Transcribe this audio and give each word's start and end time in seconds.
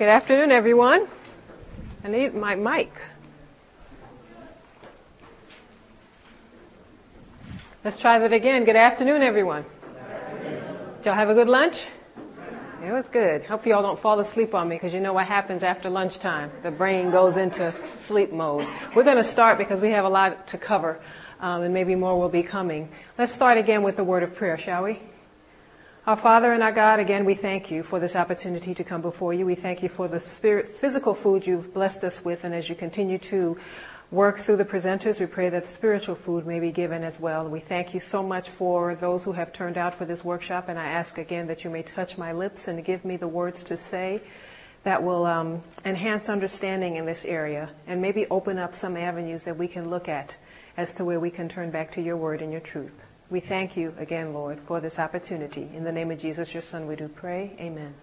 Good 0.00 0.08
afternoon, 0.08 0.50
everyone. 0.50 1.06
I 2.02 2.08
need 2.08 2.32
my 2.32 2.54
mic. 2.54 2.90
Let's 7.84 7.98
try 7.98 8.18
that 8.18 8.32
again. 8.32 8.64
Good 8.64 8.76
afternoon, 8.76 9.20
everyone. 9.20 9.66
Did 10.96 11.04
y'all 11.04 11.14
have 11.14 11.28
a 11.28 11.34
good 11.34 11.48
lunch? 11.50 11.84
It 12.82 12.90
was 12.90 13.08
good. 13.08 13.44
Hope 13.44 13.66
y'all 13.66 13.82
don't 13.82 13.98
fall 13.98 14.18
asleep 14.20 14.54
on 14.54 14.70
me 14.70 14.76
because 14.76 14.94
you 14.94 15.00
know 15.00 15.12
what 15.12 15.26
happens 15.26 15.62
after 15.62 15.90
lunchtime. 15.90 16.50
The 16.62 16.70
brain 16.70 17.10
goes 17.10 17.36
into 17.36 17.74
sleep 17.98 18.32
mode. 18.32 18.66
We're 18.94 19.04
going 19.04 19.18
to 19.18 19.22
start 19.22 19.58
because 19.58 19.82
we 19.82 19.90
have 19.90 20.06
a 20.06 20.08
lot 20.08 20.46
to 20.46 20.56
cover 20.56 20.98
um, 21.40 21.60
and 21.60 21.74
maybe 21.74 21.94
more 21.94 22.18
will 22.18 22.30
be 22.30 22.42
coming. 22.42 22.88
Let's 23.18 23.32
start 23.32 23.58
again 23.58 23.82
with 23.82 23.96
the 23.96 24.04
word 24.04 24.22
of 24.22 24.34
prayer, 24.34 24.56
shall 24.56 24.82
we? 24.84 24.98
Our 26.06 26.16
Father 26.16 26.54
and 26.54 26.62
our 26.62 26.72
God, 26.72 26.98
again, 26.98 27.26
we 27.26 27.34
thank 27.34 27.70
you 27.70 27.82
for 27.82 28.00
this 28.00 28.16
opportunity 28.16 28.74
to 28.74 28.82
come 28.82 29.02
before 29.02 29.34
you. 29.34 29.44
We 29.44 29.54
thank 29.54 29.82
you 29.82 29.90
for 29.90 30.08
the 30.08 30.18
spirit, 30.18 30.66
physical 30.66 31.12
food 31.12 31.46
you've 31.46 31.74
blessed 31.74 32.02
us 32.04 32.24
with, 32.24 32.42
and 32.42 32.54
as 32.54 32.70
you 32.70 32.74
continue 32.74 33.18
to 33.18 33.58
work 34.10 34.38
through 34.38 34.56
the 34.56 34.64
presenters, 34.64 35.20
we 35.20 35.26
pray 35.26 35.50
that 35.50 35.64
the 35.64 35.68
spiritual 35.68 36.14
food 36.14 36.46
may 36.46 36.58
be 36.58 36.72
given 36.72 37.04
as 37.04 37.20
well. 37.20 37.46
We 37.46 37.60
thank 37.60 37.92
you 37.92 38.00
so 38.00 38.22
much 38.22 38.48
for 38.48 38.94
those 38.94 39.24
who 39.24 39.32
have 39.32 39.52
turned 39.52 39.76
out 39.76 39.94
for 39.94 40.06
this 40.06 40.24
workshop, 40.24 40.70
and 40.70 40.78
I 40.78 40.86
ask 40.86 41.18
again 41.18 41.48
that 41.48 41.64
you 41.64 41.70
may 41.70 41.82
touch 41.82 42.16
my 42.16 42.32
lips 42.32 42.66
and 42.66 42.82
give 42.82 43.04
me 43.04 43.18
the 43.18 43.28
words 43.28 43.62
to 43.64 43.76
say 43.76 44.22
that 44.84 45.02
will 45.02 45.26
um, 45.26 45.62
enhance 45.84 46.30
understanding 46.30 46.96
in 46.96 47.04
this 47.04 47.26
area 47.26 47.68
and 47.86 48.00
maybe 48.00 48.26
open 48.30 48.56
up 48.56 48.72
some 48.72 48.96
avenues 48.96 49.44
that 49.44 49.58
we 49.58 49.68
can 49.68 49.90
look 49.90 50.08
at 50.08 50.34
as 50.78 50.94
to 50.94 51.04
where 51.04 51.20
we 51.20 51.30
can 51.30 51.46
turn 51.46 51.70
back 51.70 51.92
to 51.92 52.00
your 52.00 52.16
word 52.16 52.40
and 52.40 52.52
your 52.52 52.62
truth. 52.62 53.04
We 53.30 53.38
thank 53.38 53.76
you 53.76 53.94
again, 53.96 54.32
Lord, 54.32 54.58
for 54.66 54.80
this 54.80 54.98
opportunity. 54.98 55.70
In 55.72 55.84
the 55.84 55.92
name 55.92 56.10
of 56.10 56.18
Jesus, 56.18 56.52
your 56.52 56.62
Son, 56.62 56.88
we 56.88 56.96
do 56.96 57.06
pray. 57.06 57.54
Amen. 57.60 57.94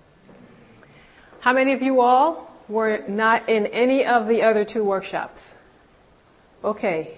How 1.41 1.51
many 1.51 1.73
of 1.73 1.81
you 1.81 1.99
all 1.99 2.55
were 2.69 3.03
not 3.09 3.49
in 3.49 3.65
any 3.67 4.05
of 4.05 4.29
the 4.29 4.43
other 4.43 4.63
two 4.63 4.85
workshops? 4.85 5.57
Okay. 6.63 7.17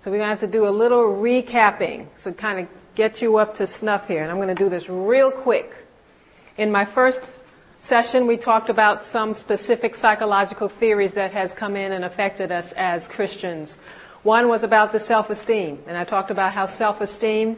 So 0.00 0.12
we're 0.12 0.18
going 0.18 0.28
to 0.28 0.40
have 0.40 0.40
to 0.40 0.46
do 0.46 0.68
a 0.68 0.70
little 0.70 1.02
recapping. 1.02 2.06
So 2.14 2.32
kind 2.32 2.60
of 2.60 2.68
get 2.94 3.20
you 3.20 3.38
up 3.38 3.54
to 3.54 3.66
snuff 3.66 4.06
here. 4.06 4.22
And 4.22 4.30
I'm 4.30 4.38
going 4.38 4.48
to 4.48 4.54
do 4.54 4.68
this 4.68 4.88
real 4.88 5.32
quick. 5.32 5.74
In 6.56 6.70
my 6.70 6.84
first 6.84 7.32
session, 7.80 8.28
we 8.28 8.36
talked 8.36 8.68
about 8.68 9.04
some 9.04 9.34
specific 9.34 9.96
psychological 9.96 10.68
theories 10.68 11.14
that 11.14 11.32
has 11.32 11.52
come 11.52 11.74
in 11.74 11.90
and 11.90 12.04
affected 12.04 12.52
us 12.52 12.70
as 12.76 13.08
Christians. 13.08 13.76
One 14.22 14.48
was 14.48 14.62
about 14.62 14.92
the 14.92 14.98
self-esteem, 14.98 15.84
and 15.86 15.96
I 15.96 16.04
talked 16.04 16.30
about 16.30 16.52
how 16.52 16.66
self-esteem 16.66 17.56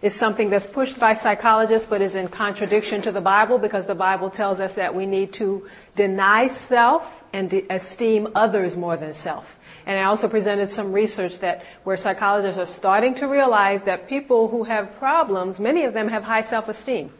is 0.00 0.14
something 0.14 0.50
that's 0.50 0.66
pushed 0.66 0.98
by 0.98 1.14
psychologists 1.14 1.88
but 1.88 2.02
is 2.02 2.14
in 2.14 2.28
contradiction 2.28 3.02
to 3.02 3.10
the 3.10 3.20
Bible 3.20 3.58
because 3.58 3.86
the 3.86 3.94
Bible 3.94 4.30
tells 4.30 4.60
us 4.60 4.74
that 4.74 4.94
we 4.94 5.06
need 5.06 5.32
to 5.32 5.66
deny 5.96 6.46
self 6.46 7.24
and 7.32 7.50
de- 7.50 7.64
esteem 7.70 8.28
others 8.34 8.76
more 8.76 8.96
than 8.96 9.14
self. 9.14 9.58
And 9.86 9.98
I 9.98 10.04
also 10.04 10.28
presented 10.28 10.70
some 10.70 10.92
research 10.92 11.40
that 11.40 11.64
where 11.84 11.96
psychologists 11.96 12.58
are 12.58 12.66
starting 12.66 13.14
to 13.16 13.26
realize 13.26 13.82
that 13.84 14.08
people 14.08 14.48
who 14.48 14.64
have 14.64 14.96
problems, 14.98 15.58
many 15.58 15.84
of 15.84 15.94
them 15.94 16.08
have 16.08 16.24
high 16.24 16.42
self-esteem. 16.42 17.10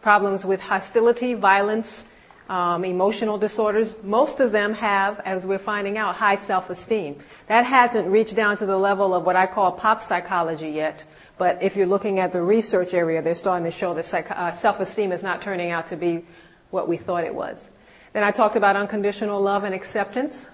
Problems 0.00 0.44
with 0.44 0.60
hostility, 0.60 1.34
violence, 1.34 2.06
um, 2.50 2.84
emotional 2.84 3.38
disorders, 3.38 3.94
most 4.02 4.40
of 4.40 4.50
them 4.50 4.74
have, 4.74 5.20
as 5.20 5.46
we're 5.46 5.56
finding 5.56 5.96
out, 5.96 6.16
high 6.16 6.34
self-esteem. 6.34 7.22
That 7.46 7.64
hasn't 7.64 8.08
reached 8.08 8.34
down 8.34 8.56
to 8.56 8.66
the 8.66 8.76
level 8.76 9.14
of 9.14 9.24
what 9.24 9.36
I 9.36 9.46
call 9.46 9.70
pop 9.70 10.02
psychology 10.02 10.70
yet, 10.70 11.04
but 11.38 11.62
if 11.62 11.76
you're 11.76 11.86
looking 11.86 12.18
at 12.18 12.32
the 12.32 12.42
research 12.42 12.92
area, 12.92 13.22
they're 13.22 13.36
starting 13.36 13.64
to 13.66 13.70
show 13.70 13.94
that 13.94 14.04
psych- 14.04 14.32
uh, 14.32 14.50
self-esteem 14.50 15.12
is 15.12 15.22
not 15.22 15.40
turning 15.40 15.70
out 15.70 15.86
to 15.86 15.96
be 15.96 16.24
what 16.70 16.88
we 16.88 16.96
thought 16.96 17.22
it 17.22 17.36
was. 17.36 17.70
Then 18.12 18.24
I 18.24 18.32
talked 18.32 18.56
about 18.56 18.74
unconditional 18.74 19.40
love 19.40 19.62
and 19.62 19.72
acceptance. 19.72 20.48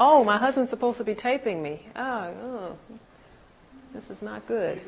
Oh, 0.00 0.24
my 0.24 0.36
husband's 0.36 0.70
supposed 0.70 0.98
to 0.98 1.04
be 1.04 1.14
taping 1.14 1.62
me. 1.62 1.86
Oh, 1.94 2.34
oh. 2.42 2.76
this 3.94 4.10
is 4.10 4.20
not 4.20 4.48
good. 4.48 4.80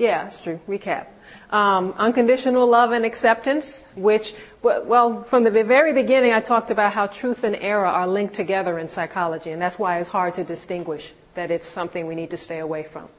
Yeah, 0.00 0.22
that's 0.22 0.42
true. 0.42 0.58
Recap. 0.66 1.08
Um, 1.50 1.92
unconditional 1.98 2.66
love 2.66 2.92
and 2.92 3.04
acceptance, 3.04 3.84
which, 3.94 4.34
well, 4.62 5.24
from 5.24 5.44
the 5.44 5.50
very 5.50 5.92
beginning, 5.92 6.32
I 6.32 6.40
talked 6.40 6.70
about 6.70 6.94
how 6.94 7.06
truth 7.06 7.44
and 7.44 7.54
error 7.56 7.84
are 7.84 8.06
linked 8.06 8.32
together 8.32 8.78
in 8.78 8.88
psychology, 8.88 9.50
and 9.50 9.60
that's 9.60 9.78
why 9.78 9.98
it's 9.98 10.08
hard 10.08 10.36
to 10.36 10.44
distinguish 10.44 11.12
that 11.34 11.50
it's 11.50 11.66
something 11.66 12.06
we 12.06 12.14
need 12.14 12.30
to 12.30 12.38
stay 12.38 12.60
away 12.60 12.82
from. 12.82 13.10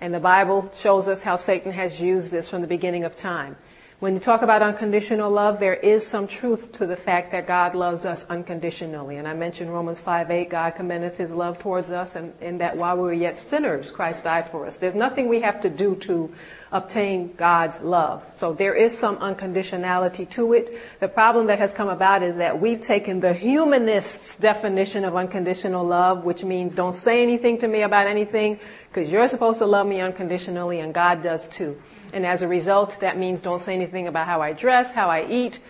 And 0.00 0.12
the 0.12 0.18
Bible 0.18 0.68
shows 0.74 1.06
us 1.06 1.22
how 1.22 1.36
Satan 1.36 1.70
has 1.70 2.00
used 2.00 2.32
this 2.32 2.48
from 2.48 2.60
the 2.60 2.66
beginning 2.66 3.04
of 3.04 3.14
time. 3.14 3.56
When 4.00 4.14
you 4.14 4.20
talk 4.20 4.40
about 4.40 4.62
unconditional 4.62 5.30
love, 5.30 5.60
there 5.60 5.74
is 5.74 6.06
some 6.06 6.26
truth 6.26 6.72
to 6.78 6.86
the 6.86 6.96
fact 6.96 7.32
that 7.32 7.46
God 7.46 7.74
loves 7.74 8.06
us 8.06 8.24
unconditionally. 8.30 9.18
And 9.18 9.28
I 9.28 9.34
mentioned 9.34 9.70
Romans 9.70 10.00
5 10.00 10.30
8, 10.30 10.48
God 10.48 10.70
commendeth 10.74 11.18
his 11.18 11.32
love 11.32 11.58
towards 11.58 11.90
us, 11.90 12.16
and 12.16 12.32
in 12.40 12.56
that 12.58 12.78
while 12.78 12.96
we 12.96 13.02
were 13.02 13.12
yet 13.12 13.36
sinners, 13.36 13.90
Christ 13.90 14.24
died 14.24 14.48
for 14.48 14.64
us. 14.64 14.78
There's 14.78 14.94
nothing 14.94 15.28
we 15.28 15.42
have 15.42 15.60
to 15.60 15.68
do 15.68 15.96
to 15.96 16.32
obtain 16.72 17.34
God's 17.34 17.82
love. 17.82 18.24
So 18.38 18.54
there 18.54 18.74
is 18.74 18.96
some 18.96 19.18
unconditionality 19.18 20.30
to 20.30 20.54
it. 20.54 20.98
The 20.98 21.08
problem 21.08 21.48
that 21.48 21.58
has 21.58 21.74
come 21.74 21.90
about 21.90 22.22
is 22.22 22.36
that 22.36 22.58
we've 22.58 22.80
taken 22.80 23.20
the 23.20 23.34
humanist's 23.34 24.38
definition 24.38 25.04
of 25.04 25.14
unconditional 25.14 25.84
love, 25.84 26.24
which 26.24 26.42
means 26.42 26.74
don't 26.74 26.94
say 26.94 27.22
anything 27.22 27.58
to 27.58 27.68
me 27.68 27.82
about 27.82 28.06
anything, 28.06 28.60
because 28.90 29.12
you're 29.12 29.28
supposed 29.28 29.58
to 29.58 29.66
love 29.66 29.86
me 29.86 30.00
unconditionally, 30.00 30.80
and 30.80 30.94
God 30.94 31.22
does 31.22 31.46
too. 31.50 31.78
And 32.12 32.26
as 32.26 32.42
a 32.42 32.48
result, 32.48 33.00
that 33.00 33.18
means 33.18 33.40
don't 33.40 33.62
say 33.62 33.74
anything 33.74 34.06
about 34.06 34.26
how 34.26 34.42
I 34.42 34.52
dress, 34.52 34.90
how 34.90 35.08
I 35.08 35.26
eat, 35.26 35.60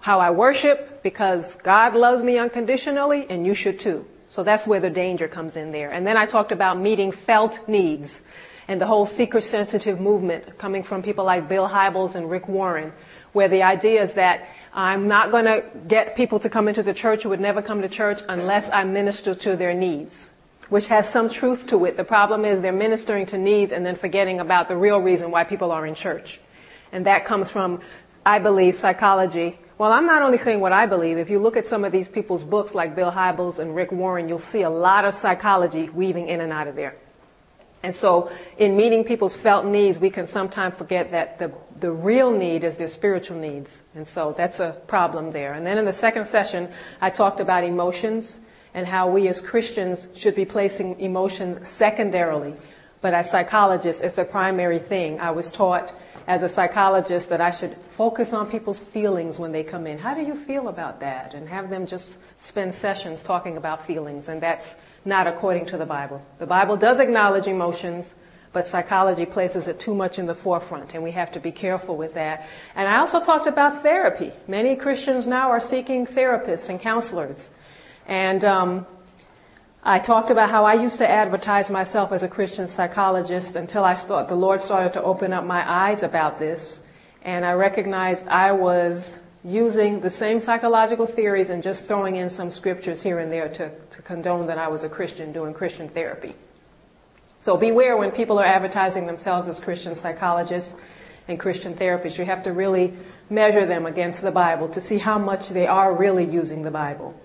how 0.00 0.20
I 0.20 0.30
worship, 0.30 1.02
because 1.02 1.56
God 1.56 1.94
loves 1.94 2.22
me 2.22 2.38
unconditionally 2.38 3.26
and 3.28 3.46
you 3.46 3.54
should 3.54 3.78
too. 3.78 4.06
So 4.28 4.42
that's 4.42 4.66
where 4.66 4.80
the 4.80 4.90
danger 4.90 5.28
comes 5.28 5.56
in 5.56 5.72
there. 5.72 5.90
And 5.90 6.06
then 6.06 6.16
I 6.16 6.26
talked 6.26 6.52
about 6.52 6.80
meeting 6.80 7.12
felt 7.12 7.68
needs 7.68 8.22
and 8.66 8.80
the 8.80 8.86
whole 8.86 9.06
seeker 9.06 9.40
sensitive 9.40 10.00
movement 10.00 10.58
coming 10.58 10.82
from 10.82 11.02
people 11.02 11.24
like 11.24 11.48
Bill 11.48 11.68
Hybels 11.68 12.14
and 12.14 12.30
Rick 12.30 12.48
Warren, 12.48 12.92
where 13.32 13.48
the 13.48 13.62
idea 13.62 14.02
is 14.02 14.14
that 14.14 14.48
I'm 14.72 15.06
not 15.06 15.30
going 15.30 15.44
to 15.44 15.64
get 15.86 16.16
people 16.16 16.38
to 16.40 16.48
come 16.48 16.68
into 16.68 16.82
the 16.82 16.94
church 16.94 17.22
who 17.24 17.28
would 17.28 17.40
never 17.40 17.60
come 17.60 17.82
to 17.82 17.88
church 17.88 18.22
unless 18.28 18.70
I 18.70 18.84
minister 18.84 19.34
to 19.34 19.56
their 19.56 19.74
needs 19.74 20.30
which 20.72 20.86
has 20.86 21.06
some 21.06 21.28
truth 21.28 21.66
to 21.66 21.84
it. 21.84 21.98
The 21.98 22.04
problem 22.04 22.46
is 22.46 22.62
they're 22.62 22.72
ministering 22.72 23.26
to 23.26 23.36
needs 23.36 23.72
and 23.72 23.84
then 23.84 23.94
forgetting 23.94 24.40
about 24.40 24.68
the 24.68 24.76
real 24.76 24.98
reason 24.98 25.30
why 25.30 25.44
people 25.44 25.70
are 25.70 25.84
in 25.84 25.94
church. 25.94 26.40
And 26.92 27.04
that 27.04 27.26
comes 27.26 27.50
from, 27.50 27.82
I 28.24 28.38
believe, 28.38 28.74
psychology. 28.74 29.58
Well, 29.76 29.92
I'm 29.92 30.06
not 30.06 30.22
only 30.22 30.38
saying 30.38 30.60
what 30.60 30.72
I 30.72 30.86
believe. 30.86 31.18
If 31.18 31.28
you 31.28 31.40
look 31.40 31.58
at 31.58 31.66
some 31.66 31.84
of 31.84 31.92
these 31.92 32.08
people's 32.08 32.42
books 32.42 32.74
like 32.74 32.96
Bill 32.96 33.12
Hybels 33.12 33.58
and 33.58 33.76
Rick 33.76 33.92
Warren, 33.92 34.30
you'll 34.30 34.38
see 34.38 34.62
a 34.62 34.70
lot 34.70 35.04
of 35.04 35.12
psychology 35.12 35.90
weaving 35.90 36.28
in 36.28 36.40
and 36.40 36.54
out 36.54 36.68
of 36.68 36.74
there. 36.74 36.96
And 37.82 37.94
so 37.94 38.32
in 38.56 38.74
meeting 38.74 39.04
people's 39.04 39.36
felt 39.36 39.66
needs, 39.66 39.98
we 39.98 40.08
can 40.08 40.26
sometimes 40.26 40.76
forget 40.78 41.10
that 41.10 41.38
the, 41.38 41.52
the 41.76 41.92
real 41.92 42.32
need 42.32 42.64
is 42.64 42.78
their 42.78 42.88
spiritual 42.88 43.36
needs. 43.36 43.82
And 43.94 44.08
so 44.08 44.32
that's 44.34 44.58
a 44.58 44.80
problem 44.86 45.32
there. 45.32 45.52
And 45.52 45.66
then 45.66 45.76
in 45.76 45.84
the 45.84 45.92
second 45.92 46.24
session, 46.24 46.72
I 46.98 47.10
talked 47.10 47.40
about 47.40 47.62
emotions 47.62 48.40
and 48.74 48.86
how 48.86 49.08
we 49.08 49.28
as 49.28 49.40
Christians 49.40 50.08
should 50.14 50.34
be 50.34 50.44
placing 50.44 51.00
emotions 51.00 51.68
secondarily. 51.68 52.54
But 53.00 53.14
as 53.14 53.30
psychologists, 53.30 54.02
it's 54.02 54.18
a 54.18 54.24
primary 54.24 54.78
thing. 54.78 55.20
I 55.20 55.32
was 55.32 55.50
taught 55.50 55.92
as 56.26 56.42
a 56.42 56.48
psychologist 56.48 57.28
that 57.30 57.40
I 57.40 57.50
should 57.50 57.76
focus 57.90 58.32
on 58.32 58.50
people's 58.50 58.78
feelings 58.78 59.38
when 59.38 59.52
they 59.52 59.64
come 59.64 59.86
in. 59.86 59.98
How 59.98 60.14
do 60.14 60.22
you 60.22 60.36
feel 60.36 60.68
about 60.68 61.00
that? 61.00 61.34
And 61.34 61.48
have 61.48 61.68
them 61.68 61.86
just 61.86 62.18
spend 62.36 62.74
sessions 62.74 63.24
talking 63.24 63.56
about 63.56 63.84
feelings. 63.84 64.28
And 64.28 64.40
that's 64.40 64.76
not 65.04 65.26
according 65.26 65.66
to 65.66 65.76
the 65.76 65.86
Bible. 65.86 66.24
The 66.38 66.46
Bible 66.46 66.76
does 66.76 67.00
acknowledge 67.00 67.48
emotions, 67.48 68.14
but 68.52 68.66
psychology 68.66 69.26
places 69.26 69.66
it 69.66 69.80
too 69.80 69.94
much 69.94 70.18
in 70.18 70.26
the 70.26 70.34
forefront, 70.34 70.94
and 70.94 71.02
we 71.02 71.12
have 71.12 71.32
to 71.32 71.40
be 71.40 71.50
careful 71.50 71.96
with 71.96 72.14
that. 72.14 72.48
And 72.74 72.86
I 72.86 72.98
also 72.98 73.24
talked 73.24 73.46
about 73.46 73.82
therapy. 73.82 74.32
Many 74.46 74.76
Christians 74.76 75.26
now 75.26 75.50
are 75.50 75.60
seeking 75.60 76.06
therapists 76.06 76.68
and 76.68 76.78
counselors. 76.78 77.50
And 78.06 78.44
um, 78.44 78.86
I 79.82 79.98
talked 79.98 80.30
about 80.30 80.50
how 80.50 80.64
I 80.64 80.74
used 80.74 80.98
to 80.98 81.08
advertise 81.08 81.70
myself 81.70 82.12
as 82.12 82.22
a 82.22 82.28
Christian 82.28 82.68
psychologist 82.68 83.56
until 83.56 83.84
I 83.84 83.94
thought 83.94 84.28
the 84.28 84.36
Lord 84.36 84.62
started 84.62 84.92
to 84.94 85.02
open 85.02 85.32
up 85.32 85.44
my 85.44 85.64
eyes 85.68 86.02
about 86.02 86.38
this. 86.38 86.82
And 87.22 87.44
I 87.44 87.52
recognized 87.52 88.28
I 88.28 88.52
was 88.52 89.18
using 89.44 90.00
the 90.00 90.10
same 90.10 90.40
psychological 90.40 91.06
theories 91.06 91.50
and 91.50 91.62
just 91.62 91.86
throwing 91.86 92.16
in 92.16 92.30
some 92.30 92.50
scriptures 92.50 93.02
here 93.02 93.18
and 93.18 93.32
there 93.32 93.48
to, 93.48 93.70
to 93.90 94.02
condone 94.02 94.46
that 94.46 94.58
I 94.58 94.68
was 94.68 94.84
a 94.84 94.88
Christian 94.88 95.32
doing 95.32 95.52
Christian 95.52 95.88
therapy. 95.88 96.34
So 97.42 97.56
beware 97.56 97.96
when 97.96 98.12
people 98.12 98.38
are 98.38 98.44
advertising 98.44 99.06
themselves 99.06 99.48
as 99.48 99.58
Christian 99.58 99.96
psychologists 99.96 100.74
and 101.26 101.40
Christian 101.40 101.74
therapists. 101.74 102.18
You 102.18 102.24
have 102.24 102.44
to 102.44 102.52
really 102.52 102.94
measure 103.28 103.66
them 103.66 103.84
against 103.84 104.22
the 104.22 104.30
Bible 104.30 104.68
to 104.68 104.80
see 104.80 104.98
how 104.98 105.18
much 105.18 105.48
they 105.48 105.66
are 105.66 105.92
really 105.92 106.24
using 106.24 106.62
the 106.62 106.70
Bible. 106.70 107.20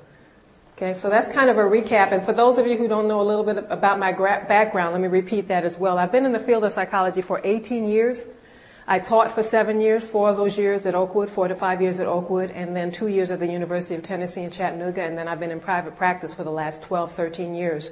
Okay, 0.77 0.93
so 0.93 1.09
that's 1.09 1.27
kind 1.31 1.49
of 1.49 1.57
a 1.57 1.61
recap. 1.61 2.11
And 2.11 2.23
for 2.23 2.33
those 2.33 2.59
of 2.59 2.67
you 2.67 2.77
who 2.77 2.87
don't 2.87 3.07
know 3.07 3.19
a 3.19 3.23
little 3.23 3.43
bit 3.43 3.65
about 3.71 3.97
my 3.97 4.11
gra- 4.11 4.45
background, 4.47 4.91
let 4.91 5.01
me 5.01 5.07
repeat 5.07 5.47
that 5.47 5.65
as 5.65 5.79
well. 5.79 5.97
I've 5.97 6.11
been 6.11 6.23
in 6.23 6.33
the 6.33 6.39
field 6.39 6.63
of 6.65 6.71
psychology 6.71 7.23
for 7.23 7.41
18 7.43 7.87
years. 7.87 8.27
I 8.85 8.99
taught 8.99 9.31
for 9.31 9.41
seven 9.41 9.81
years, 9.81 10.03
four 10.03 10.29
of 10.29 10.37
those 10.37 10.55
years 10.55 10.85
at 10.85 10.93
Oakwood, 10.93 11.29
four 11.29 11.47
to 11.47 11.55
five 11.55 11.81
years 11.81 11.99
at 11.99 12.05
Oakwood, 12.05 12.51
and 12.51 12.75
then 12.75 12.91
two 12.91 13.07
years 13.07 13.31
at 13.31 13.39
the 13.39 13.47
University 13.47 13.95
of 13.95 14.03
Tennessee 14.03 14.43
in 14.43 14.51
Chattanooga, 14.51 15.01
and 15.01 15.17
then 15.17 15.27
I've 15.27 15.39
been 15.39 15.49
in 15.49 15.59
private 15.59 15.97
practice 15.97 16.35
for 16.35 16.43
the 16.43 16.51
last 16.51 16.83
12, 16.83 17.11
13 17.11 17.55
years. 17.55 17.89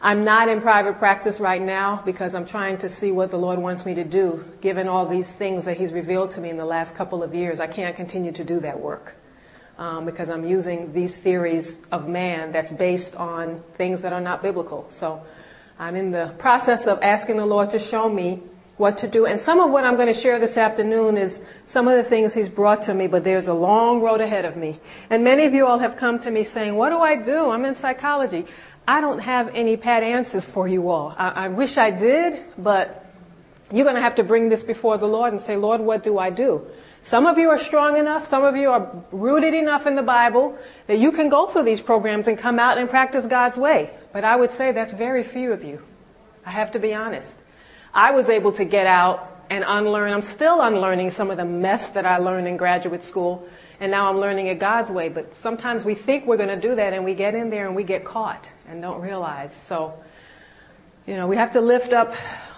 I'm 0.00 0.24
not 0.24 0.48
in 0.48 0.62
private 0.62 0.98
practice 0.98 1.38
right 1.38 1.60
now 1.60 2.00
because 2.02 2.34
I'm 2.34 2.46
trying 2.46 2.78
to 2.78 2.88
see 2.88 3.12
what 3.12 3.30
the 3.30 3.36
Lord 3.36 3.58
wants 3.58 3.84
me 3.84 3.94
to 3.96 4.04
do, 4.04 4.42
given 4.62 4.88
all 4.88 5.04
these 5.04 5.30
things 5.30 5.66
that 5.66 5.76
He's 5.76 5.92
revealed 5.92 6.30
to 6.30 6.40
me 6.40 6.48
in 6.48 6.56
the 6.56 6.64
last 6.64 6.96
couple 6.96 7.22
of 7.22 7.34
years. 7.34 7.60
I 7.60 7.66
can't 7.66 7.94
continue 7.94 8.32
to 8.32 8.42
do 8.42 8.58
that 8.60 8.80
work. 8.80 9.16
Um, 9.78 10.04
because 10.04 10.28
I'm 10.28 10.44
using 10.44 10.92
these 10.92 11.18
theories 11.18 11.78
of 11.90 12.06
man 12.06 12.52
that's 12.52 12.70
based 12.70 13.16
on 13.16 13.62
things 13.74 14.02
that 14.02 14.12
are 14.12 14.20
not 14.20 14.42
biblical. 14.42 14.86
So 14.90 15.22
I'm 15.78 15.96
in 15.96 16.10
the 16.10 16.34
process 16.38 16.86
of 16.86 17.00
asking 17.02 17.38
the 17.38 17.46
Lord 17.46 17.70
to 17.70 17.78
show 17.78 18.08
me 18.08 18.42
what 18.76 18.98
to 18.98 19.08
do. 19.08 19.26
And 19.26 19.38
some 19.38 19.60
of 19.60 19.70
what 19.70 19.84
I'm 19.84 19.96
going 19.96 20.12
to 20.12 20.14
share 20.14 20.38
this 20.38 20.56
afternoon 20.56 21.16
is 21.16 21.40
some 21.66 21.88
of 21.88 21.96
the 21.96 22.02
things 22.02 22.34
He's 22.34 22.48
brought 22.48 22.82
to 22.82 22.94
me, 22.94 23.06
but 23.06 23.24
there's 23.24 23.48
a 23.48 23.54
long 23.54 24.00
road 24.00 24.20
ahead 24.20 24.44
of 24.44 24.56
me. 24.56 24.80
And 25.10 25.24
many 25.24 25.44
of 25.44 25.54
you 25.54 25.66
all 25.66 25.78
have 25.78 25.96
come 25.96 26.18
to 26.20 26.30
me 26.30 26.44
saying, 26.44 26.74
what 26.74 26.90
do 26.90 26.98
I 26.98 27.16
do? 27.16 27.50
I'm 27.50 27.64
in 27.64 27.74
psychology. 27.74 28.46
I 28.86 29.00
don't 29.00 29.20
have 29.20 29.54
any 29.54 29.76
pat 29.76 30.02
answers 30.02 30.44
for 30.44 30.66
you 30.66 30.90
all. 30.90 31.14
I, 31.16 31.28
I 31.28 31.48
wish 31.48 31.78
I 31.78 31.90
did, 31.90 32.42
but 32.58 33.06
you're 33.70 33.84
going 33.84 33.96
to 33.96 34.02
have 34.02 34.16
to 34.16 34.24
bring 34.24 34.48
this 34.48 34.62
before 34.62 34.98
the 34.98 35.06
Lord 35.06 35.32
and 35.32 35.40
say, 35.40 35.56
Lord, 35.56 35.80
what 35.80 36.02
do 36.02 36.18
I 36.18 36.30
do? 36.30 36.66
Some 37.02 37.26
of 37.26 37.36
you 37.36 37.50
are 37.50 37.58
strong 37.58 37.96
enough, 37.96 38.28
some 38.28 38.44
of 38.44 38.54
you 38.54 38.70
are 38.70 39.04
rooted 39.10 39.54
enough 39.54 39.88
in 39.88 39.96
the 39.96 40.02
Bible 40.02 40.56
that 40.86 40.98
you 40.98 41.10
can 41.10 41.28
go 41.28 41.48
through 41.48 41.64
these 41.64 41.80
programs 41.80 42.28
and 42.28 42.38
come 42.38 42.60
out 42.60 42.78
and 42.78 42.88
practice 42.88 43.26
God's 43.26 43.56
way. 43.56 43.90
But 44.12 44.24
I 44.24 44.36
would 44.36 44.52
say 44.52 44.70
that's 44.70 44.92
very 44.92 45.24
few 45.24 45.52
of 45.52 45.64
you. 45.64 45.82
I 46.46 46.50
have 46.50 46.70
to 46.72 46.78
be 46.78 46.94
honest. 46.94 47.36
I 47.92 48.12
was 48.12 48.28
able 48.28 48.52
to 48.52 48.64
get 48.64 48.86
out 48.86 49.28
and 49.50 49.64
unlearn. 49.66 50.12
I'm 50.12 50.22
still 50.22 50.62
unlearning 50.62 51.10
some 51.10 51.32
of 51.32 51.36
the 51.36 51.44
mess 51.44 51.90
that 51.90 52.06
I 52.06 52.18
learned 52.18 52.46
in 52.46 52.56
graduate 52.56 53.04
school, 53.04 53.48
and 53.80 53.90
now 53.90 54.08
I'm 54.08 54.18
learning 54.18 54.46
it 54.46 54.60
God's 54.60 54.90
way. 54.90 55.08
But 55.08 55.34
sometimes 55.34 55.84
we 55.84 55.96
think 55.96 56.24
we're 56.24 56.36
going 56.36 56.48
to 56.48 56.68
do 56.68 56.76
that, 56.76 56.92
and 56.92 57.04
we 57.04 57.14
get 57.14 57.34
in 57.34 57.50
there 57.50 57.66
and 57.66 57.74
we 57.74 57.82
get 57.82 58.04
caught 58.04 58.48
and 58.68 58.80
don't 58.80 59.00
realize. 59.00 59.52
So, 59.66 60.00
you 61.04 61.16
know, 61.16 61.26
we 61.26 61.36
have 61.36 61.50
to 61.52 61.60
lift 61.60 61.92
up 61.92 62.14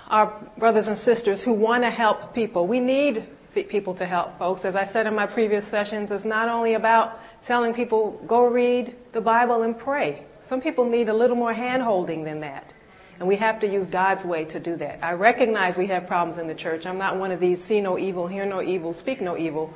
our 0.09 0.39
brothers 0.59 0.87
and 0.87 0.99
sisters 0.99 1.43
who 1.43 1.55
want 1.55 1.83
to 1.83 1.91
help 1.91 2.35
people. 2.35 2.67
We 2.67 2.79
need 2.79 3.27
people 3.63 3.95
to 3.95 4.07
help 4.07 4.39
folks. 4.39 4.65
As 4.65 4.77
I 4.77 4.85
said 4.85 5.07
in 5.07 5.15
my 5.15 5.27
previous 5.27 5.67
sessions, 5.67 6.11
it's 6.11 6.25
not 6.25 6.49
only 6.49 6.75
about 6.75 7.19
telling 7.47 7.73
people, 7.73 8.21
go 8.27 8.45
read 8.47 8.95
the 9.13 9.21
Bible 9.21 9.63
and 9.63 9.79
pray. 9.79 10.25
Some 10.47 10.61
people 10.61 10.85
need 10.85 11.09
a 11.09 11.15
little 11.15 11.37
more 11.37 11.53
hand 11.53 11.83
holding 11.83 12.25
than 12.25 12.41
that. 12.41 12.73
And 13.19 13.29
we 13.29 13.37
have 13.37 13.61
to 13.61 13.69
use 13.69 13.87
God's 13.87 14.25
way 14.25 14.45
to 14.47 14.59
do 14.59 14.77
that. 14.77 14.99
I 15.03 15.13
recognize 15.13 15.77
we 15.77 15.87
have 15.87 16.07
problems 16.07 16.39
in 16.39 16.49
the 16.49 16.55
church. 16.55 16.85
I'm 16.85 16.99
not 16.99 17.17
one 17.17 17.31
of 17.31 17.41
these 17.41 17.63
see 17.63 17.81
no 17.81 17.97
evil, 17.99 18.27
hear 18.27 18.45
no 18.45 18.61
evil, 18.61 18.93
speak 18.93 19.21
no 19.21 19.39
evil. 19.39 19.73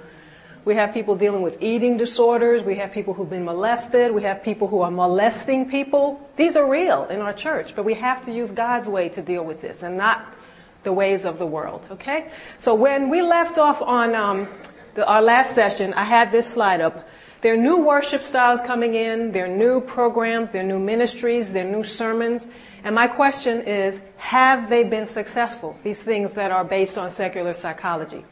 We 0.65 0.75
have 0.75 0.93
people 0.93 1.17
dealing 1.17 1.43
with 1.43 1.63
eating 1.63 1.97
disorders. 1.97 2.63
We 2.63 2.75
have 2.77 2.93
people 2.93 3.15
who've 3.15 3.31
been 3.31 3.45
molested. 3.45 4.13
We 4.13 4.23
have 4.23 4.43
people 4.43 4.69
who 4.69 4.83
are 4.83 4.91
molesting 4.91 5.71
people. 5.71 6.21
These 6.37 6.57
are 6.57 6.69
real 6.69 7.05
in 7.05 7.21
our 7.21 7.33
church, 7.33 7.75
but 7.77 7.85
we 7.85 7.95
have 7.95 8.23
to 8.25 8.33
use 8.33 8.51
God's 8.51 8.89
way 8.89 9.09
to 9.11 9.23
deal 9.23 9.45
with 9.45 9.61
this 9.61 9.83
and 9.83 9.97
not 9.97 10.35
the 10.83 10.93
ways 10.93 11.25
of 11.25 11.39
the 11.39 11.47
world. 11.47 11.87
Okay? 11.91 12.31
So 12.59 12.75
when 12.75 13.11
we 13.11 13.23
left 13.23 13.59
off 13.59 13.83
on 13.83 14.15
um, 14.15 14.49
the, 14.95 15.07
our 15.07 15.23
last 15.23 15.55
session, 15.55 15.95
I 15.95 16.05
had 16.05 16.31
this 16.31 16.47
slide 16.47 16.81
up. 16.81 17.09
There 17.41 17.55
are 17.55 17.57
new 17.57 17.85
worship 17.85 18.23
styles 18.23 18.61
coming 18.63 18.95
in. 18.95 19.31
There 19.33 19.45
are 19.45 19.57
new 19.57 19.81
programs. 19.81 20.51
There 20.51 20.63
are 20.63 20.67
new 20.67 20.81
ministries. 20.81 21.53
There 21.53 21.67
are 21.67 21.71
new 21.71 21.85
sermons. 21.85 22.47
And 22.83 22.95
my 22.95 23.07
question 23.07 23.63
is, 23.63 24.01
have 24.17 24.69
they 24.69 24.83
been 24.83 25.07
successful? 25.07 25.79
These 25.85 26.01
things 26.01 26.33
that 26.33 26.51
are 26.51 26.65
based 26.65 26.99
on 26.99 27.11
secular 27.11 27.55
psychology. 27.55 28.25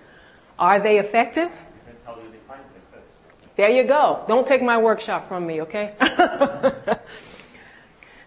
Are 0.59 0.81
they 0.81 0.99
effective? 0.99 1.51
There 3.57 3.71
you 3.71 3.85
go. 3.85 4.25
Don't 4.29 4.47
take 4.47 4.63
my 4.63 4.79
workshop 4.79 5.29
from 5.29 5.47
me, 5.47 5.63
okay? 5.63 5.95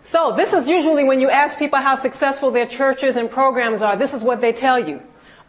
so 0.09 0.33
this 0.35 0.53
is 0.53 0.67
usually 0.67 1.03
when 1.03 1.19
you 1.19 1.29
ask 1.29 1.59
people 1.59 1.77
how 1.77 1.95
successful 1.95 2.49
their 2.49 2.65
churches 2.65 3.15
and 3.15 3.29
programs 3.29 3.83
are, 3.83 3.95
this 3.95 4.15
is 4.15 4.23
what 4.23 4.41
they 4.41 4.51
tell 4.51 4.79
you. 4.79 5.03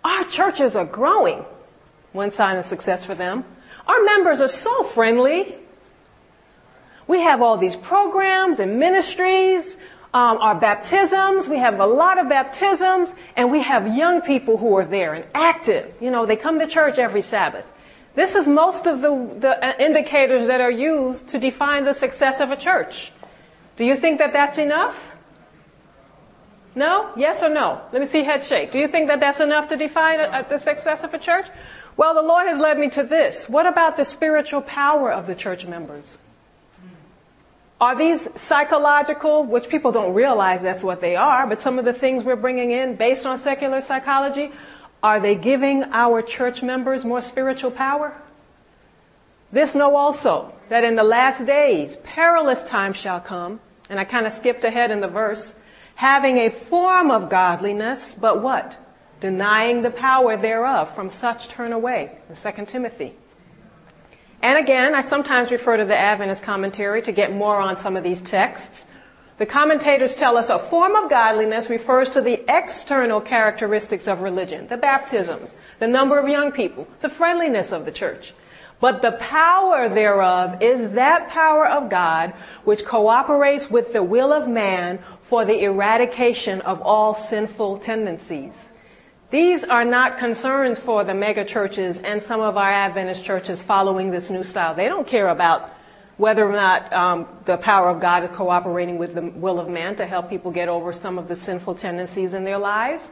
Our 0.04 0.24
churches 0.24 0.76
are 0.76 0.84
growing. 0.84 1.46
One 2.12 2.30
sign 2.30 2.58
of 2.58 2.66
success 2.66 3.02
for 3.02 3.14
them. 3.14 3.46
Our 3.86 4.04
members 4.04 4.42
are 4.42 4.48
so 4.48 4.84
friendly. 4.84 5.54
We 7.06 7.22
have 7.22 7.40
all 7.40 7.56
these 7.56 7.74
programs 7.74 8.60
and 8.60 8.78
ministries, 8.78 9.78
um, 10.12 10.36
our 10.36 10.54
baptisms. 10.54 11.48
We 11.48 11.56
have 11.56 11.80
a 11.80 11.86
lot 11.86 12.18
of 12.18 12.28
baptisms, 12.28 13.08
and 13.38 13.50
we 13.50 13.62
have 13.62 13.96
young 13.96 14.20
people 14.20 14.58
who 14.58 14.76
are 14.76 14.84
there 14.84 15.14
and 15.14 15.24
active. 15.34 15.90
You 16.02 16.10
know, 16.10 16.26
they 16.26 16.36
come 16.36 16.58
to 16.58 16.66
church 16.66 16.98
every 16.98 17.22
Sabbath. 17.22 17.64
This 18.14 18.34
is 18.34 18.46
most 18.46 18.86
of 18.86 19.00
the, 19.00 19.36
the 19.38 19.64
uh, 19.64 19.72
indicators 19.78 20.48
that 20.48 20.60
are 20.60 20.70
used 20.70 21.30
to 21.30 21.38
define 21.38 21.84
the 21.84 21.94
success 21.94 22.40
of 22.40 22.50
a 22.50 22.56
church. 22.56 23.10
Do 23.81 23.87
you 23.87 23.97
think 23.97 24.19
that 24.19 24.35
that's 24.35 24.59
enough? 24.59 24.94
No? 26.75 27.12
Yes 27.17 27.43
or 27.43 27.49
no? 27.49 27.81
Let 27.93 28.03
me 28.03 28.06
see 28.06 28.25
head 28.25 28.43
shake. 28.43 28.73
Do 28.73 28.79
you 28.79 28.88
think 28.88 29.09
that 29.09 29.21
that's 29.21 29.41
enough 29.41 29.69
to 29.69 29.77
define 29.79 30.21
a, 30.21 30.41
a, 30.41 30.47
the 30.47 30.59
success 30.59 31.03
of 31.03 31.15
a 31.15 31.19
church? 31.19 31.47
Well, 31.97 32.12
the 32.12 32.21
Lord 32.21 32.47
has 32.47 32.59
led 32.59 32.79
me 32.79 32.91
to 32.91 33.03
this. 33.03 33.49
What 33.49 33.65
about 33.65 33.97
the 33.97 34.05
spiritual 34.05 34.61
power 34.61 35.11
of 35.11 35.27
the 35.27 35.35
church 35.35 35.65
members? 35.65 36.19
Are 37.81 37.97
these 37.97 38.29
psychological, 38.37 39.44
which 39.44 39.71
people 39.71 39.93
don't 39.93 40.12
realize 40.12 40.61
that's 40.61 40.82
what 40.82 41.00
they 41.00 41.17
are, 41.17 41.47
but 41.47 41.62
some 41.62 41.79
of 41.79 41.87
the 41.87 41.94
things 41.94 42.23
we're 42.23 42.37
bringing 42.37 42.73
in 42.73 42.97
based 42.97 43.25
on 43.25 43.38
secular 43.38 43.81
psychology, 43.81 44.53
are 45.03 45.21
they 45.21 45.37
giving 45.37 45.85
our 45.85 46.21
church 46.21 46.62
members 46.62 47.03
more 47.03 47.23
spiritual 47.23 47.71
power? 47.71 48.12
This 49.50 49.75
know 49.75 49.97
also 49.97 50.53
that 50.69 50.85
in 50.85 50.97
the 50.97 51.03
last 51.03 51.47
days, 51.47 51.97
perilous 52.05 52.62
times 52.65 52.99
shall 52.99 53.21
come, 53.21 53.61
and 53.90 53.98
I 54.00 54.04
kind 54.04 54.26
of 54.26 54.32
skipped 54.32 54.64
ahead 54.64 54.90
in 54.90 55.00
the 55.00 55.08
verse, 55.08 55.56
having 55.96 56.38
a 56.38 56.48
form 56.48 57.10
of 57.10 57.28
godliness, 57.28 58.16
but 58.19 58.40
what? 58.40 58.78
Denying 59.19 59.82
the 59.82 59.90
power 59.90 60.37
thereof. 60.37 60.94
From 60.94 61.10
such 61.10 61.48
turn 61.48 61.72
away. 61.72 62.16
In 62.31 62.37
2 62.37 62.64
Timothy. 62.66 63.14
And 64.40 64.58
again, 64.58 64.94
I 64.94 65.02
sometimes 65.02 65.50
refer 65.50 65.76
to 65.76 65.84
the 65.84 65.98
Adventist 65.98 66.42
commentary 66.42 67.02
to 67.02 67.12
get 67.12 67.34
more 67.34 67.58
on 67.58 67.76
some 67.76 67.96
of 67.96 68.02
these 68.04 68.22
texts. 68.22 68.87
The 69.37 69.44
commentators 69.44 70.14
tell 70.14 70.36
us 70.36 70.48
a 70.48 70.58
form 70.58 70.94
of 70.94 71.10
godliness 71.10 71.69
refers 71.69 72.10
to 72.10 72.20
the 72.20 72.44
external 72.48 73.20
characteristics 73.20 74.06
of 74.06 74.20
religion, 74.20 74.69
the 74.69 74.76
baptisms, 74.76 75.56
the 75.78 75.88
number 75.88 76.19
of 76.19 76.28
young 76.28 76.52
people, 76.52 76.86
the 77.00 77.08
friendliness 77.08 77.72
of 77.72 77.84
the 77.84 77.93
church. 77.93 78.34
But 78.81 79.03
the 79.03 79.13
power 79.13 79.89
thereof 79.89 80.63
is 80.63 80.93
that 80.93 81.29
power 81.29 81.69
of 81.69 81.91
God 81.91 82.31
which 82.65 82.84
cooperates 82.84 83.70
with 83.70 83.93
the 83.93 84.03
will 84.03 84.32
of 84.32 84.49
man 84.49 84.99
for 85.22 85.44
the 85.44 85.63
eradication 85.63 86.63
of 86.63 86.81
all 86.81 87.15
sinful 87.15 87.79
tendencies. 87.79 88.55
These 89.31 89.63
are 89.63 89.84
not 89.84 90.19
concerns 90.19 90.79
for 90.79 91.05
the 91.05 91.15
mega 91.15 91.44
churches 91.44 92.01
and 92.01 92.20
some 92.20 92.41
of 92.41 92.56
our 92.56 92.70
Adventist 92.70 93.22
churches 93.22 93.63
following 93.63 94.10
this 94.10 94.31
new 94.31 94.43
style. 94.43 94.75
They 94.75 94.89
don't 94.89 95.06
care 95.06 95.29
about 95.29 95.70
whether 96.17 96.44
or 96.44 96.53
not 96.53 96.93
um, 96.93 97.29
the 97.44 97.56
power 97.56 97.89
of 97.91 98.01
God 98.01 98.25
is 98.25 98.31
cooperating 98.31 98.99
with 98.99 99.15
the 99.15 99.22
will 99.22 99.60
of 99.60 99.69
man 99.69 99.96
to 99.96 100.06
help 100.06 100.29
people 100.29 100.51
get 100.51 100.69
over 100.69 100.93
some 100.93 101.19
of 101.19 101.29
the 101.29 101.37
sinful 101.37 101.77
tendencies 101.77 102.34
in 102.34 102.44
their 102.44 102.58
lives. 102.58 103.10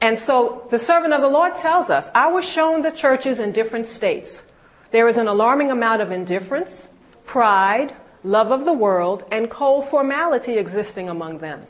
And 0.00 0.18
so 0.18 0.66
the 0.70 0.78
servant 0.78 1.14
of 1.14 1.22
the 1.22 1.28
Lord 1.28 1.56
tells 1.56 1.90
us, 1.90 2.10
I 2.14 2.30
was 2.30 2.44
shown 2.44 2.82
the 2.82 2.90
churches 2.90 3.38
in 3.38 3.52
different 3.52 3.88
states. 3.88 4.44
There 4.90 5.08
is 5.08 5.16
an 5.16 5.28
alarming 5.28 5.70
amount 5.70 6.02
of 6.02 6.10
indifference, 6.10 6.88
pride, 7.24 7.94
love 8.24 8.50
of 8.50 8.64
the 8.64 8.72
world, 8.72 9.24
and 9.30 9.50
cold 9.50 9.88
formality 9.88 10.58
existing 10.58 11.08
among 11.08 11.38
them. 11.38 11.66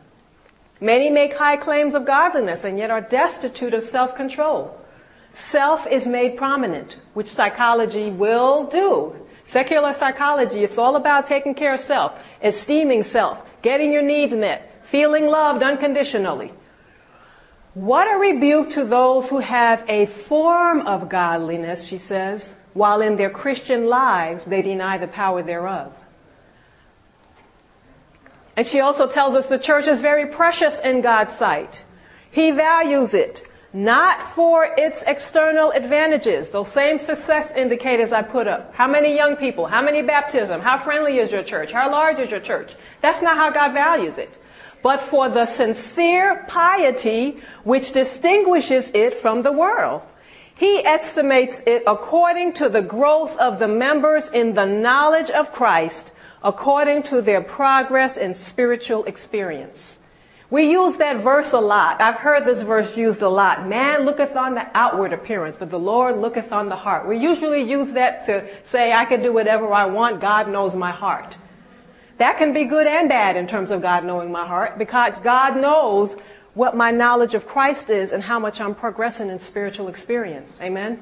Many 0.80 1.10
make 1.10 1.34
high 1.34 1.56
claims 1.56 1.94
of 1.94 2.06
godliness 2.06 2.64
and 2.64 2.78
yet 2.78 2.90
are 2.90 3.00
destitute 3.00 3.74
of 3.74 3.84
self-control. 3.84 4.76
Self 5.32 5.86
is 5.86 6.06
made 6.06 6.36
prominent, 6.36 6.96
which 7.14 7.28
psychology 7.28 8.10
will 8.10 8.64
do 8.64 9.14
Secular 9.50 9.92
psychology, 9.92 10.62
it's 10.62 10.78
all 10.78 10.94
about 10.94 11.26
taking 11.26 11.54
care 11.54 11.74
of 11.74 11.80
self, 11.80 12.24
esteeming 12.40 13.02
self, 13.02 13.42
getting 13.62 13.92
your 13.92 14.00
needs 14.00 14.32
met, 14.32 14.86
feeling 14.86 15.26
loved 15.26 15.64
unconditionally. 15.64 16.52
What 17.74 18.06
a 18.06 18.16
rebuke 18.16 18.70
to 18.70 18.84
those 18.84 19.28
who 19.28 19.40
have 19.40 19.84
a 19.88 20.06
form 20.06 20.86
of 20.86 21.08
godliness, 21.08 21.84
she 21.84 21.98
says, 21.98 22.54
while 22.72 23.00
in 23.00 23.16
their 23.16 23.30
Christian 23.30 23.86
lives 23.86 24.44
they 24.44 24.62
deny 24.62 24.98
the 24.98 25.08
power 25.08 25.42
thereof. 25.42 25.92
And 28.56 28.66
she 28.66 28.80
also 28.80 29.08
tells 29.08 29.34
us 29.34 29.46
the 29.46 29.58
church 29.58 29.86
is 29.86 30.00
very 30.00 30.26
precious 30.26 30.80
in 30.80 31.00
God's 31.00 31.34
sight. 31.34 31.82
He 32.30 32.50
values 32.50 33.14
it 33.14 33.46
not 33.72 34.20
for 34.34 34.74
its 34.76 35.02
external 35.06 35.70
advantages. 35.70 36.50
Those 36.50 36.68
same 36.68 36.98
success 36.98 37.52
indicators 37.54 38.12
I 38.12 38.22
put 38.22 38.48
up. 38.48 38.74
How 38.74 38.88
many 38.88 39.14
young 39.14 39.36
people? 39.36 39.66
How 39.66 39.82
many 39.82 40.02
baptism? 40.02 40.60
How 40.60 40.78
friendly 40.78 41.18
is 41.18 41.30
your 41.30 41.44
church? 41.44 41.70
How 41.70 41.90
large 41.90 42.18
is 42.18 42.30
your 42.30 42.40
church? 42.40 42.74
That's 43.00 43.22
not 43.22 43.36
how 43.36 43.50
God 43.50 43.72
values 43.72 44.18
it. 44.18 44.36
But 44.82 45.00
for 45.00 45.28
the 45.28 45.46
sincere 45.46 46.44
piety 46.48 47.40
which 47.62 47.92
distinguishes 47.92 48.90
it 48.94 49.14
from 49.14 49.42
the 49.42 49.52
world. 49.52 50.02
He 50.60 50.84
estimates 50.84 51.62
it 51.66 51.84
according 51.86 52.52
to 52.60 52.68
the 52.68 52.82
growth 52.82 53.34
of 53.38 53.58
the 53.58 53.66
members 53.66 54.28
in 54.28 54.52
the 54.52 54.66
knowledge 54.66 55.30
of 55.30 55.52
Christ, 55.52 56.12
according 56.44 57.04
to 57.04 57.22
their 57.22 57.40
progress 57.40 58.18
in 58.18 58.34
spiritual 58.34 59.04
experience. 59.04 59.96
We 60.50 60.70
use 60.70 60.98
that 60.98 61.22
verse 61.22 61.54
a 61.54 61.60
lot. 61.60 62.02
I've 62.02 62.16
heard 62.16 62.44
this 62.44 62.60
verse 62.60 62.94
used 62.94 63.22
a 63.22 63.28
lot. 63.30 63.68
Man 63.68 64.04
looketh 64.04 64.36
on 64.36 64.54
the 64.54 64.66
outward 64.74 65.14
appearance, 65.14 65.56
but 65.58 65.70
the 65.70 65.78
Lord 65.78 66.18
looketh 66.18 66.52
on 66.52 66.68
the 66.68 66.76
heart. 66.76 67.08
We 67.08 67.16
usually 67.16 67.62
use 67.62 67.92
that 67.92 68.26
to 68.26 68.46
say, 68.62 68.92
I 68.92 69.06
can 69.06 69.22
do 69.22 69.32
whatever 69.32 69.72
I 69.72 69.86
want. 69.86 70.20
God 70.20 70.50
knows 70.50 70.76
my 70.76 70.90
heart. 70.90 71.38
That 72.18 72.36
can 72.36 72.52
be 72.52 72.66
good 72.66 72.86
and 72.86 73.08
bad 73.08 73.38
in 73.38 73.46
terms 73.46 73.70
of 73.70 73.80
God 73.80 74.04
knowing 74.04 74.30
my 74.30 74.46
heart 74.46 74.76
because 74.76 75.18
God 75.20 75.56
knows 75.56 76.14
what 76.54 76.76
my 76.76 76.90
knowledge 76.90 77.34
of 77.34 77.46
Christ 77.46 77.90
is 77.90 78.12
and 78.12 78.22
how 78.22 78.38
much 78.38 78.60
I'm 78.60 78.74
progressing 78.74 79.30
in 79.30 79.38
spiritual 79.38 79.88
experience. 79.88 80.52
Amen? 80.60 81.00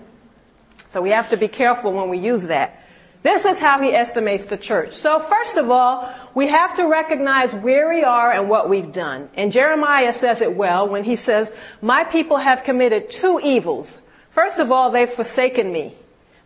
So 0.90 1.02
we 1.02 1.10
have 1.10 1.30
to 1.30 1.36
be 1.36 1.48
careful 1.48 1.92
when 1.92 2.08
we 2.08 2.18
use 2.18 2.44
that. 2.44 2.84
This 3.22 3.44
is 3.44 3.58
how 3.58 3.80
he 3.82 3.92
estimates 3.92 4.46
the 4.46 4.56
church. 4.56 4.94
So 4.94 5.18
first 5.18 5.56
of 5.56 5.70
all, 5.70 6.08
we 6.34 6.48
have 6.48 6.76
to 6.76 6.86
recognize 6.86 7.52
where 7.52 7.88
we 7.88 8.04
are 8.04 8.32
and 8.32 8.48
what 8.48 8.68
we've 8.68 8.92
done. 8.92 9.28
And 9.34 9.50
Jeremiah 9.50 10.12
says 10.12 10.40
it 10.40 10.54
well 10.54 10.88
when 10.88 11.04
he 11.04 11.16
says, 11.16 11.52
my 11.82 12.04
people 12.04 12.36
have 12.36 12.62
committed 12.62 13.10
two 13.10 13.40
evils. 13.42 13.98
First 14.30 14.58
of 14.58 14.70
all, 14.70 14.90
they've 14.90 15.10
forsaken 15.10 15.72
me, 15.72 15.94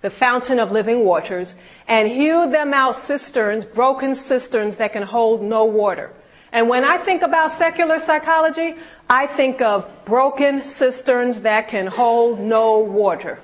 the 0.01 0.09
fountain 0.09 0.59
of 0.59 0.73
living 0.73 1.05
waters, 1.05 1.55
and 1.87 2.09
hewed 2.09 2.53
them 2.53 2.73
out 2.73 2.97
cisterns, 2.97 3.67
broken 3.67 4.15
cisterns 4.15 4.79
that 4.79 4.95
can 4.95 5.03
hold 5.03 5.43
no 5.43 5.67
water. 5.67 6.11
And 6.53 6.69
when 6.69 6.85
I 6.85 6.99
think 6.99 7.23
about 7.23 7.53
secular 7.53 7.99
psychology, 7.99 8.77
I 9.09 9.27
think 9.27 9.63
of 9.63 9.89
broken 10.05 10.63
cisterns 10.63 11.41
that 11.43 11.69
can 11.69 11.87
hold 11.87 12.41
no 12.41 12.79
water. 12.79 13.41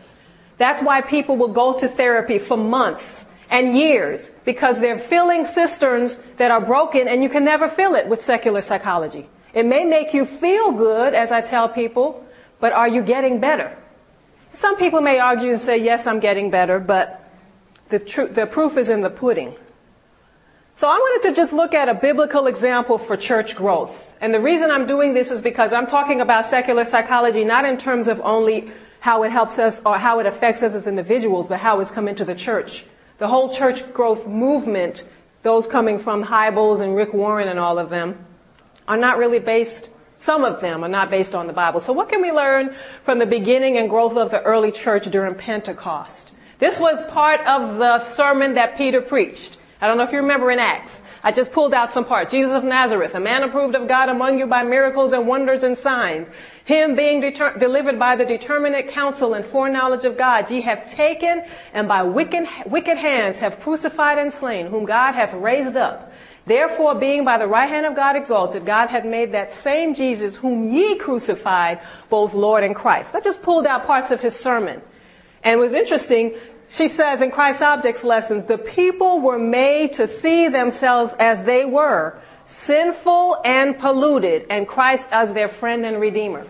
That's 0.58 0.82
why 0.82 1.00
people 1.00 1.36
will 1.36 1.48
go 1.48 1.78
to 1.78 1.88
therapy 1.88 2.38
for 2.38 2.56
months 2.56 3.24
and 3.48 3.76
years 3.76 4.30
because 4.44 4.78
they're 4.78 4.98
filling 4.98 5.46
cisterns 5.46 6.20
that 6.36 6.50
are 6.50 6.60
broken 6.60 7.08
and 7.08 7.22
you 7.22 7.30
can 7.30 7.44
never 7.44 7.68
fill 7.68 7.94
it 7.94 8.06
with 8.08 8.22
secular 8.22 8.60
psychology. 8.60 9.26
It 9.54 9.64
may 9.64 9.84
make 9.84 10.12
you 10.12 10.26
feel 10.26 10.72
good, 10.72 11.14
as 11.14 11.32
I 11.32 11.40
tell 11.40 11.68
people, 11.68 12.24
but 12.60 12.72
are 12.72 12.88
you 12.88 13.02
getting 13.02 13.40
better? 13.40 13.74
Some 14.52 14.76
people 14.76 15.00
may 15.00 15.18
argue 15.18 15.52
and 15.52 15.62
say, 15.62 15.78
yes, 15.78 16.06
I'm 16.06 16.20
getting 16.20 16.50
better, 16.50 16.78
but 16.78 17.24
the, 17.88 17.98
tr- 17.98 18.24
the 18.24 18.46
proof 18.46 18.76
is 18.76 18.90
in 18.90 19.00
the 19.00 19.10
pudding. 19.10 19.56
So 20.78 20.87
I 20.87 20.97
wanted 20.97 21.30
to 21.30 21.35
just 21.35 21.52
look 21.52 21.75
at 21.75 21.88
a 21.88 21.94
biblical 21.94 22.47
example 22.47 22.99
for 22.99 23.16
church 23.16 23.56
growth. 23.56 24.14
And 24.20 24.32
the 24.32 24.38
reason 24.38 24.70
I'm 24.70 24.87
doing 24.87 25.12
this 25.12 25.32
is 25.32 25.42
because 25.42 25.73
I'm 25.73 25.88
talking 25.88 26.20
about 26.20 26.47
secular 26.47 26.85
psychology 26.85 27.42
not 27.42 27.64
in 27.64 27.78
terms 27.78 28.06
of 28.06 28.20
only 28.20 28.70
how 29.00 29.25
it 29.25 29.32
helps 29.32 29.58
us 29.58 29.82
or 29.85 29.99
how 29.99 30.20
it 30.20 30.26
affects 30.26 30.62
us 30.62 30.75
as 30.75 30.87
individuals, 30.87 31.49
but 31.49 31.58
how 31.58 31.80
it's 31.80 31.90
come 31.90 32.06
into 32.06 32.25
the 32.25 32.37
church. 32.37 32.85
The 33.16 33.26
whole 33.26 33.52
church 33.52 33.92
growth 33.92 34.28
movement, 34.28 35.02
those 35.42 35.66
coming 35.66 35.99
from 35.99 36.23
Hybels 36.23 36.78
and 36.78 36.94
Rick 36.94 37.12
Warren 37.12 37.49
and 37.49 37.58
all 37.58 37.80
of 37.80 37.90
them, 37.90 38.25
are 38.87 38.97
not 38.97 39.18
really 39.18 39.40
based, 39.40 39.90
some 40.18 40.44
of 40.44 40.61
them 40.61 40.85
are 40.85 40.88
not 40.88 41.11
based 41.11 41.35
on 41.35 41.49
the 41.49 41.52
Bible. 41.52 41.80
So 41.80 41.92
what 41.92 42.08
can 42.08 42.23
we 42.23 42.30
learn 42.30 42.73
from 43.02 43.18
the 43.18 43.26
beginning 43.26 43.78
and 43.78 43.90
growth 43.90 44.16
of 44.16 44.30
the 44.30 44.42
early 44.42 44.70
church 44.70 45.11
during 45.11 45.35
Pentecost? 45.35 46.30
This 46.61 46.78
was 46.78 47.02
part 47.06 47.40
of 47.40 47.78
the 47.78 47.99
sermon 47.99 48.54
that 48.54 48.76
Peter 48.76 49.00
preached. 49.00 49.56
I 49.80 49.87
don't 49.87 49.97
know 49.97 50.02
if 50.02 50.12
you 50.12 50.18
remember 50.18 50.50
in 50.50 50.58
Acts. 50.58 51.02
I 51.23 51.32
just 51.32 51.52
pulled 51.52 51.75
out 51.75 51.92
some 51.92 52.04
parts. 52.04 52.30
Jesus 52.30 52.52
of 52.52 52.64
Nazareth, 52.64 53.14
a 53.14 53.20
man 53.20 53.42
approved 53.42 53.75
of 53.75 53.88
God 53.88 54.08
among 54.08 54.38
you 54.38 54.47
by 54.47 54.62
miracles 54.62 55.12
and 55.12 55.26
wonders 55.26 55.62
and 55.62 55.76
signs. 55.76 56.28
Him 56.64 56.97
being 56.97 57.20
deter- 57.20 57.58
delivered 57.58 57.99
by 57.99 58.16
the 58.16 58.25
determinate 58.25 58.88
counsel 58.88 59.35
and 59.35 59.44
foreknowledge 59.44 60.04
of 60.04 60.16
God, 60.16 60.50
ye 60.50 60.61
have 60.62 60.88
taken 60.90 61.44
and 61.73 61.88
by 61.88 62.02
wicked, 62.02 62.47
wicked 62.66 62.99
hands 62.99 63.38
have 63.38 63.61
crucified 63.61 64.18
and 64.18 64.32
slain, 64.32 64.66
whom 64.66 64.85
God 64.85 65.14
hath 65.14 65.32
raised 65.35 65.76
up. 65.76 66.12
Therefore, 66.47 66.94
being 66.94 67.25
by 67.25 67.37
the 67.37 67.47
right 67.47 67.68
hand 67.68 67.85
of 67.85 67.94
God 67.94 68.16
exalted, 68.16 68.64
God 68.64 68.88
hath 68.88 69.04
made 69.04 69.32
that 69.32 69.52
same 69.52 69.94
Jesus 69.94 70.37
whom 70.37 70.73
ye 70.73 70.97
crucified 70.97 71.80
both 72.08 72.32
Lord 72.32 72.64
and 72.64 72.75
Christ. 72.75 73.14
I 73.14 73.20
just 73.20 73.42
pulled 73.42 73.66
out 73.66 73.87
parts 73.87 74.11
of 74.11 74.20
his 74.20 74.35
sermon. 74.35 74.80
And 75.42 75.61
it 75.61 75.62
was 75.62 75.75
interesting, 75.75 76.35
she 76.68 76.88
says 76.88 77.22
in 77.22 77.30
Christ's 77.30 77.62
Object 77.62 78.04
Lessons, 78.04 78.46
the 78.46 78.58
people 78.58 79.20
were 79.20 79.38
made 79.38 79.94
to 79.94 80.06
see 80.06 80.48
themselves 80.48 81.14
as 81.18 81.44
they 81.44 81.64
were, 81.64 82.18
sinful 82.46 83.40
and 83.44 83.78
polluted, 83.78 84.46
and 84.50 84.68
Christ 84.68 85.08
as 85.10 85.32
their 85.32 85.48
friend 85.48 85.87
and 85.87 86.00
redeemer. 86.00 86.46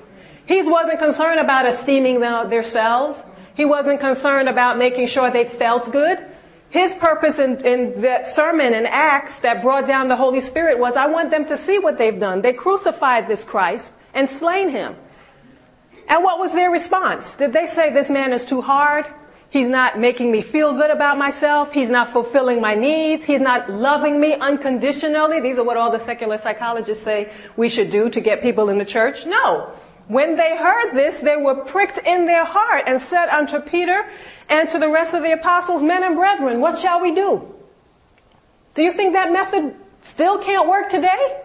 He 0.47 0.63
wasn't 0.63 0.99
concerned 0.99 1.41
about 1.41 1.67
esteeming 1.67 2.21
themselves. 2.21 3.23
He 3.55 3.65
wasn't 3.65 4.01
concerned 4.01 4.49
about 4.49 4.79
making 4.79 5.09
sure 5.09 5.31
they 5.31 5.45
felt 5.45 5.93
good. 5.93 6.25
His 6.71 6.95
purpose 6.95 7.39
in, 7.39 7.65
in 7.67 8.01
that 8.03 8.29
sermon 8.29 8.75
in 8.75 8.87
Acts 8.87 9.41
that 9.41 9.63
brought 9.63 9.87
down 9.87 10.09
the 10.09 10.17
Holy 10.17 10.41
Spirit 10.41 10.79
was, 10.79 10.97
I 10.97 11.07
want 11.07 11.31
them 11.31 11.47
to 11.47 11.57
see 11.57 11.79
what 11.79 11.97
they've 11.97 12.19
done. 12.19 12.43
They 12.43 12.53
crucified 12.53 13.27
this 13.27 13.45
Christ 13.45 13.95
and 14.15 14.29
slain 14.29 14.71
him. 14.71 14.97
And 16.09 16.25
what 16.25 16.39
was 16.39 16.53
their 16.53 16.71
response? 16.71 17.37
Did 17.37 17.53
they 17.53 17.67
say 17.67 17.93
this 17.93 18.11
man 18.11 18.33
is 18.33 18.45
too 18.45 18.63
hard? 18.63 19.07
He's 19.51 19.69
not 19.69 19.99
making 19.99 20.31
me 20.31 20.43
feel 20.43 20.75
good 20.75 20.91
about 20.91 21.17
myself. 21.17 21.73
He's 21.73 21.89
not 21.89 22.11
fulfilling 22.11 22.61
my 22.61 22.75
needs. 22.75 23.25
He's 23.25 23.41
not 23.41 23.71
loving 23.71 24.21
me 24.21 24.35
unconditionally. 24.35 25.41
These 25.41 25.57
are 25.57 25.65
what 25.65 25.79
all 25.79 25.91
the 25.91 25.99
secular 25.99 26.37
psychologists 26.37 27.03
say 27.03 27.33
we 27.57 27.71
should 27.71 27.91
do 27.91 28.11
to 28.11 28.21
get 28.21 28.43
people 28.43 28.69
in 28.69 28.77
the 28.77 28.85
church. 28.85 29.25
No. 29.25 29.73
When 30.07 30.37
they 30.37 30.57
heard 30.57 30.93
this, 30.95 31.21
they 31.21 31.37
were 31.37 31.55
pricked 31.55 31.99
in 31.99 32.27
their 32.27 32.45
heart 32.45 32.85
and 32.87 33.01
said 33.01 33.29
unto 33.29 33.61
Peter 33.61 34.11
and 34.49 34.69
to 34.69 34.79
the 34.79 34.89
rest 34.89 35.15
of 35.15 35.23
the 35.23 35.33
apostles, 35.33 35.83
men 35.83 36.03
and 36.03 36.17
brethren, 36.17 36.61
what 36.61 36.79
shall 36.79 37.01
we 37.01 37.15
do? 37.15 37.55
Do 38.75 38.83
you 38.83 38.93
think 38.93 39.15
that 39.15 39.33
method 39.33 39.75
still 40.03 40.39
can't 40.39 40.69
work 40.69 40.89
today? 40.89 41.43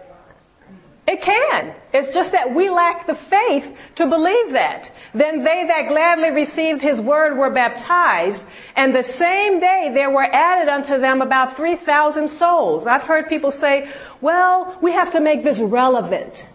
It 1.06 1.22
can. 1.22 1.74
It's 1.94 2.12
just 2.12 2.32
that 2.32 2.52
we 2.52 2.68
lack 2.70 3.06
the 3.06 3.14
faith 3.14 3.92
to 3.94 4.06
believe 4.06 4.50
that. 4.50 4.90
Then 5.14 5.44
they 5.44 5.64
that 5.68 5.86
gladly 5.86 6.30
received 6.30 6.82
his 6.82 7.00
word 7.00 7.38
were 7.38 7.50
baptized, 7.50 8.44
and 8.74 8.92
the 8.92 9.04
same 9.04 9.60
day 9.60 9.92
there 9.94 10.10
were 10.10 10.24
added 10.24 10.68
unto 10.68 10.98
them 10.98 11.22
about 11.22 11.56
3,000 11.56 12.26
souls. 12.26 12.84
I've 12.84 13.04
heard 13.04 13.28
people 13.28 13.52
say, 13.52 13.88
well, 14.20 14.76
we 14.82 14.90
have 14.90 15.12
to 15.12 15.20
make 15.20 15.44
this 15.44 15.60
relevant. 15.60 16.48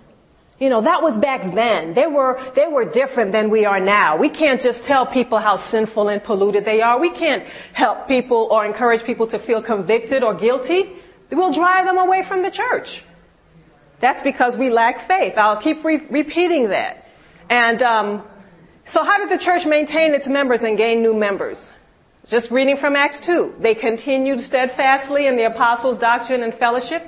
You 0.60 0.68
know, 0.68 0.82
that 0.82 1.02
was 1.02 1.18
back 1.18 1.54
then. 1.54 1.94
They 1.94 2.06
were, 2.06 2.38
they 2.54 2.68
were 2.68 2.84
different 2.84 3.32
than 3.32 3.50
we 3.50 3.64
are 3.64 3.80
now. 3.80 4.18
We 4.18 4.28
can't 4.28 4.62
just 4.62 4.84
tell 4.84 5.06
people 5.06 5.38
how 5.38 5.56
sinful 5.56 6.10
and 6.10 6.22
polluted 6.22 6.66
they 6.66 6.82
are. 6.82 7.00
We 7.00 7.12
can't 7.12 7.48
help 7.72 8.10
people 8.10 8.50
or 8.52 8.66
encourage 8.66 9.06
people 9.06 9.28
to 9.28 9.40
feel 9.40 9.62
convicted 9.62 10.22
or 10.22 10.34
guilty. 10.34 10.92
We'll 11.32 11.54
drive 11.54 11.86
them 11.86 11.98
away 11.98 12.24
from 12.24 12.42
the 12.42 12.52
church. 12.52 13.04
That's 14.00 14.22
because 14.22 14.58
we 14.58 14.70
lack 14.70 15.08
faith. 15.08 15.38
I'll 15.38 15.58
keep 15.58 15.84
re- 15.84 16.06
repeating 16.10 16.70
that. 16.70 17.08
And 17.50 17.82
um, 17.82 18.24
so, 18.86 19.04
how 19.04 19.18
did 19.18 19.30
the 19.30 19.44
church 19.44 19.66
maintain 19.66 20.14
its 20.14 20.28
members 20.28 20.64
and 20.64 20.78
gain 20.78 21.02
new 21.02 21.14
members? 21.14 21.74
Just 22.28 22.52
reading 22.52 22.78
from 22.78 22.96
Acts 22.96 23.20
2. 23.22 23.56
They 23.60 23.74
continued 23.74 24.40
steadfastly 24.40 25.26
in 25.26 25.36
the 25.36 25.44
apostles' 25.44 25.98
doctrine 25.98 26.44
and 26.44 26.54
fellowship. 26.54 27.08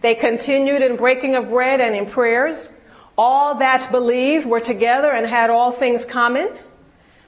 They 0.00 0.14
continued 0.14 0.82
in 0.82 0.96
breaking 0.96 1.34
of 1.34 1.50
bread 1.50 1.80
and 1.80 1.94
in 1.94 2.06
prayers. 2.06 2.72
All 3.16 3.56
that 3.56 3.90
believed 3.90 4.46
were 4.46 4.60
together 4.60 5.12
and 5.12 5.26
had 5.26 5.50
all 5.50 5.70
things 5.70 6.04
common. 6.04 6.58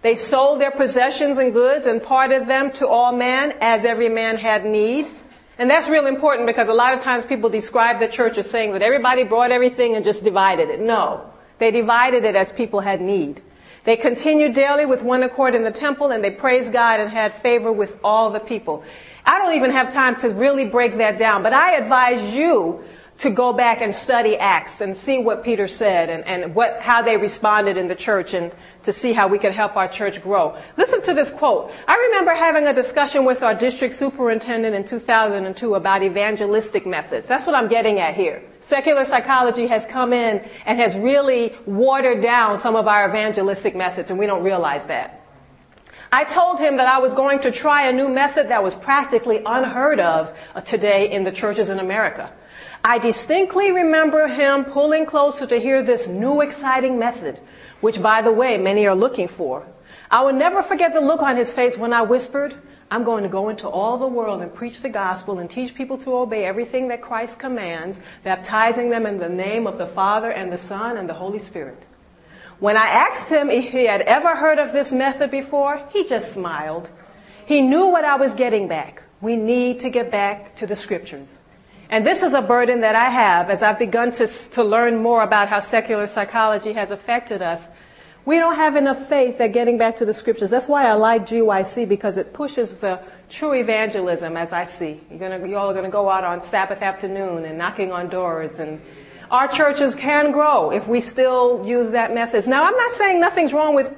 They 0.02 0.16
sold 0.16 0.60
their 0.60 0.70
possessions 0.70 1.38
and 1.38 1.52
goods 1.52 1.86
and 1.86 2.02
parted 2.02 2.46
them 2.46 2.72
to 2.72 2.88
all 2.88 3.12
men 3.12 3.54
as 3.60 3.84
every 3.84 4.08
man 4.08 4.36
had 4.36 4.64
need. 4.64 5.08
And 5.58 5.70
that's 5.70 5.88
real 5.88 6.06
important 6.06 6.46
because 6.46 6.68
a 6.68 6.74
lot 6.74 6.92
of 6.92 7.02
times 7.02 7.24
people 7.24 7.48
describe 7.48 7.98
the 7.98 8.08
church 8.08 8.36
as 8.36 8.48
saying 8.48 8.72
that 8.72 8.82
everybody 8.82 9.24
brought 9.24 9.52
everything 9.52 9.96
and 9.96 10.04
just 10.04 10.22
divided 10.22 10.68
it. 10.68 10.80
No. 10.80 11.30
They 11.58 11.70
divided 11.70 12.24
it 12.24 12.36
as 12.36 12.52
people 12.52 12.80
had 12.80 13.00
need. 13.00 13.42
They 13.84 13.96
continued 13.96 14.54
daily 14.54 14.84
with 14.84 15.02
one 15.02 15.22
accord 15.22 15.54
in 15.54 15.64
the 15.64 15.70
temple 15.70 16.10
and 16.10 16.22
they 16.22 16.30
praised 16.30 16.72
God 16.72 17.00
and 17.00 17.08
had 17.08 17.32
favor 17.40 17.72
with 17.72 17.96
all 18.04 18.30
the 18.30 18.40
people. 18.40 18.84
I 19.24 19.38
don't 19.38 19.54
even 19.54 19.70
have 19.70 19.92
time 19.92 20.16
to 20.16 20.28
really 20.28 20.64
break 20.64 20.98
that 20.98 21.18
down, 21.18 21.42
but 21.42 21.52
I 21.52 21.76
advise 21.76 22.34
you 22.34 22.84
to 23.18 23.30
go 23.30 23.52
back 23.52 23.80
and 23.80 23.94
study 23.94 24.36
Acts 24.36 24.80
and 24.80 24.96
see 24.96 25.18
what 25.18 25.42
Peter 25.42 25.68
said 25.68 26.10
and, 26.10 26.24
and 26.26 26.54
what, 26.54 26.80
how 26.80 27.00
they 27.00 27.16
responded 27.16 27.76
in 27.76 27.88
the 27.88 27.94
church 27.94 28.34
and 28.34 28.52
to 28.82 28.92
see 28.92 29.12
how 29.12 29.26
we 29.26 29.38
could 29.38 29.52
help 29.52 29.76
our 29.76 29.88
church 29.88 30.22
grow. 30.22 30.56
Listen 30.76 31.00
to 31.02 31.14
this 31.14 31.30
quote. 31.30 31.72
I 31.88 31.96
remember 32.08 32.34
having 32.34 32.66
a 32.66 32.74
discussion 32.74 33.24
with 33.24 33.42
our 33.42 33.54
district 33.54 33.94
superintendent 33.96 34.74
in 34.74 34.84
2002 34.84 35.74
about 35.74 36.02
evangelistic 36.02 36.86
methods. 36.86 37.26
That's 37.26 37.46
what 37.46 37.54
I'm 37.54 37.68
getting 37.68 38.00
at 38.00 38.14
here. 38.14 38.42
Secular 38.60 39.06
psychology 39.06 39.66
has 39.66 39.86
come 39.86 40.12
in 40.12 40.46
and 40.66 40.78
has 40.78 40.94
really 40.96 41.54
watered 41.64 42.22
down 42.22 42.60
some 42.60 42.76
of 42.76 42.86
our 42.86 43.08
evangelistic 43.08 43.74
methods 43.74 44.10
and 44.10 44.18
we 44.18 44.26
don't 44.26 44.42
realize 44.42 44.84
that. 44.86 45.22
I 46.12 46.24
told 46.24 46.60
him 46.60 46.76
that 46.76 46.86
I 46.86 46.98
was 46.98 47.14
going 47.14 47.40
to 47.40 47.50
try 47.50 47.88
a 47.88 47.92
new 47.92 48.08
method 48.08 48.48
that 48.48 48.62
was 48.62 48.74
practically 48.74 49.42
unheard 49.44 50.00
of 50.00 50.36
today 50.64 51.10
in 51.10 51.24
the 51.24 51.32
churches 51.32 51.68
in 51.70 51.80
America. 51.80 52.32
I 52.88 52.98
distinctly 52.98 53.72
remember 53.72 54.28
him 54.28 54.64
pulling 54.64 55.06
closer 55.06 55.44
to 55.44 55.58
hear 55.58 55.82
this 55.82 56.06
new 56.06 56.40
exciting 56.40 57.00
method, 57.00 57.40
which 57.80 58.00
by 58.00 58.22
the 58.22 58.30
way, 58.30 58.58
many 58.58 58.86
are 58.86 58.94
looking 58.94 59.26
for. 59.26 59.66
I 60.08 60.22
will 60.22 60.32
never 60.32 60.62
forget 60.62 60.94
the 60.94 61.00
look 61.00 61.20
on 61.20 61.34
his 61.36 61.50
face 61.50 61.76
when 61.76 61.92
I 61.92 62.02
whispered, 62.02 62.54
I'm 62.88 63.02
going 63.02 63.24
to 63.24 63.28
go 63.28 63.48
into 63.48 63.68
all 63.68 63.98
the 63.98 64.06
world 64.06 64.40
and 64.40 64.54
preach 64.54 64.82
the 64.82 64.88
gospel 64.88 65.40
and 65.40 65.50
teach 65.50 65.74
people 65.74 65.98
to 65.98 66.14
obey 66.14 66.44
everything 66.44 66.86
that 66.86 67.02
Christ 67.02 67.40
commands, 67.40 67.98
baptizing 68.22 68.90
them 68.90 69.04
in 69.04 69.18
the 69.18 69.28
name 69.28 69.66
of 69.66 69.78
the 69.78 69.86
Father 69.86 70.30
and 70.30 70.52
the 70.52 70.56
Son 70.56 70.96
and 70.96 71.08
the 71.08 71.14
Holy 71.14 71.40
Spirit. 71.40 71.82
When 72.60 72.76
I 72.76 72.86
asked 72.86 73.28
him 73.28 73.50
if 73.50 73.72
he 73.72 73.86
had 73.86 74.02
ever 74.02 74.36
heard 74.36 74.60
of 74.60 74.72
this 74.72 74.92
method 74.92 75.32
before, 75.32 75.84
he 75.92 76.04
just 76.04 76.32
smiled. 76.32 76.88
He 77.46 77.62
knew 77.62 77.88
what 77.88 78.04
I 78.04 78.14
was 78.14 78.34
getting 78.34 78.68
back. 78.68 79.02
We 79.20 79.36
need 79.36 79.80
to 79.80 79.90
get 79.90 80.12
back 80.12 80.54
to 80.58 80.68
the 80.68 80.76
scriptures. 80.76 81.35
And 81.88 82.06
this 82.06 82.22
is 82.22 82.34
a 82.34 82.42
burden 82.42 82.80
that 82.80 82.96
I 82.96 83.08
have 83.08 83.48
as 83.50 83.62
I've 83.62 83.78
begun 83.78 84.12
to, 84.12 84.26
to 84.26 84.64
learn 84.64 85.02
more 85.02 85.22
about 85.22 85.48
how 85.48 85.60
secular 85.60 86.06
psychology 86.06 86.72
has 86.72 86.90
affected 86.90 87.42
us. 87.42 87.68
We 88.24 88.38
don't 88.40 88.56
have 88.56 88.74
enough 88.74 89.08
faith 89.08 89.40
at 89.40 89.52
getting 89.52 89.78
back 89.78 89.96
to 89.96 90.04
the 90.04 90.12
scriptures. 90.12 90.50
That's 90.50 90.68
why 90.68 90.86
I 90.86 90.94
like 90.94 91.22
GYC 91.22 91.88
because 91.88 92.16
it 92.16 92.32
pushes 92.32 92.74
the 92.74 93.00
true 93.28 93.54
evangelism 93.54 94.36
as 94.36 94.52
I 94.52 94.64
see. 94.64 95.00
You're 95.10 95.20
gonna, 95.20 95.46
you 95.46 95.56
all 95.56 95.70
are 95.70 95.74
going 95.74 95.84
to 95.84 95.90
go 95.90 96.10
out 96.10 96.24
on 96.24 96.42
Sabbath 96.42 96.82
afternoon 96.82 97.44
and 97.44 97.56
knocking 97.56 97.92
on 97.92 98.08
doors 98.08 98.58
and 98.58 98.80
our 99.30 99.48
churches 99.48 99.94
can 99.94 100.32
grow 100.32 100.70
if 100.70 100.86
we 100.86 101.00
still 101.00 101.64
use 101.64 101.90
that 101.90 102.14
message. 102.14 102.46
Now 102.46 102.64
I'm 102.64 102.76
not 102.76 102.92
saying 102.92 103.20
nothing's 103.20 103.52
wrong 103.52 103.74
with 103.74 103.94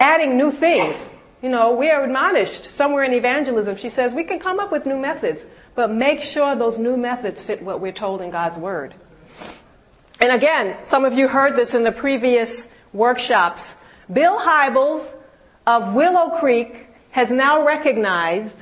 adding 0.00 0.36
new 0.36 0.50
things. 0.50 1.08
You 1.42 1.48
know, 1.48 1.72
we 1.72 1.90
are 1.90 2.04
admonished 2.04 2.70
somewhere 2.70 3.04
in 3.04 3.12
evangelism. 3.12 3.76
She 3.76 3.88
says 3.88 4.12
we 4.12 4.24
can 4.24 4.38
come 4.38 4.58
up 4.60 4.72
with 4.72 4.86
new 4.86 4.98
methods, 4.98 5.46
but 5.78 5.92
make 5.92 6.20
sure 6.22 6.56
those 6.56 6.76
new 6.76 6.96
methods 6.96 7.40
fit 7.40 7.62
what 7.62 7.80
we're 7.80 7.92
told 7.92 8.20
in 8.20 8.30
God's 8.30 8.56
Word. 8.56 8.94
And 10.20 10.32
again, 10.32 10.76
some 10.82 11.04
of 11.04 11.14
you 11.14 11.28
heard 11.28 11.54
this 11.54 11.72
in 11.72 11.84
the 11.84 11.92
previous 11.92 12.66
workshops. 12.92 13.76
Bill 14.12 14.40
Hybels 14.40 15.14
of 15.68 15.94
Willow 15.94 16.40
Creek 16.40 16.88
has 17.12 17.30
now 17.30 17.64
recognized 17.64 18.60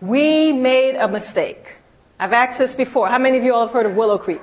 we 0.00 0.50
made 0.50 0.96
a 0.96 1.06
mistake. 1.06 1.76
I've 2.18 2.32
asked 2.32 2.58
this 2.58 2.74
before. 2.74 3.06
How 3.10 3.18
many 3.18 3.38
of 3.38 3.44
you 3.44 3.54
all 3.54 3.68
have 3.68 3.72
heard 3.72 3.86
of 3.86 3.94
Willow 3.94 4.18
Creek? 4.18 4.42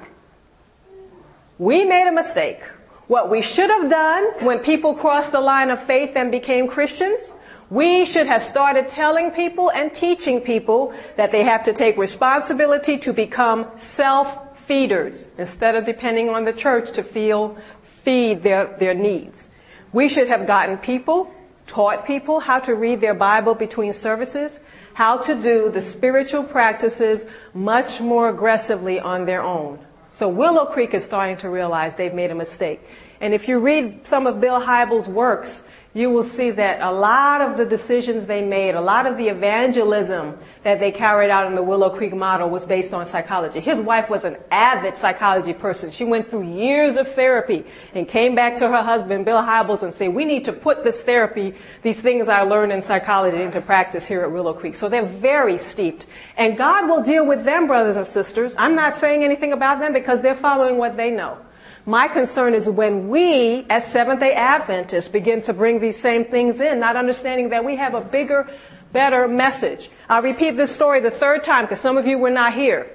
We 1.58 1.84
made 1.84 2.08
a 2.08 2.13
mistake. 2.13 2.63
What 3.08 3.30
we 3.30 3.42
should 3.42 3.70
have 3.70 3.89
done 3.89 4.46
when 4.46 4.60
people 4.60 4.94
crossed 4.94 5.34
the 5.34 5.42
line 5.42 5.70
of 5.70 5.84
faith 5.84 6.15
and 6.15 6.32
became 6.32 6.70
Christians, 6.70 7.34
we 7.74 8.06
should 8.06 8.27
have 8.27 8.44
started 8.44 8.88
telling 8.88 9.32
people 9.32 9.72
and 9.72 9.92
teaching 9.92 10.39
people 10.39 10.94
that 11.15 11.32
they 11.32 11.44
have 11.44 11.63
to 11.63 11.74
take 11.74 11.98
responsibility 11.98 13.00
to 13.00 13.12
become 13.12 13.65
self-feeders 13.77 15.25
instead 15.39 15.74
of 15.74 15.84
depending 15.84 16.30
on 16.30 16.46
the 16.46 16.53
church 16.53 16.92
to 16.92 17.01
feel, 17.01 17.58
feed 17.82 18.44
their, 18.44 18.77
their 18.77 18.94
needs. 18.94 19.50
We 19.92 20.08
should 20.08 20.27
have 20.27 20.46
gotten 20.46 20.77
people, 20.77 21.34
taught 21.65 22.06
people 22.06 22.42
how 22.42 22.60
to 22.60 22.75
read 22.75 23.01
their 23.01 23.15
Bible 23.15 23.56
between 23.56 23.92
services, 23.92 24.60
how 24.94 25.18
to 25.18 25.34
do 25.34 25.72
the 25.72 25.82
spiritual 25.82 26.44
practices 26.44 27.25
much 27.56 28.00
more 28.00 28.30
aggressively 28.30 29.00
on 29.00 29.25
their 29.25 29.42
own. 29.42 29.80
So 30.12 30.30
Willow 30.30 30.68
Creek 30.68 30.94
is 30.94 31.03
starting 31.03 31.38
to 31.38 31.50
realize 31.50 31.96
they've 31.96 32.13
made 32.13 32.30
a 32.30 32.36
mistake. 32.36 32.82
And 33.20 33.34
if 33.34 33.48
you 33.48 33.58
read 33.58 34.06
some 34.06 34.27
of 34.27 34.39
Bill 34.39 34.62
Hybels' 34.62 35.08
works, 35.08 35.63
you 35.95 36.09
will 36.09 36.23
see 36.23 36.50
that 36.50 36.81
a 36.81 36.91
lot 36.91 37.41
of 37.41 37.55
the 37.55 37.65
decisions 37.65 38.25
they 38.25 38.41
made, 38.41 38.73
a 38.73 38.81
lot 38.81 39.05
of 39.05 39.15
the 39.15 39.27
evangelism 39.27 40.35
that 40.63 40.79
they 40.79 40.91
carried 40.91 41.29
out 41.29 41.45
in 41.45 41.53
the 41.53 41.62
Willow 41.62 41.91
Creek 41.91 42.15
model 42.15 42.50
was 42.50 42.65
based 42.65 42.93
on 42.93 43.05
psychology. 43.05 43.59
His 43.59 43.79
wife 43.79 44.09
was 44.09 44.23
an 44.23 44.38
avid 44.50 44.95
psychology 44.95 45.53
person. 45.53 45.91
She 45.91 46.03
went 46.03 46.31
through 46.31 46.51
years 46.51 46.95
of 46.95 47.12
therapy 47.12 47.63
and 47.93 48.07
came 48.07 48.33
back 48.33 48.57
to 48.57 48.67
her 48.67 48.81
husband, 48.81 49.25
Bill 49.25 49.41
Hybels, 49.41 49.83
and 49.83 49.93
said, 49.93 50.15
we 50.15 50.25
need 50.25 50.45
to 50.45 50.53
put 50.53 50.83
this 50.83 51.03
therapy, 51.03 51.53
these 51.83 52.00
things 52.00 52.27
I 52.27 52.41
learned 52.41 52.71
in 52.71 52.81
psychology 52.81 53.41
into 53.43 53.62
practice 53.62 54.05
here 54.05 54.23
at 54.23 54.31
Willow 54.31 54.53
Creek. 54.53 54.75
So 54.75 54.89
they're 54.89 55.05
very 55.05 55.59
steeped. 55.59 56.08
And 56.38 56.58
God 56.58 56.88
will 56.88 57.03
deal 57.03 57.27
with 57.27 57.45
them, 57.45 57.67
brothers 57.67 57.97
and 57.97 58.08
sisters. 58.08 58.56
I'm 58.58 58.73
not 58.75 58.95
saying 58.95 59.23
anything 59.23 59.53
about 59.53 59.79
them 59.79 59.93
because 59.93 60.23
they're 60.23 60.36
following 60.36 60.77
what 60.77 60.97
they 60.97 61.12
know. 61.12 61.38
My 61.86 62.08
concern 62.08 62.54
is 62.54 62.69
when 62.69 63.10
we, 63.10 63.65
as 63.69 63.86
Seventh 63.86 64.22
day 64.22 64.34
Adventists, 64.34 65.10
begin 65.10 65.41
to 65.43 65.54
bring 65.54 65.80
these 65.80 66.00
same 66.00 66.24
things 66.24 66.62
in, 66.62 66.80
not 66.80 66.96
understanding 66.96 67.50
that 67.50 67.65
we 67.65 67.76
have 67.76 67.93
a 67.93 68.00
bigger, 68.00 68.48
better 68.93 69.28
message. 69.28 69.89
I'll 70.08 70.24
repeat 70.24 70.52
this 70.52 70.74
story 70.74 71.02
the 71.02 71.12
third 71.12 71.43
time 71.43 71.65
because 71.65 71.82
some 71.82 71.98
of 71.98 72.08
you 72.08 72.17
were 72.17 72.30
not 72.30 72.54
here. 72.54 72.89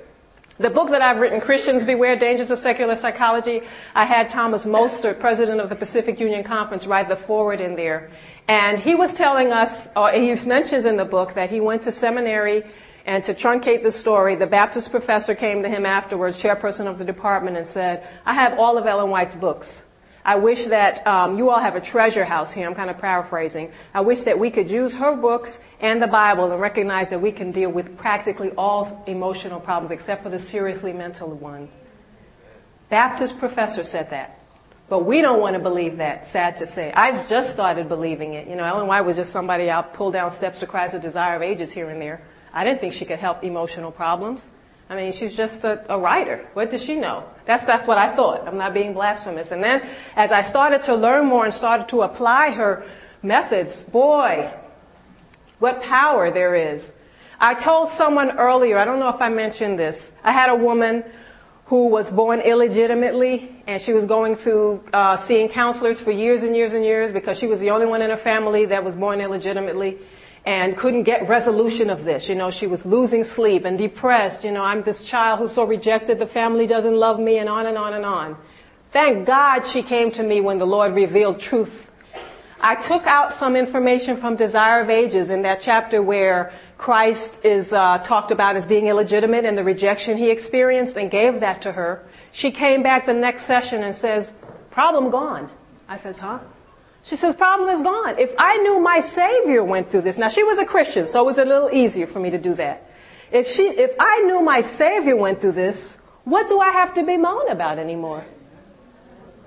The 0.57 0.71
book 0.71 0.89
that 0.89 1.03
I've 1.03 1.19
written, 1.19 1.41
Christians 1.41 1.85
Beware 1.85 2.17
Dangers 2.17 2.51
of 2.51 2.59
Secular 2.59 2.97
Psychology, 2.97 3.61
I 3.95 4.07
had 4.07 4.31
Thomas 4.31 4.65
Mostert, 4.65 5.21
president 5.21 5.61
of 5.61 5.69
the 5.69 5.77
Pacific 5.77 6.19
Union 6.19 6.43
Conference, 6.43 6.87
write 6.87 7.09
the 7.09 7.15
foreword 7.15 7.61
in 7.61 7.77
there. 7.77 8.11
And 8.49 8.81
he 8.81 8.95
was 8.95 9.13
telling 9.13 9.53
us, 9.53 9.89
or 9.95 10.11
he 10.11 10.35
mentions 10.47 10.87
in 10.87 10.97
the 10.97 11.05
book 11.05 11.35
that 11.35 11.51
he 11.51 11.61
went 11.61 11.83
to 11.83 11.93
seminary 11.93 12.65
and 13.09 13.25
to 13.25 13.33
truncate 13.33 13.83
the 13.83 13.91
story, 13.91 14.35
the 14.35 14.47
Baptist 14.47 14.91
professor 14.91 15.35
came 15.35 15.63
to 15.63 15.69
him 15.71 15.87
afterwards, 15.87 16.37
chairperson 16.37 16.87
of 16.87 16.99
the 16.99 17.07
department, 17.07 17.57
and 17.57 17.67
said, 17.67 18.07
I 18.27 18.35
have 18.35 18.59
all 18.59 18.77
of 18.77 18.85
Ellen 18.85 19.09
White's 19.09 19.35
books. 19.35 19.83
I 20.27 20.37
wish 20.37 20.67
that 20.67 21.07
um, 21.07 21.39
you 21.39 21.49
all 21.49 21.59
have 21.59 21.75
a 21.75 21.81
treasure 21.81 22.27
house 22.27 22.53
here. 22.53 22.69
I'm 22.69 22.75
kind 22.75 22.91
of 22.91 22.99
paraphrasing. 22.99 23.73
I 23.95 24.03
wish 24.03 24.25
that 24.25 24.39
we 24.39 24.51
could 24.51 24.71
use 24.71 24.95
her 24.97 25.17
books 25.17 25.59
and 25.81 26.03
the 26.03 26.07
Bible 26.07 26.53
and 26.53 26.61
recognize 26.61 27.09
that 27.09 27.23
we 27.23 27.33
can 27.33 27.51
deal 27.51 27.71
with 27.71 27.97
practically 27.97 28.51
all 28.59 29.03
emotional 29.07 29.59
problems 29.59 29.91
except 29.91 30.23
for 30.23 30.29
the 30.29 30.39
seriously 30.39 30.93
mental 30.93 31.31
one. 31.31 31.71
Baptist 32.91 33.39
professor 33.39 33.85
said 33.85 34.11
that. 34.11 34.39
But 34.91 35.07
we 35.07 35.23
don't 35.23 35.41
want 35.41 35.55
to 35.55 35.61
believe 35.61 35.97
that, 35.97 36.29
sad 36.29 36.59
to 36.59 36.67
say. 36.67 36.93
I've 36.93 37.27
just 37.27 37.49
started 37.49 37.89
believing 37.89 38.35
it. 38.35 38.49
You 38.49 38.57
know, 38.57 38.65
Ellen 38.65 38.87
White 38.87 39.07
was 39.07 39.17
just 39.17 39.33
somebody 39.33 39.71
out 39.71 39.95
pull 39.95 40.11
down 40.11 40.31
steps 40.31 40.61
to 40.61 40.67
Christ, 40.67 40.93
a 40.93 40.99
desire 40.99 41.37
of 41.37 41.43
ages 41.43 41.73
here 41.73 41.89
and 41.89 42.03
there. 42.03 42.21
I 42.53 42.65
didn't 42.65 42.81
think 42.81 42.95
she 42.95 43.05
could 43.05 43.19
help 43.19 43.45
emotional 43.45 43.91
problems. 43.91 44.49
I 44.91 44.97
mean, 44.97 45.13
she's 45.13 45.35
just 45.35 45.65
a, 45.65 45.85
a, 45.93 45.99
writer. 45.99 46.47
What 46.55 46.71
does 46.71 46.83
she 46.83 46.97
know? 46.97 47.25
That's, 47.45 47.65
that's 47.65 47.87
what 47.87 47.99
I 47.99 48.09
thought. 48.09 48.49
I'm 48.49 48.57
not 48.57 48.73
being 48.73 48.95
blasphemous. 48.95 49.51
And 49.51 49.63
then 49.63 49.87
as 50.17 50.33
I 50.33 50.43
started 50.43 50.83
to 50.85 50.95
learn 50.95 51.27
more 51.27 51.45
and 51.45 51.53
started 51.53 51.89
to 51.91 52.03
apply 52.03 52.53
her 52.53 52.85
methods, 53.23 53.83
boy, 53.83 54.51
what 55.59 55.83
power 55.83 56.31
there 56.31 56.55
is. 56.55 56.91
I 57.39 57.55
told 57.55 57.91
someone 57.91 58.39
earlier, 58.39 58.79
I 58.79 58.85
don't 58.85 58.99
know 58.99 59.11
if 59.11 59.21
I 59.21 59.29
mentioned 59.29 59.79
this, 59.79 60.13
I 60.25 60.33
had 60.33 60.49
a 60.49 60.57
woman 60.57 61.05
who 61.67 61.89
was 61.89 62.11
born 62.11 62.41
illegitimately 62.41 63.63
and 63.67 63.81
she 63.83 63.93
was 63.93 64.07
going 64.07 64.37
through 64.37 64.83
uh, 64.95 65.19
seeing 65.19 65.51
counselors 65.51 66.01
for 66.01 66.11
years 66.11 66.43
and 66.43 66.57
years 66.57 66.73
and 66.73 66.83
years 66.83 67.13
because 67.13 67.39
she 67.39 67.47
was 67.47 67.61
the 67.61 67.71
only 67.71 67.85
one 67.85 68.01
in 68.01 68.09
her 68.09 68.17
family 68.17 68.65
that 68.65 68.83
was 68.83 68.97
born 68.97 69.21
illegitimately 69.21 69.99
and 70.45 70.77
couldn't 70.77 71.03
get 71.03 71.29
resolution 71.29 71.91
of 71.91 72.05
this. 72.05 72.29
You 72.29 72.35
know, 72.35 72.51
she 72.51 72.67
was 72.67 72.85
losing 72.87 73.25
sleep 73.25 73.65
and 73.65 73.79
depressed. 73.79 74.45
You 74.45 74.53
know, 74.53 74.63
I'm 74.63 74.83
this 74.83 75.05
child 75.05 75.41
who's 75.41 75.53
so 75.53 75.65
rejected, 75.65 76.19
the 76.19 76.27
family 76.27 76.67
doesn't 76.67 76.95
love 76.95 77.19
me, 77.19 77.39
and 77.39 77.49
on 77.49 77.67
and 77.67 77.77
on 77.77 77.95
and 77.95 78.05
on. 78.05 78.37
Thank 78.91 79.27
God 79.27 79.67
she 79.67 79.83
came 79.83 80.11
to 80.13 80.23
me 80.23 80.41
when 80.41 80.59
the 80.59 80.67
Lord 80.67 80.95
revealed 80.95 81.41
truth. 81.41 81.91
I 82.61 82.75
took 82.75 83.07
out 83.07 83.35
some 83.35 83.55
information 83.55 84.17
from 84.17 84.35
Desire 84.35 84.81
of 84.81 84.91
Ages 84.91 85.31
in 85.31 85.43
that 85.43 85.61
chapter 85.61 86.03
where 86.03 86.53
Christ 86.77 87.45
is 87.45 87.73
uh, 87.73 87.99
talked 87.99 88.33
about 88.33 88.57
as 88.57 88.67
being 88.67 88.89
illegitimate 88.89 89.45
and 89.45 89.57
the 89.57 89.63
rejection 89.63 90.17
he 90.17 90.31
experienced 90.31 90.97
and 90.97 91.09
gave 91.09 91.41
that 91.41 91.63
to 91.63 91.73
her. 91.73 92.05
She 92.33 92.51
came 92.51 92.83
back 92.83 93.07
the 93.07 93.15
next 93.15 93.45
session 93.45 93.85
and 93.85 93.95
says, 93.95 94.33
problem 94.71 95.11
gone. 95.11 95.51
I 95.89 95.99
says, 95.99 96.19
huh? 96.19 96.41
She 97.09 97.17
says, 97.17 97.35
problem 97.35 97.71
is 97.71 97.81
gone. 97.81 98.19
If 98.19 98.35
I 98.39 98.59
knew 98.59 98.81
my 98.81 99.01
Savior 99.01 99.65
went 99.65 99.91
through 99.91 100.03
this, 100.03 100.19
now 100.19 100.29
she 100.29 100.45
was 100.45 100.59
a 100.59 100.67
Christian, 100.67 101.07
so 101.07 101.23
it 101.23 101.25
was 101.25 101.39
a 101.39 101.45
little 101.45 101.71
easier 101.73 102.07
for 102.07 102.21
me 102.21 102.29
to 102.29 102.37
do 102.37 102.55
that. 102.57 102.91
If 103.33 103.49
she, 103.49 103.63
if 103.63 103.93
I 103.99 104.21
knew 104.27 104.43
my 104.43 104.61
Savior 104.61 105.17
went 105.17 105.41
through 105.41 105.53
this, 105.53 105.97
what 106.25 106.51
do 106.51 106.61
I 106.61 106.71
have 106.71 106.93
to 106.95 107.03
bemoan 107.03 107.49
about 107.49 107.79
anymore? 107.79 108.27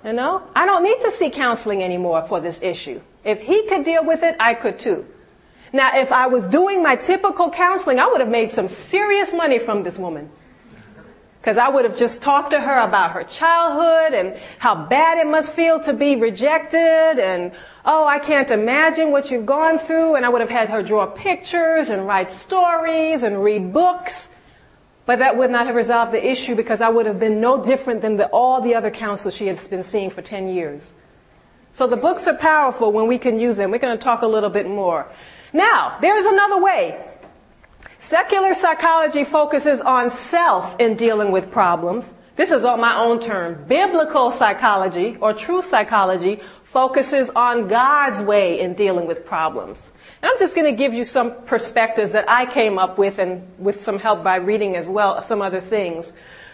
You 0.04 0.14
know? 0.14 0.42
I 0.56 0.66
don't 0.66 0.84
need 0.84 1.02
to 1.02 1.12
see 1.12 1.30
counseling 1.30 1.84
anymore 1.84 2.24
for 2.24 2.40
this 2.40 2.60
issue. 2.64 3.00
If 3.24 3.42
he 3.42 3.68
could 3.68 3.86
deal 3.86 4.04
with 4.04 4.24
it, 4.24 4.36
I 4.40 4.56
could 4.56 4.80
too. 4.80 5.06
Now, 5.72 5.96
if 5.96 6.12
I 6.12 6.26
was 6.26 6.48
doing 6.48 6.82
my 6.82 6.96
typical 6.96 7.52
counseling, 7.52 8.00
I 8.00 8.08
would 8.08 8.22
have 8.22 8.30
made 8.30 8.52
some 8.52 8.70
serious 8.70 9.34
money 9.34 9.60
from 9.60 9.84
this 9.84 10.00
woman. 10.00 10.32
Because 11.42 11.58
I 11.58 11.70
would 11.70 11.86
have 11.86 11.98
just 11.98 12.22
talked 12.22 12.52
to 12.52 12.62
her 12.62 12.80
about 12.82 13.14
her 13.14 13.24
childhood 13.24 14.14
and 14.14 14.40
how 14.60 14.86
bad 14.86 15.18
it 15.18 15.26
must 15.26 15.52
feel 15.54 15.80
to 15.80 15.94
be 15.94 16.16
rejected 16.16 16.78
and, 17.18 17.54
oh, 17.84 18.06
I 18.06 18.20
can't 18.20 18.52
imagine 18.52 19.10
what 19.12 19.32
you've 19.32 19.48
gone 19.48 19.80
through. 19.80 20.14
And 20.14 20.24
I 20.24 20.30
would 20.30 20.42
have 20.42 20.52
had 20.52 20.70
her 20.70 20.84
draw 20.84 21.08
pictures 21.08 21.90
and 21.90 22.06
write 22.06 22.32
stories 22.32 23.24
and 23.24 23.44
read 23.44 23.74
books. 23.74 24.30
But 25.08 25.18
that 25.18 25.36
would 25.36 25.50
not 25.50 25.66
have 25.66 25.74
resolved 25.74 26.12
the 26.12 26.24
issue 26.24 26.54
because 26.54 26.80
I 26.80 26.90
would 26.90 27.08
have 27.08 27.20
been 27.20 27.42
no 27.42 27.64
different 27.64 28.04
than 28.04 28.18
the, 28.18 28.28
all 28.28 28.62
the 28.62 28.76
other 28.76 28.92
counselors 28.92 29.36
she 29.36 29.48
has 29.48 29.68
been 29.68 29.82
seeing 29.82 30.12
for 30.12 30.22
10 30.22 30.48
years. 30.48 30.94
So 31.72 31.88
the 31.88 31.98
books 31.98 32.28
are 32.28 32.36
powerful 32.36 32.92
when 32.92 33.08
we 33.08 33.18
can 33.18 33.40
use 33.40 33.58
them. 33.58 33.72
We're 33.72 33.80
going 33.80 33.98
to 33.98 34.04
talk 34.04 34.22
a 34.22 34.28
little 34.28 34.52
bit 34.52 34.68
more. 34.68 35.12
Now, 35.54 35.98
there's 36.02 36.26
another 36.26 36.62
way 36.62 37.04
Secular 38.02 38.56
psychology 38.56 39.24
focuses 39.24 39.80
on 39.80 40.10
self 40.10 40.76
in 40.80 40.96
dealing 40.96 41.32
with 41.32 41.52
problems. 41.52 42.16
This 42.36 42.50
is 42.50 42.66
on 42.66 42.82
my 42.82 42.98
own 42.98 43.20
term. 43.20 43.64
Biblical 43.68 44.32
psychology 44.32 45.18
or 45.22 45.34
true 45.34 45.62
psychology 45.62 46.40
focuses 46.64 47.30
on 47.30 47.68
God's 47.68 48.20
way 48.24 48.60
in 48.60 48.74
dealing 48.74 49.06
with 49.06 49.24
problems. 49.24 49.92
And 50.20 50.32
I'm 50.32 50.40
just 50.40 50.56
going 50.56 50.66
to 50.66 50.76
give 50.76 50.96
you 50.96 51.06
some 51.06 51.44
perspectives 51.46 52.12
that 52.14 52.28
I 52.28 52.48
came 52.48 52.80
up 52.80 52.98
with 52.98 53.20
and 53.20 53.48
with 53.60 53.84
some 53.84 54.00
help 54.00 54.24
by 54.24 54.38
reading 54.38 54.76
as 54.76 54.88
well 54.88 55.22
some 55.22 55.44
other 55.44 55.62
things. 55.62 56.12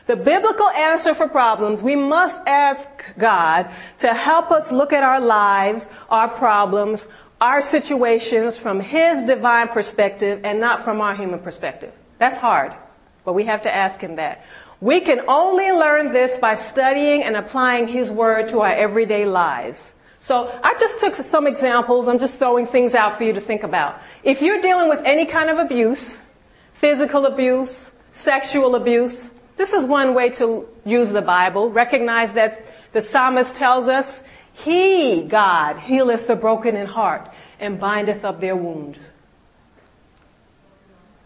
The 0.07 0.17
biblical 0.17 0.67
answer 0.69 1.15
for 1.15 1.29
problems, 1.29 1.81
we 1.81 1.95
must 1.95 2.41
ask 2.45 2.89
God 3.17 3.71
to 3.99 4.13
help 4.13 4.51
us 4.51 4.69
look 4.69 4.91
at 4.91 5.03
our 5.03 5.21
lives, 5.21 5.87
our 6.09 6.27
problems, 6.27 7.07
our 7.39 7.61
situations 7.61 8.57
from 8.57 8.79
His 8.79 9.23
divine 9.23 9.67
perspective 9.67 10.41
and 10.43 10.59
not 10.59 10.83
from 10.83 11.01
our 11.01 11.15
human 11.15 11.39
perspective. 11.39 11.93
That's 12.17 12.37
hard, 12.37 12.73
but 13.25 13.33
we 13.33 13.45
have 13.45 13.63
to 13.63 13.73
ask 13.73 14.01
Him 14.01 14.15
that. 14.15 14.45
We 14.79 15.01
can 15.01 15.21
only 15.27 15.71
learn 15.71 16.11
this 16.13 16.37
by 16.37 16.55
studying 16.55 17.23
and 17.23 17.35
applying 17.35 17.87
His 17.87 18.11
Word 18.11 18.49
to 18.49 18.61
our 18.61 18.71
everyday 18.71 19.25
lives. 19.25 19.93
So 20.19 20.51
I 20.63 20.75
just 20.79 20.99
took 20.99 21.15
some 21.15 21.47
examples. 21.47 22.07
I'm 22.07 22.19
just 22.19 22.37
throwing 22.37 22.65
things 22.65 22.95
out 22.95 23.17
for 23.17 23.23
you 23.23 23.33
to 23.33 23.41
think 23.41 23.63
about. 23.63 24.01
If 24.23 24.41
you're 24.41 24.61
dealing 24.61 24.89
with 24.89 25.01
any 25.05 25.25
kind 25.25 25.49
of 25.49 25.57
abuse, 25.57 26.17
physical 26.73 27.25
abuse, 27.25 27.91
sexual 28.11 28.75
abuse, 28.75 29.29
this 29.57 29.73
is 29.73 29.85
one 29.85 30.13
way 30.13 30.29
to 30.31 30.67
use 30.85 31.11
the 31.11 31.21
Bible. 31.21 31.69
Recognize 31.69 32.33
that 32.33 32.65
the 32.91 33.01
psalmist 33.01 33.55
tells 33.55 33.87
us, 33.87 34.21
He, 34.63 35.23
God, 35.23 35.79
healeth 35.79 36.27
the 36.27 36.35
broken 36.35 36.75
in 36.75 36.87
heart 36.87 37.29
and 37.59 37.79
bindeth 37.79 38.25
up 38.25 38.39
their 38.39 38.55
wounds. 38.55 38.99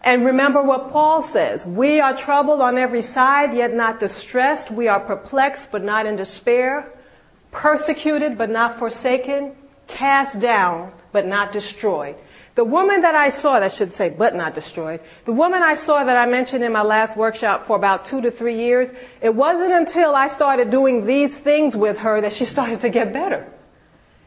And 0.02 0.26
remember 0.26 0.62
what 0.62 0.90
Paul 0.90 1.22
says. 1.22 1.64
We 1.64 2.00
are 2.00 2.16
troubled 2.16 2.60
on 2.60 2.76
every 2.76 3.02
side, 3.02 3.54
yet 3.54 3.72
not 3.72 4.00
distressed. 4.00 4.70
We 4.70 4.88
are 4.88 5.00
perplexed, 5.00 5.70
but 5.70 5.82
not 5.82 6.06
in 6.06 6.16
despair. 6.16 6.92
Persecuted, 7.52 8.36
but 8.36 8.50
not 8.50 8.78
forsaken. 8.78 9.54
Cast 9.86 10.40
down, 10.40 10.92
but 11.12 11.26
not 11.26 11.52
destroyed. 11.52 12.16
The 12.54 12.64
woman 12.64 13.00
that 13.00 13.14
I 13.14 13.30
saw, 13.30 13.60
that 13.60 13.72
should 13.72 13.94
say, 13.94 14.10
but 14.10 14.34
not 14.34 14.54
destroyed. 14.54 15.00
The 15.24 15.32
woman 15.32 15.62
I 15.62 15.74
saw 15.74 16.04
that 16.04 16.16
I 16.16 16.26
mentioned 16.26 16.62
in 16.62 16.72
my 16.72 16.82
last 16.82 17.16
workshop 17.16 17.64
for 17.64 17.76
about 17.76 18.04
two 18.04 18.20
to 18.20 18.30
three 18.30 18.56
years, 18.56 18.88
it 19.22 19.34
wasn't 19.34 19.72
until 19.72 20.14
I 20.14 20.28
started 20.28 20.70
doing 20.70 21.06
these 21.06 21.36
things 21.36 21.76
with 21.76 21.98
her 21.98 22.20
that 22.20 22.32
she 22.32 22.44
started 22.56 22.80
to 22.82 22.90
get 22.90 23.12
better. 23.12 23.50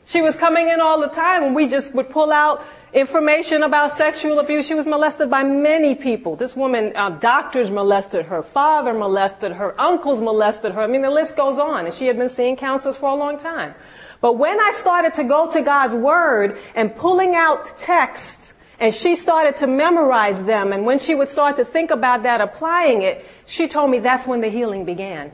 She 0.06 0.22
was 0.22 0.36
coming 0.36 0.70
in 0.70 0.80
all 0.80 1.02
the 1.02 1.08
time 1.08 1.44
and 1.44 1.56
we 1.56 1.68
just 1.68 1.94
would 1.94 2.10
pull 2.10 2.32
out 2.32 2.64
information 2.96 3.62
about 3.62 3.98
sexual 3.98 4.40
abuse. 4.40 4.66
She 4.66 4.74
was 4.74 4.88
molested 4.88 5.30
by 5.30 5.44
many 5.44 5.96
people. 5.96 6.38
This 6.38 6.56
woman, 6.56 6.94
uh, 6.96 7.10
doctors 7.10 7.70
molested 7.70 8.28
her, 8.28 8.42
father 8.42 8.94
molested 8.94 9.52
her, 9.52 9.80
uncles 9.80 10.22
molested 10.22 10.72
her. 10.72 10.82
I 10.82 10.88
mean, 10.88 11.02
the 11.02 11.12
list 11.12 11.36
goes 11.36 11.60
on. 11.60 11.86
And 11.86 11.94
she 11.94 12.08
had 12.08 12.18
been 12.18 12.30
seeing 12.30 12.56
counselors 12.56 12.96
for 12.96 13.10
a 13.10 13.16
long 13.16 13.38
time. 13.38 13.76
But 14.22 14.38
when 14.38 14.60
I 14.60 14.72
started 14.72 15.14
to 15.16 15.26
go 15.26 15.52
to 15.52 15.62
God's 15.62 15.94
Word 15.94 16.58
and 16.74 16.96
pulling 16.96 17.36
out 17.36 17.78
texts, 17.78 18.54
and 18.80 18.94
she 18.94 19.16
started 19.16 19.58
to 19.58 19.68
memorize 19.68 20.44
them, 20.44 20.72
and 20.72 20.86
when 20.86 21.00
she 21.00 21.16
would 21.16 21.30
start 21.30 21.58
to 21.58 21.66
think 21.66 21.92
about 21.92 22.24
that, 22.24 22.40
applying 22.40 23.02
it, 23.02 23.26
she 23.46 23.68
told 23.68 23.92
me 23.92 24.00
that's 24.00 24.26
when 24.26 24.40
the 24.40 24.50
healing 24.50 24.86
began. 24.86 25.32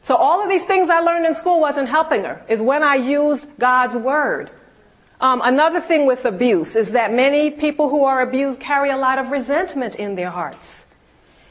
So 0.00 0.16
all 0.16 0.42
of 0.42 0.48
these 0.48 0.64
things 0.64 0.90
I 0.90 1.00
learned 1.00 1.26
in 1.26 1.34
school 1.34 1.60
wasn't 1.60 1.88
helping 1.88 2.24
her. 2.24 2.44
Is 2.48 2.60
when 2.60 2.82
I 2.82 2.94
used 2.94 3.48
God's 3.58 3.94
word. 3.94 4.50
Um, 5.22 5.40
another 5.44 5.80
thing 5.80 6.04
with 6.04 6.24
abuse 6.24 6.74
is 6.74 6.90
that 6.90 7.12
many 7.14 7.52
people 7.52 7.88
who 7.88 8.04
are 8.04 8.22
abused 8.22 8.58
carry 8.58 8.90
a 8.90 8.96
lot 8.96 9.20
of 9.20 9.30
resentment 9.30 9.94
in 9.94 10.16
their 10.16 10.30
hearts. 10.30 10.84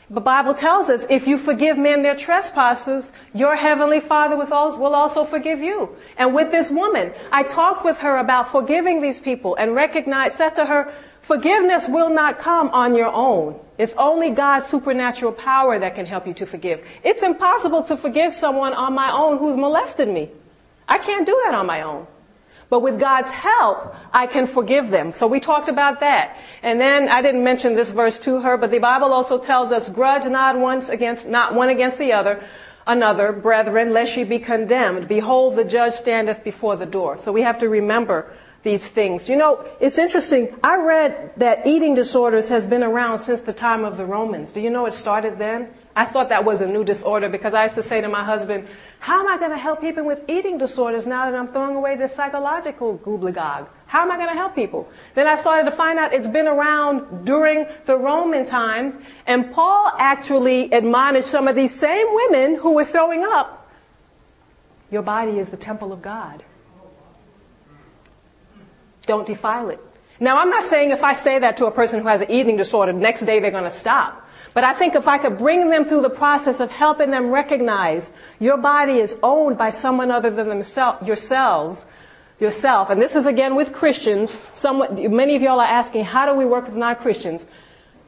The 0.10 0.20
Bible 0.20 0.54
tells 0.54 0.90
us 0.90 1.06
if 1.10 1.26
you 1.26 1.38
forgive 1.38 1.78
men 1.78 2.04
their 2.04 2.18
trespasses, 2.18 3.14
your 3.34 3.56
heavenly 3.56 4.02
Father 4.02 4.36
will 4.36 4.94
also 4.94 5.24
forgive 5.24 5.62
you. 5.62 5.96
And 6.18 6.36
with 6.36 6.52
this 6.52 6.70
woman, 6.70 7.14
I 7.32 7.44
talked 7.44 7.86
with 7.86 8.00
her 8.00 8.18
about 8.18 8.50
forgiving 8.50 9.02
these 9.02 9.22
people 9.22 9.56
and 9.56 9.74
recognized, 9.74 10.36
said 10.36 10.50
to 10.56 10.66
her, 10.66 10.94
Forgiveness 11.22 11.88
will 11.88 12.10
not 12.10 12.40
come 12.40 12.68
on 12.72 12.94
your 12.94 13.14
own. 13.14 13.58
It's 13.78 13.94
only 13.98 14.32
God's 14.32 14.66
supernatural 14.66 15.32
power 15.32 15.80
that 15.80 15.96
can 15.96 16.06
help 16.06 16.28
you 16.28 16.34
to 16.34 16.46
forgive. 16.46 16.86
It's 17.06 17.24
impossible 17.24 17.84
to 17.84 17.96
forgive 17.96 18.34
someone 18.34 18.74
on 18.74 18.94
my 18.94 19.14
own 19.14 19.38
who's 19.38 19.56
molested 19.56 20.10
me. 20.10 20.30
I 20.90 20.98
can't 20.98 21.26
do 21.26 21.42
that 21.46 21.56
on 21.56 21.66
my 21.68 21.84
own. 21.84 22.06
But 22.72 22.80
with 22.80 23.02
God's 23.02 23.30
help, 23.32 23.94
I 24.14 24.28
can 24.28 24.48
forgive 24.48 24.92
them. 24.92 25.12
So 25.12 25.28
we 25.28 25.42
talked 25.42 25.68
about 25.68 26.00
that. 26.00 26.38
And 26.64 26.80
then 26.80 27.10
I 27.10 27.22
didn't 27.22 27.44
mention 27.44 27.76
this 27.76 27.90
verse 27.92 28.18
to 28.20 28.40
her, 28.40 28.56
but 28.56 28.72
the 28.72 28.80
Bible 28.80 29.12
also 29.12 29.38
tells 29.38 29.74
us, 29.74 29.90
grudge 29.90 30.24
not 30.24 30.58
once 30.58 30.88
against, 30.88 31.28
not 31.28 31.54
one 31.54 31.68
against 31.68 31.98
the 32.00 32.14
other, 32.14 32.42
another, 32.88 33.34
brethren, 33.34 33.92
lest 33.92 34.16
ye 34.16 34.24
be 34.24 34.40
condemned. 34.40 35.10
Behold, 35.10 35.58
the 35.58 35.66
judge 35.66 35.96
standeth 35.96 36.46
before 36.46 36.78
the 36.78 36.86
door. 36.86 37.18
So 37.18 37.34
we 37.34 37.42
have 37.42 37.60
to 37.60 37.68
remember 37.68 38.32
these 38.64 38.88
things. 38.88 39.28
You 39.28 39.36
know, 39.36 39.68
it's 39.82 39.98
interesting. 39.98 40.56
I 40.64 40.78
read 40.78 41.34
that 41.38 41.68
eating 41.68 41.94
disorders 41.94 42.48
has 42.48 42.66
been 42.66 42.84
around 42.84 43.20
since 43.20 43.42
the 43.42 43.52
time 43.52 43.84
of 43.84 43.98
the 43.98 44.06
Romans. 44.06 44.54
Do 44.54 44.62
you 44.62 44.70
know 44.70 44.86
it 44.86 44.94
started 44.94 45.38
then? 45.38 45.74
I 45.95 46.06
thought 46.06 46.30
that 46.30 46.45
was 46.45 46.62
a 46.62 46.67
new 46.67 46.84
disorder 46.84 47.27
because 47.27 47.54
I 47.54 47.63
used 47.63 47.75
to 47.75 47.84
say 47.84 47.99
to 47.99 48.08
my 48.08 48.23
husband, 48.23 48.67
how 48.99 49.19
am 49.19 49.27
I 49.27 49.38
going 49.38 49.51
to 49.51 49.58
help 49.58 49.82
people 49.82 50.06
with 50.06 50.21
eating 50.30 50.58
disorders 50.58 51.06
now 51.06 51.30
that 51.30 51.38
I'm 51.38 51.49
throwing 51.49 51.75
away 51.75 51.95
this 51.97 52.15
psychological 52.15 52.97
goobligog? 52.99 53.67
How 53.88 54.04
am 54.04 54.12
I 54.12 54.15
going 54.15 54.30
to 54.30 54.36
help 54.36 54.56
people? 54.56 54.89
Then 55.15 55.27
I 55.27 55.36
started 55.36 55.69
to 55.69 55.75
find 55.75 55.99
out 55.99 56.13
it's 56.13 56.27
been 56.27 56.47
around 56.47 57.25
during 57.25 57.65
the 57.86 57.97
Roman 57.97 58.45
times 58.45 58.95
and 59.27 59.51
Paul 59.51 59.91
actually 59.97 60.71
admonished 60.71 61.27
some 61.27 61.47
of 61.47 61.56
these 61.56 61.77
same 61.77 62.08
women 62.10 62.56
who 62.56 62.73
were 62.73 62.86
throwing 62.86 63.25
up, 63.25 63.69
your 64.89 65.01
body 65.01 65.39
is 65.39 65.49
the 65.49 65.58
temple 65.58 65.91
of 65.91 66.01
God. 66.01 66.43
Don't 69.08 69.27
defile 69.27 69.69
it. 69.69 69.80
Now, 70.19 70.39
I'm 70.39 70.51
not 70.51 70.63
saying 70.63 70.91
if 70.91 71.04
I 71.04 71.13
say 71.13 71.39
that 71.39 71.58
to 71.58 71.65
a 71.65 71.71
person 71.71 71.99
who 71.99 72.08
has 72.08 72.21
an 72.21 72.30
eating 72.30 72.56
disorder, 72.56 72.93
next 72.93 73.21
day 73.21 73.39
they're 73.39 73.51
going 73.51 73.63
to 73.63 73.71
stop. 73.71 74.27
But 74.54 74.64
I 74.64 74.74
think 74.74 74.96
if 74.96 75.08
I 75.08 75.18
could 75.18 75.38
bring 75.38 75.70
them 75.70 75.86
through 75.86 76.02
the 76.02 76.10
process 76.10 76.60
of 76.60 76.72
helping 76.72 77.12
them 77.12 77.30
recognize 77.30 78.12
your 78.40 78.58
body 78.58 78.98
is 78.98 79.18
owned 79.24 79.58
by 79.58 79.70
someone 79.70 80.12
other 80.12 80.30
than 80.30 80.50
themselves, 80.50 81.08
yourselves, 81.08 81.86
yourself. 82.40 82.90
And 82.90 83.02
this 83.02 83.16
is 83.16 83.26
again 83.26 83.56
with 83.56 83.72
Christians. 83.72 84.40
Somewhat, 84.52 84.98
many 84.98 85.36
of 85.36 85.42
y'all 85.42 85.60
are 85.60 85.68
asking, 85.68 86.04
how 86.04 86.26
do 86.26 86.34
we 86.34 86.44
work 86.44 86.66
with 86.66 86.76
non-Christians? 86.76 87.46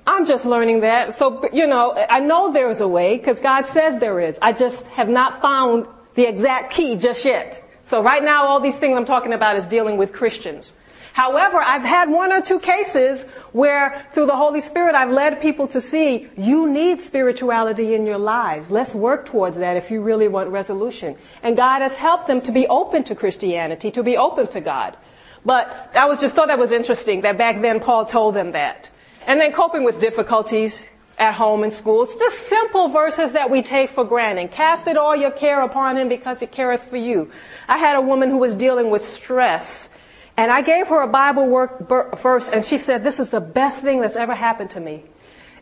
I'm 0.06 0.26
just 0.26 0.46
learning 0.46 0.82
that. 0.82 1.14
So, 1.14 1.48
you 1.54 1.66
know, 1.66 1.94
I 2.10 2.20
know 2.20 2.52
there's 2.52 2.82
a 2.82 2.88
way 2.88 3.18
because 3.18 3.40
God 3.40 3.66
says 3.66 4.00
there 4.00 4.20
is. 4.20 4.38
I 4.42 4.52
just 4.52 4.86
have 4.88 5.08
not 5.08 5.42
found 5.42 5.88
the 6.16 6.28
exact 6.28 6.74
key 6.74 6.98
just 6.98 7.24
yet. 7.24 7.64
So 7.84 8.02
right 8.02 8.24
now, 8.24 8.46
all 8.46 8.60
these 8.60 8.78
things 8.78 8.98
I'm 8.98 9.06
talking 9.06 9.32
about 9.32 9.56
is 9.56 9.66
dealing 9.66 9.96
with 9.96 10.12
Christians. 10.12 10.76
However, 11.14 11.60
I've 11.60 11.84
had 11.84 12.10
one 12.10 12.32
or 12.32 12.42
two 12.42 12.60
cases 12.60 13.22
where 13.52 14.08
through 14.14 14.26
the 14.26 14.36
Holy 14.36 14.62
Spirit 14.62 14.96
I've 14.96 15.12
led 15.12 15.42
people 15.42 15.68
to 15.70 15.80
see 15.80 16.28
you 16.36 16.68
need 16.68 17.00
spirituality 17.00 17.94
in 17.94 18.08
your 18.08 18.18
lives. 18.18 18.72
Let's 18.72 18.96
work 18.96 19.26
towards 19.26 19.58
that 19.58 19.78
if 19.78 19.92
you 19.92 20.02
really 20.02 20.28
want 20.28 20.50
resolution. 20.50 21.16
And 21.44 21.56
God 21.56 21.84
has 21.84 21.94
helped 21.94 22.26
them 22.26 22.42
to 22.42 22.52
be 22.52 22.68
open 22.68 23.04
to 23.06 23.16
Christianity, 23.16 23.92
to 23.92 24.02
be 24.02 24.18
open 24.18 24.48
to 24.48 24.60
God. 24.60 24.98
But 25.46 25.92
I 25.94 26.06
was 26.06 26.20
just 26.20 26.34
thought 26.34 26.48
that 26.48 26.58
was 26.58 26.72
interesting 26.72 27.22
that 27.22 27.38
back 27.38 27.62
then 27.62 27.80
Paul 27.80 28.06
told 28.06 28.34
them 28.34 28.54
that. 28.54 28.90
And 29.28 29.40
then 29.40 29.54
coping 29.54 29.84
with 29.84 30.00
difficulties 30.00 30.88
at 31.20 31.36
home 31.36 31.62
and 31.62 31.72
school. 31.72 32.04
It's 32.04 32.16
just 32.16 32.48
simple 32.48 32.88
verses 32.88 33.34
that 33.34 33.52
we 33.52 33.62
take 33.62 33.92
for 33.92 34.04
granted. 34.04 34.52
Cast 34.52 34.88
it 34.88 34.98
all 34.98 35.16
your 35.16 35.30
care 35.30 35.62
upon 35.62 35.96
him 35.96 36.10
because 36.10 36.40
he 36.40 36.48
careth 36.48 36.82
for 36.82 36.98
you. 36.98 37.30
I 37.68 37.78
had 37.78 37.96
a 37.96 38.02
woman 38.02 38.32
who 38.32 38.38
was 38.38 38.56
dealing 38.56 38.90
with 38.90 39.08
stress 39.08 39.92
and 40.38 40.52
I 40.52 40.62
gave 40.62 40.88
her 40.88 41.02
a 41.02 41.08
Bible 41.08 41.48
work 41.48 41.88
verse 41.88 42.50
and 42.50 42.66
she 42.66 42.78
said, 42.78 43.04
this 43.04 43.20
is 43.20 43.30
the 43.30 43.42
best 43.42 43.82
thing 43.82 44.02
that's 44.02 44.16
ever 44.16 44.34
happened 44.34 44.72
to 44.72 44.80
me. 44.80 45.04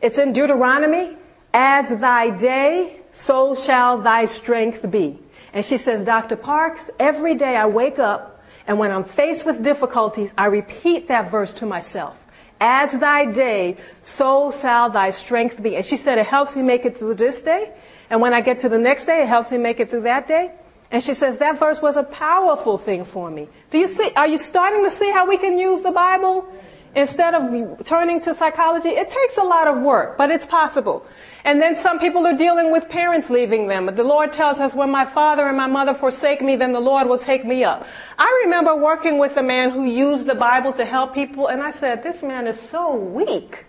It's 0.01 0.17
in 0.17 0.33
Deuteronomy. 0.33 1.17
As 1.53 1.89
thy 1.89 2.29
day, 2.29 3.01
so 3.11 3.55
shall 3.55 3.97
thy 3.97 4.23
strength 4.23 4.89
be. 4.89 5.19
And 5.51 5.65
she 5.65 5.75
says, 5.75 6.05
Dr. 6.05 6.37
Parks, 6.37 6.89
every 6.97 7.35
day 7.35 7.57
I 7.57 7.65
wake 7.65 7.99
up 7.99 8.41
and 8.65 8.79
when 8.79 8.91
I'm 8.91 9.03
faced 9.03 9.45
with 9.45 9.61
difficulties, 9.61 10.33
I 10.37 10.45
repeat 10.45 11.09
that 11.09 11.29
verse 11.29 11.51
to 11.55 11.65
myself. 11.65 12.25
As 12.61 12.91
thy 12.93 13.25
day, 13.25 13.77
so 14.01 14.51
shall 14.51 14.89
thy 14.89 15.11
strength 15.11 15.61
be. 15.61 15.75
And 15.75 15.85
she 15.85 15.97
said, 15.97 16.19
it 16.19 16.27
helps 16.27 16.55
me 16.55 16.61
make 16.61 16.85
it 16.85 16.95
through 16.95 17.15
this 17.15 17.41
day. 17.41 17.73
And 18.09 18.21
when 18.21 18.33
I 18.33 18.41
get 18.41 18.59
to 18.61 18.69
the 18.69 18.77
next 18.77 19.05
day, 19.05 19.23
it 19.23 19.27
helps 19.27 19.51
me 19.51 19.57
make 19.57 19.79
it 19.79 19.89
through 19.89 20.03
that 20.03 20.27
day. 20.27 20.51
And 20.91 21.01
she 21.01 21.13
says 21.13 21.37
that 21.37 21.57
verse 21.57 21.81
was 21.81 21.95
a 21.95 22.03
powerful 22.03 22.77
thing 22.77 23.05
for 23.05 23.31
me. 23.31 23.47
Do 23.71 23.77
you 23.77 23.87
see, 23.87 24.11
are 24.15 24.27
you 24.27 24.37
starting 24.37 24.83
to 24.83 24.91
see 24.91 25.09
how 25.09 25.25
we 25.25 25.37
can 25.37 25.57
use 25.57 25.81
the 25.81 25.91
Bible? 25.91 26.45
Instead 26.93 27.33
of 27.33 27.85
turning 27.85 28.19
to 28.19 28.33
psychology, 28.33 28.89
it 28.89 29.09
takes 29.09 29.37
a 29.37 29.43
lot 29.43 29.65
of 29.65 29.81
work, 29.81 30.17
but 30.17 30.29
it's 30.29 30.45
possible. 30.45 31.05
And 31.45 31.61
then 31.61 31.77
some 31.77 31.99
people 31.99 32.27
are 32.27 32.35
dealing 32.35 32.69
with 32.69 32.89
parents 32.89 33.29
leaving 33.29 33.67
them. 33.67 33.85
The 33.95 34.03
Lord 34.03 34.33
tells 34.33 34.59
us, 34.59 34.75
when 34.75 34.89
my 34.89 35.05
father 35.05 35.47
and 35.47 35.55
my 35.55 35.67
mother 35.67 35.93
forsake 35.93 36.41
me, 36.41 36.57
then 36.57 36.73
the 36.73 36.81
Lord 36.81 37.07
will 37.07 37.17
take 37.17 37.45
me 37.45 37.63
up. 37.63 37.87
I 38.19 38.41
remember 38.43 38.75
working 38.75 39.19
with 39.19 39.37
a 39.37 39.43
man 39.43 39.69
who 39.69 39.85
used 39.85 40.27
the 40.27 40.35
Bible 40.35 40.73
to 40.73 40.83
help 40.83 41.13
people, 41.13 41.47
and 41.47 41.63
I 41.63 41.71
said, 41.71 42.03
this 42.03 42.21
man 42.21 42.45
is 42.45 42.59
so 42.59 42.93
weak. 42.93 43.63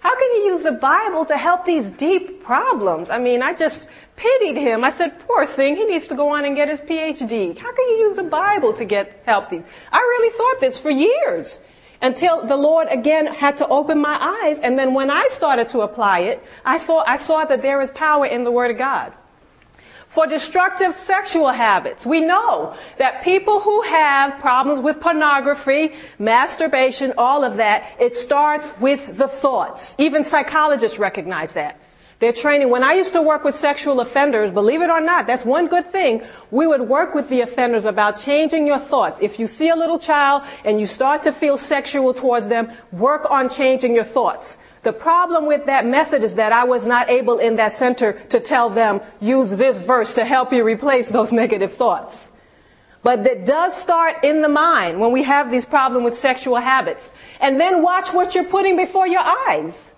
How 0.00 0.18
can 0.18 0.30
you 0.36 0.52
use 0.52 0.62
the 0.62 0.72
Bible 0.72 1.26
to 1.26 1.36
help 1.36 1.66
these 1.66 1.84
deep 1.84 2.44
problems? 2.44 3.10
I 3.10 3.18
mean, 3.18 3.42
I 3.42 3.52
just 3.52 3.86
pitied 4.16 4.56
him. 4.56 4.84
I 4.84 4.90
said, 4.90 5.18
poor 5.26 5.46
thing, 5.46 5.76
he 5.76 5.84
needs 5.84 6.08
to 6.08 6.14
go 6.14 6.30
on 6.30 6.44
and 6.44 6.56
get 6.56 6.68
his 6.68 6.80
PhD. 6.80 7.56
How 7.56 7.72
can 7.72 7.88
you 7.88 7.96
use 8.06 8.16
the 8.16 8.22
Bible 8.22 8.72
to 8.74 8.84
get 8.84 9.22
help 9.26 9.50
these? 9.50 9.62
I 9.92 9.98
really 9.98 10.36
thought 10.36 10.60
this 10.60 10.78
for 10.78 10.90
years 10.90 11.58
until 12.00 12.46
the 12.46 12.56
Lord 12.56 12.88
again 12.90 13.26
had 13.26 13.56
to 13.58 13.68
open 13.68 14.00
my 14.00 14.18
eyes. 14.44 14.58
And 14.60 14.78
then 14.78 14.94
when 14.94 15.10
I 15.10 15.26
started 15.30 15.68
to 15.70 15.80
apply 15.80 16.20
it, 16.20 16.44
I 16.64 16.78
thought, 16.78 17.08
I 17.08 17.16
saw 17.16 17.44
that 17.44 17.62
there 17.62 17.80
is 17.80 17.90
power 17.90 18.26
in 18.26 18.44
the 18.44 18.50
Word 18.50 18.70
of 18.70 18.78
God. 18.78 19.12
For 20.08 20.28
destructive 20.28 20.96
sexual 20.96 21.50
habits, 21.50 22.06
we 22.06 22.20
know 22.20 22.76
that 22.98 23.24
people 23.24 23.58
who 23.58 23.82
have 23.82 24.38
problems 24.38 24.80
with 24.80 25.00
pornography, 25.00 25.94
masturbation, 26.20 27.14
all 27.18 27.42
of 27.42 27.56
that, 27.56 27.96
it 27.98 28.14
starts 28.14 28.72
with 28.78 29.16
the 29.16 29.26
thoughts. 29.26 29.96
Even 29.98 30.22
psychologists 30.22 31.00
recognize 31.00 31.54
that. 31.54 31.80
They're 32.20 32.32
training. 32.32 32.70
When 32.70 32.84
I 32.84 32.94
used 32.94 33.12
to 33.14 33.22
work 33.22 33.44
with 33.44 33.56
sexual 33.56 34.00
offenders, 34.00 34.50
believe 34.50 34.82
it 34.82 34.90
or 34.90 35.00
not, 35.00 35.26
that's 35.26 35.44
one 35.44 35.66
good 35.66 35.86
thing. 35.86 36.22
We 36.50 36.66
would 36.66 36.82
work 36.82 37.14
with 37.14 37.28
the 37.28 37.40
offenders 37.40 37.84
about 37.84 38.18
changing 38.18 38.66
your 38.66 38.78
thoughts. 38.78 39.20
If 39.20 39.38
you 39.38 39.46
see 39.46 39.68
a 39.68 39.76
little 39.76 39.98
child 39.98 40.44
and 40.64 40.78
you 40.78 40.86
start 40.86 41.24
to 41.24 41.32
feel 41.32 41.58
sexual 41.58 42.14
towards 42.14 42.48
them, 42.48 42.70
work 42.92 43.30
on 43.30 43.48
changing 43.48 43.94
your 43.94 44.04
thoughts. 44.04 44.58
The 44.84 44.92
problem 44.92 45.46
with 45.46 45.66
that 45.66 45.86
method 45.86 46.22
is 46.22 46.36
that 46.36 46.52
I 46.52 46.64
was 46.64 46.86
not 46.86 47.10
able 47.10 47.38
in 47.38 47.56
that 47.56 47.72
center 47.72 48.12
to 48.28 48.38
tell 48.38 48.70
them, 48.70 49.00
use 49.20 49.50
this 49.50 49.78
verse 49.78 50.14
to 50.14 50.24
help 50.24 50.52
you 50.52 50.62
replace 50.62 51.08
those 51.10 51.32
negative 51.42 51.72
thoughts. 51.72 52.30
But 53.02 53.24
that 53.24 53.44
does 53.44 53.76
start 53.76 54.24
in 54.24 54.40
the 54.40 54.48
mind 54.48 54.98
when 54.98 55.12
we 55.12 55.24
have 55.24 55.50
these 55.50 55.66
problems 55.66 56.04
with 56.04 56.18
sexual 56.18 56.56
habits. 56.56 57.12
And 57.40 57.60
then 57.60 57.82
watch 57.82 58.12
what 58.14 58.34
you're 58.34 58.44
putting 58.44 58.76
before 58.76 59.06
your 59.06 59.20
eyes. 59.20 59.92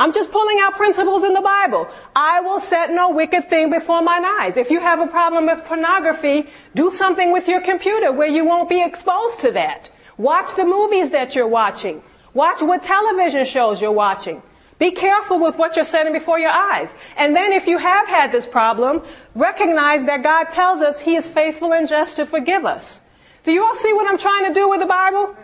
I'm 0.00 0.14
just 0.14 0.32
pulling 0.32 0.58
out 0.60 0.76
principles 0.76 1.24
in 1.24 1.34
the 1.34 1.42
Bible. 1.42 1.86
I 2.16 2.40
will 2.40 2.60
set 2.60 2.90
no 2.90 3.10
wicked 3.10 3.50
thing 3.50 3.68
before 3.68 4.00
mine 4.00 4.24
eyes. 4.24 4.56
If 4.56 4.70
you 4.70 4.80
have 4.80 4.98
a 4.98 5.06
problem 5.06 5.44
with 5.44 5.62
pornography, 5.66 6.48
do 6.74 6.90
something 6.90 7.30
with 7.30 7.46
your 7.46 7.60
computer 7.60 8.10
where 8.10 8.26
you 8.26 8.46
won't 8.46 8.70
be 8.70 8.82
exposed 8.82 9.40
to 9.40 9.50
that. 9.52 9.90
Watch 10.16 10.56
the 10.56 10.64
movies 10.64 11.10
that 11.10 11.34
you're 11.34 11.46
watching. 11.46 12.02
Watch 12.32 12.62
what 12.62 12.82
television 12.82 13.44
shows 13.44 13.82
you're 13.82 13.92
watching. 13.92 14.42
Be 14.78 14.90
careful 14.90 15.38
with 15.38 15.58
what 15.58 15.76
you're 15.76 15.84
setting 15.84 16.14
before 16.14 16.38
your 16.38 16.48
eyes. 16.48 16.94
And 17.18 17.36
then 17.36 17.52
if 17.52 17.66
you 17.66 17.76
have 17.76 18.08
had 18.08 18.32
this 18.32 18.46
problem, 18.46 19.02
recognize 19.34 20.06
that 20.06 20.22
God 20.22 20.44
tells 20.44 20.80
us 20.80 21.00
He 21.00 21.14
is 21.16 21.26
faithful 21.26 21.74
and 21.74 21.86
just 21.86 22.16
to 22.16 22.24
forgive 22.24 22.64
us. 22.64 23.00
Do 23.44 23.52
you 23.52 23.62
all 23.62 23.76
see 23.76 23.92
what 23.92 24.08
I'm 24.08 24.16
trying 24.16 24.48
to 24.48 24.54
do 24.54 24.66
with 24.66 24.80
the 24.80 24.86
Bible? 24.86 25.36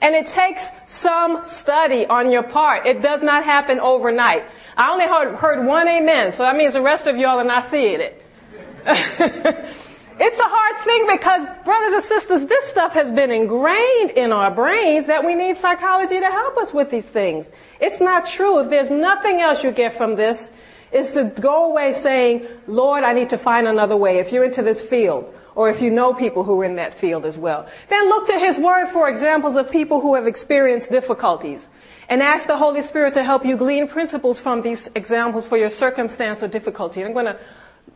And 0.00 0.14
it 0.14 0.28
takes 0.28 0.68
some 0.86 1.44
study 1.44 2.06
on 2.06 2.30
your 2.30 2.44
part. 2.44 2.86
It 2.86 3.02
does 3.02 3.22
not 3.22 3.44
happen 3.44 3.80
overnight. 3.80 4.44
I 4.76 4.92
only 4.92 5.06
heard, 5.06 5.34
heard 5.34 5.66
one 5.66 5.88
amen, 5.88 6.30
so 6.32 6.44
that 6.44 6.56
means 6.56 6.74
the 6.74 6.82
rest 6.82 7.06
of 7.08 7.16
y'all 7.16 7.38
are 7.38 7.44
not 7.44 7.64
seeing 7.64 8.00
it. 8.00 8.24
it's 8.86 10.40
a 10.40 10.48
hard 10.48 10.84
thing 10.84 11.06
because, 11.10 11.44
brothers 11.64 11.94
and 11.94 12.04
sisters, 12.04 12.46
this 12.46 12.64
stuff 12.66 12.94
has 12.94 13.10
been 13.10 13.32
ingrained 13.32 14.10
in 14.12 14.32
our 14.32 14.52
brains 14.52 15.06
that 15.06 15.24
we 15.24 15.34
need 15.34 15.56
psychology 15.56 16.20
to 16.20 16.26
help 16.26 16.56
us 16.58 16.72
with 16.72 16.90
these 16.90 17.06
things. 17.06 17.50
It's 17.80 18.00
not 18.00 18.24
true. 18.24 18.60
If 18.60 18.70
there's 18.70 18.92
nothing 18.92 19.40
else 19.40 19.64
you 19.64 19.72
get 19.72 19.94
from 19.94 20.14
this, 20.14 20.52
is 20.92 21.12
to 21.12 21.24
go 21.24 21.70
away 21.70 21.92
saying, 21.92 22.46
Lord, 22.66 23.04
I 23.04 23.12
need 23.12 23.30
to 23.30 23.38
find 23.38 23.66
another 23.66 23.96
way. 23.96 24.18
If 24.18 24.32
you're 24.32 24.44
into 24.44 24.62
this 24.62 24.80
field, 24.80 25.34
or 25.58 25.68
if 25.68 25.82
you 25.82 25.90
know 25.90 26.14
people 26.14 26.44
who 26.44 26.60
are 26.60 26.64
in 26.64 26.76
that 26.76 26.94
field 26.94 27.26
as 27.26 27.36
well. 27.36 27.66
Then 27.88 28.08
look 28.08 28.28
to 28.28 28.38
His 28.38 28.58
Word 28.58 28.90
for 28.90 29.08
examples 29.08 29.56
of 29.56 29.68
people 29.72 30.00
who 30.00 30.14
have 30.14 30.24
experienced 30.24 30.92
difficulties. 30.92 31.66
And 32.08 32.22
ask 32.22 32.46
the 32.46 32.56
Holy 32.56 32.80
Spirit 32.80 33.14
to 33.14 33.24
help 33.24 33.44
you 33.44 33.56
glean 33.56 33.88
principles 33.88 34.38
from 34.38 34.62
these 34.62 34.88
examples 34.94 35.48
for 35.48 35.58
your 35.58 35.68
circumstance 35.68 36.44
or 36.44 36.48
difficulty. 36.48 37.04
I'm 37.04 37.12
going 37.12 37.26
to 37.26 37.40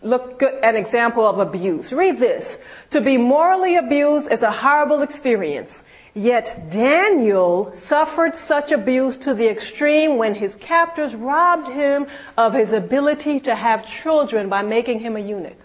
look 0.03 0.42
at 0.42 0.64
an 0.64 0.75
example 0.75 1.25
of 1.25 1.38
abuse. 1.38 1.92
Read 1.92 2.18
this. 2.18 2.59
To 2.90 3.01
be 3.01 3.16
morally 3.16 3.77
abused 3.77 4.33
is 4.33 4.42
a 4.42 4.51
horrible 4.51 5.03
experience. 5.03 5.85
Yet 6.14 6.68
Daniel 6.68 7.72
suffered 7.72 8.35
such 8.35 8.72
abuse 8.72 9.18
to 9.18 9.35
the 9.35 9.48
extreme 9.48 10.16
when 10.16 10.35
his 10.35 10.57
captors 10.57 11.14
robbed 11.14 11.68
him 11.68 12.09
of 12.37 12.55
his 12.55 12.72
ability 12.72 13.38
to 13.38 13.55
have 13.55 13.87
children 13.87 14.48
by 14.48 14.62
making 14.62 14.98
him 14.98 15.14
a 15.16 15.20
eunuch. 15.20 15.59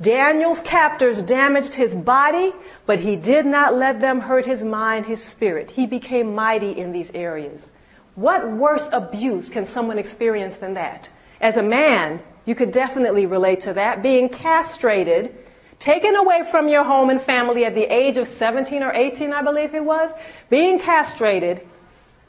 Daniel's 0.00 0.60
captors 0.60 1.22
damaged 1.22 1.74
his 1.74 1.94
body, 1.94 2.52
but 2.84 3.00
he 3.00 3.16
did 3.16 3.46
not 3.46 3.74
let 3.74 4.00
them 4.00 4.20
hurt 4.20 4.44
his 4.44 4.64
mind, 4.64 5.06
his 5.06 5.22
spirit. 5.22 5.70
He 5.72 5.86
became 5.86 6.34
mighty 6.34 6.72
in 6.72 6.92
these 6.92 7.10
areas. 7.14 7.70
What 8.14 8.50
worse 8.50 8.88
abuse 8.92 9.48
can 9.48 9.66
someone 9.66 9.98
experience 9.98 10.56
than 10.56 10.74
that? 10.74 11.08
As 11.40 11.56
a 11.56 11.62
man, 11.62 12.20
you 12.44 12.54
could 12.54 12.72
definitely 12.72 13.26
relate 13.26 13.60
to 13.62 13.72
that. 13.74 14.02
Being 14.02 14.28
castrated, 14.28 15.34
taken 15.78 16.16
away 16.16 16.44
from 16.50 16.68
your 16.68 16.84
home 16.84 17.10
and 17.10 17.20
family 17.20 17.64
at 17.64 17.74
the 17.74 17.84
age 17.84 18.16
of 18.16 18.28
17 18.28 18.82
or 18.82 18.92
18, 18.92 19.32
I 19.32 19.42
believe 19.42 19.74
it 19.74 19.84
was. 19.84 20.12
Being 20.50 20.78
castrated, 20.80 21.66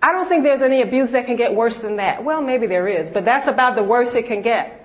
I 0.02 0.12
don't 0.12 0.28
think 0.28 0.44
there's 0.44 0.62
any 0.62 0.82
abuse 0.82 1.12
that 1.12 1.26
can 1.26 1.36
get 1.36 1.54
worse 1.54 1.78
than 1.78 1.96
that. 1.96 2.24
Well, 2.24 2.42
maybe 2.42 2.68
there 2.68 2.88
is, 2.88 3.10
but 3.10 3.26
that's 3.26 3.48
about 3.48 3.76
the 3.76 3.84
worst 3.84 4.16
it 4.16 4.28
can 4.28 4.42
get. 4.42 4.85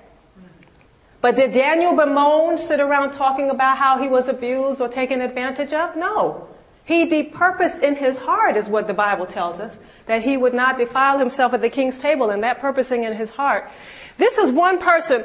But 1.20 1.36
did 1.36 1.52
Daniel 1.52 1.94
bemoan, 1.94 2.56
sit 2.56 2.80
around 2.80 3.12
talking 3.12 3.50
about 3.50 3.76
how 3.76 3.98
he 3.98 4.08
was 4.08 4.28
abused 4.28 4.80
or 4.80 4.88
taken 4.88 5.20
advantage 5.20 5.72
of? 5.72 5.96
No. 5.96 6.48
He 6.84 7.06
depurposed 7.06 7.82
in 7.82 7.94
his 7.94 8.16
heart, 8.16 8.56
is 8.56 8.68
what 8.68 8.86
the 8.86 8.94
Bible 8.94 9.26
tells 9.26 9.60
us, 9.60 9.78
that 10.06 10.22
he 10.22 10.36
would 10.36 10.54
not 10.54 10.78
defile 10.78 11.18
himself 11.18 11.52
at 11.52 11.60
the 11.60 11.68
king's 11.70 11.98
table, 11.98 12.30
and 12.30 12.42
that 12.42 12.58
purposing 12.58 13.04
in 13.04 13.14
his 13.14 13.30
heart. 13.30 13.70
This 14.16 14.38
is 14.38 14.50
one 14.50 14.80
person. 14.80 15.24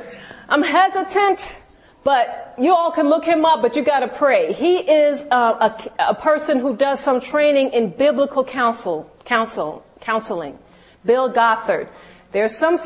I'm 0.49 0.61
hesitant, 0.61 1.49
but 2.03 2.53
you 2.59 2.73
all 2.73 2.91
can 2.91 3.09
look 3.09 3.25
him 3.25 3.45
up, 3.45 3.61
but 3.61 3.75
you 3.75 3.81
gotta 3.81 4.09
pray. 4.09 4.53
He 4.53 4.77
is 4.77 5.25
uh, 5.31 5.71
a, 5.97 6.09
a 6.11 6.13
person 6.13 6.59
who 6.59 6.75
does 6.75 6.99
some 6.99 7.19
training 7.19 7.71
in 7.71 7.89
biblical 7.89 8.43
counsel, 8.43 9.09
counsel, 9.23 9.83
counseling. 10.01 10.59
Bill 11.05 11.31
Gothard. 11.31 11.87
There's 12.31 12.55
some 12.55 12.77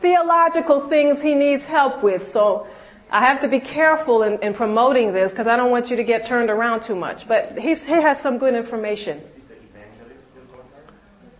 theological 0.00 0.80
things 0.80 1.22
he 1.22 1.34
needs 1.34 1.64
help 1.64 2.02
with. 2.02 2.28
So 2.28 2.66
I 3.10 3.20
have 3.24 3.40
to 3.40 3.48
be 3.48 3.60
careful 3.60 4.22
in, 4.22 4.42
in 4.42 4.54
promoting 4.54 5.12
this 5.12 5.30
because 5.30 5.46
I 5.46 5.56
don't 5.56 5.70
want 5.70 5.90
you 5.90 5.96
to 5.96 6.04
get 6.04 6.26
turned 6.26 6.50
around 6.50 6.82
too 6.82 6.96
much. 6.96 7.28
But 7.28 7.58
he 7.58 7.74
has 7.74 8.20
some 8.20 8.38
good 8.38 8.54
information. 8.54 9.22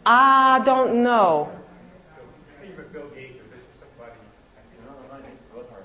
I 0.05 0.63
don't 0.65 1.03
know. 1.03 1.51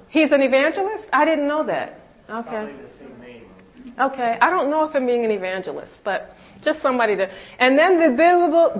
He's 0.07 0.31
an 0.31 0.41
evangelist? 0.41 1.09
I 1.13 1.25
didn't 1.25 1.47
know 1.47 1.63
that. 1.63 1.99
Okay. 2.29 2.73
Okay. 3.97 4.37
I 4.41 4.49
don't 4.49 4.69
know 4.69 4.83
if 4.83 4.93
I'm 4.93 5.05
being 5.05 5.25
an 5.25 5.31
evangelist, 5.31 6.03
but 6.03 6.37
just 6.61 6.79
somebody 6.79 7.15
to, 7.15 7.29
and 7.59 7.77
then 7.77 7.99
the 7.99 8.15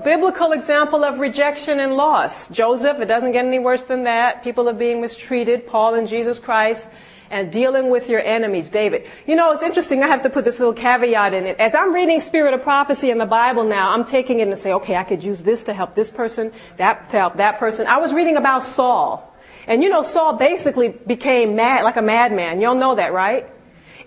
biblical, 0.04 0.52
example 0.52 1.04
of 1.04 1.20
rejection 1.20 1.80
and 1.80 1.94
loss. 1.94 2.50
Joseph, 2.50 3.00
it 3.00 3.06
doesn't 3.06 3.32
get 3.32 3.46
any 3.46 3.60
worse 3.60 3.82
than 3.84 4.04
that. 4.04 4.44
People 4.44 4.70
are 4.70 4.74
being 4.74 5.02
mistreated. 5.02 5.66
Paul 5.66 5.96
and 5.96 6.08
Jesus 6.08 6.40
Christ 6.40 6.90
and 7.32 7.52
dealing 7.52 7.90
with 7.90 8.10
your 8.10 8.20
enemies, 8.20 8.70
David. 8.70 9.08
You 9.26 9.36
know, 9.36 9.52
it's 9.54 9.64
interesting. 9.64 10.04
I 10.04 10.08
have 10.08 10.22
to 10.24 10.30
put 10.30 10.44
this 10.44 10.60
little 10.60 10.74
caveat 10.74 11.34
in 11.34 11.48
it. 11.48 11.58
As 11.60 11.74
I'm 11.74 11.94
reading 11.94 12.20
Spirit 12.20 12.54
of 12.54 12.62
Prophecy 12.62 13.10
in 13.10 13.18
the 13.18 13.26
Bible 13.26 13.64
now, 13.64 13.92
I'm 13.92 14.04
taking 14.04 14.40
it 14.40 14.50
and 14.50 14.58
say, 14.58 14.74
okay, 14.74 14.98
I 14.98 15.04
could 15.04 15.24
use 15.24 15.42
this 15.42 15.64
to 15.64 15.74
help 15.74 15.96
this 15.96 16.12
person, 16.12 16.52
that 16.78 17.10
to 17.12 17.18
help 17.18 17.38
that 17.38 17.58
person. 17.58 17.88
I 17.88 17.98
was 17.98 18.14
reading 18.14 18.36
about 18.36 18.64
Saul. 18.64 19.34
And 19.66 19.82
you 19.82 19.90
know, 19.90 20.04
Saul 20.04 20.34
basically 20.34 20.90
became 20.90 21.56
mad, 21.56 21.84
like 21.84 21.96
a 21.96 22.02
madman. 22.02 22.60
Y'all 22.60 22.76
know 22.76 22.96
that, 22.96 23.14
right? 23.14 23.50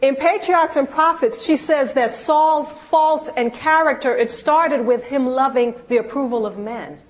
In 0.00 0.16
Patriarchs 0.16 0.76
and 0.76 0.88
Prophets, 0.88 1.42
she 1.42 1.56
says 1.56 1.94
that 1.94 2.10
Saul's 2.12 2.72
fault 2.72 3.30
and 3.36 3.52
character, 3.52 4.16
it 4.16 4.30
started 4.30 4.84
with 4.84 5.04
him 5.04 5.26
loving 5.26 5.74
the 5.88 5.98
approval 5.98 6.46
of 6.46 6.58
men. 6.58 7.00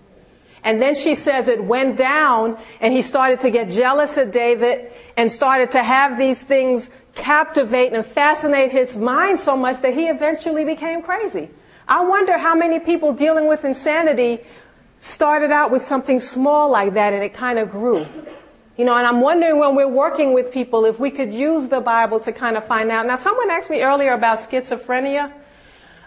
And 0.63 0.81
then 0.81 0.95
she 0.95 1.15
says 1.15 1.47
it 1.49 1.63
went 1.63 1.99
down 1.99 2.59
and 2.81 2.93
he 2.93 3.03
started 3.03 3.41
to 3.41 3.51
get 3.51 3.71
jealous 3.71 4.17
of 4.17 4.33
David 4.33 4.93
and 5.17 5.31
started 5.31 5.73
to 5.73 5.83
have 5.83 6.17
these 6.17 6.43
things 6.43 6.89
captivate 7.15 7.93
and 7.93 8.05
fascinate 8.05 8.73
his 8.73 8.97
mind 8.97 9.39
so 9.39 9.57
much 9.57 9.83
that 9.83 9.95
he 9.95 10.09
eventually 10.09 10.65
became 10.65 11.03
crazy. 11.03 11.51
I 11.87 12.05
wonder 12.05 12.39
how 12.39 12.55
many 12.55 12.81
people 12.81 13.13
dealing 13.13 13.47
with 13.47 13.65
insanity 13.65 14.41
started 14.97 15.53
out 15.53 15.71
with 15.71 15.83
something 15.83 16.19
small 16.19 16.71
like 16.71 16.95
that 16.95 17.13
and 17.13 17.23
it 17.23 17.35
kind 17.35 17.59
of 17.59 17.71
grew. 17.71 18.07
You 18.77 18.85
know, 18.85 18.97
and 18.97 19.07
I'm 19.07 19.21
wondering 19.21 19.59
when 19.59 19.77
we're 19.77 19.87
working 19.87 20.33
with 20.33 20.53
people 20.53 20.85
if 20.85 20.99
we 20.99 21.11
could 21.11 21.33
use 21.33 21.69
the 21.69 21.81
Bible 21.81 22.19
to 22.21 22.33
kind 22.33 22.57
of 22.57 22.67
find 22.67 22.91
out. 22.91 23.07
Now, 23.07 23.15
someone 23.15 23.49
asked 23.49 23.71
me 23.71 23.83
earlier 23.83 24.13
about 24.13 24.41
schizophrenia. 24.41 25.33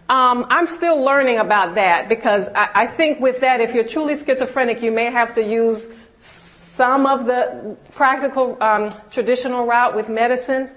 Um, 0.10 0.46
I'm 0.50 0.68
still 0.68 1.02
learning 1.02 1.38
about 1.38 1.76
that 1.76 2.10
because 2.10 2.50
I, 2.50 2.70
I 2.74 2.88
think 2.88 3.22
with 3.22 3.40
that, 3.40 3.62
if 3.62 3.74
you're 3.74 3.86
truly 3.88 4.18
schizophrenic, 4.18 4.82
you 4.82 4.92
may 4.92 5.06
have 5.06 5.34
to 5.36 5.44
use 5.44 5.88
some 6.20 7.06
of 7.06 7.26
the 7.26 7.78
practical 7.94 8.58
um, 8.62 8.94
traditional 9.12 9.66
route 9.66 9.96
with 9.96 10.10
medicine. 10.10 10.70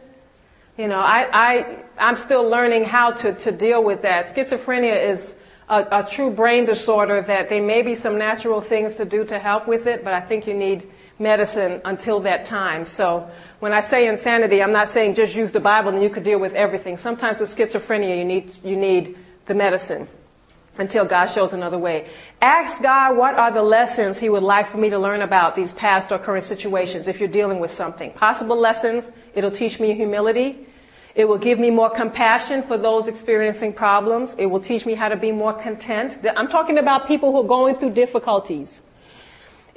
You 0.78 0.86
know, 0.86 1.00
I, 1.00 1.28
I, 1.32 1.76
I'm 1.98 2.16
still 2.16 2.48
learning 2.48 2.84
how 2.84 3.10
to, 3.10 3.32
to 3.34 3.50
deal 3.52 3.82
with 3.82 4.02
that. 4.02 4.34
Schizophrenia 4.34 5.10
is 5.10 5.34
a, 5.68 5.86
a 5.90 6.08
true 6.08 6.30
brain 6.30 6.66
disorder 6.66 7.20
that 7.22 7.48
there 7.48 7.62
may 7.62 7.82
be 7.82 7.96
some 7.96 8.16
natural 8.16 8.60
things 8.60 8.94
to 8.96 9.04
do 9.04 9.24
to 9.24 9.40
help 9.40 9.66
with 9.66 9.86
it, 9.86 10.04
but 10.04 10.12
I 10.12 10.20
think 10.20 10.46
you 10.46 10.54
need 10.54 10.88
medicine 11.20 11.80
until 11.84 12.20
that 12.20 12.46
time. 12.46 12.84
So 12.84 13.30
when 13.60 13.72
I 13.72 13.82
say 13.82 14.08
insanity, 14.08 14.62
I'm 14.62 14.72
not 14.72 14.88
saying 14.88 15.14
just 15.14 15.36
use 15.36 15.50
the 15.50 15.60
Bible 15.60 15.90
and 15.90 16.02
you 16.02 16.10
could 16.10 16.24
deal 16.24 16.40
with 16.40 16.54
everything. 16.54 16.96
Sometimes 16.96 17.38
with 17.38 17.54
schizophrenia, 17.54 18.18
you 18.18 18.24
need, 18.24 18.52
you 18.64 18.76
need 18.76 19.16
the 19.46 19.54
medicine 19.54 20.08
until 20.78 21.04
God 21.04 21.26
shows 21.26 21.52
another 21.52 21.78
way. 21.78 22.08
Ask 22.40 22.82
God 22.82 23.16
what 23.16 23.34
are 23.34 23.50
the 23.50 23.62
lessons 23.62 24.18
He 24.18 24.30
would 24.30 24.42
like 24.42 24.66
for 24.66 24.78
me 24.78 24.88
to 24.90 24.98
learn 24.98 25.20
about 25.20 25.54
these 25.54 25.72
past 25.72 26.10
or 26.10 26.18
current 26.18 26.44
situations 26.44 27.06
if 27.06 27.20
you're 27.20 27.28
dealing 27.28 27.60
with 27.60 27.70
something. 27.70 28.12
Possible 28.12 28.56
lessons, 28.56 29.10
it'll 29.34 29.50
teach 29.50 29.78
me 29.78 29.94
humility. 29.94 30.66
It 31.14 31.28
will 31.28 31.38
give 31.38 31.58
me 31.58 31.70
more 31.70 31.90
compassion 31.90 32.62
for 32.62 32.78
those 32.78 33.08
experiencing 33.08 33.72
problems. 33.72 34.34
It 34.38 34.46
will 34.46 34.60
teach 34.60 34.86
me 34.86 34.94
how 34.94 35.08
to 35.08 35.16
be 35.16 35.32
more 35.32 35.52
content. 35.52 36.18
I'm 36.36 36.48
talking 36.48 36.78
about 36.78 37.08
people 37.08 37.32
who 37.32 37.40
are 37.40 37.48
going 37.48 37.74
through 37.74 37.90
difficulties. 37.90 38.80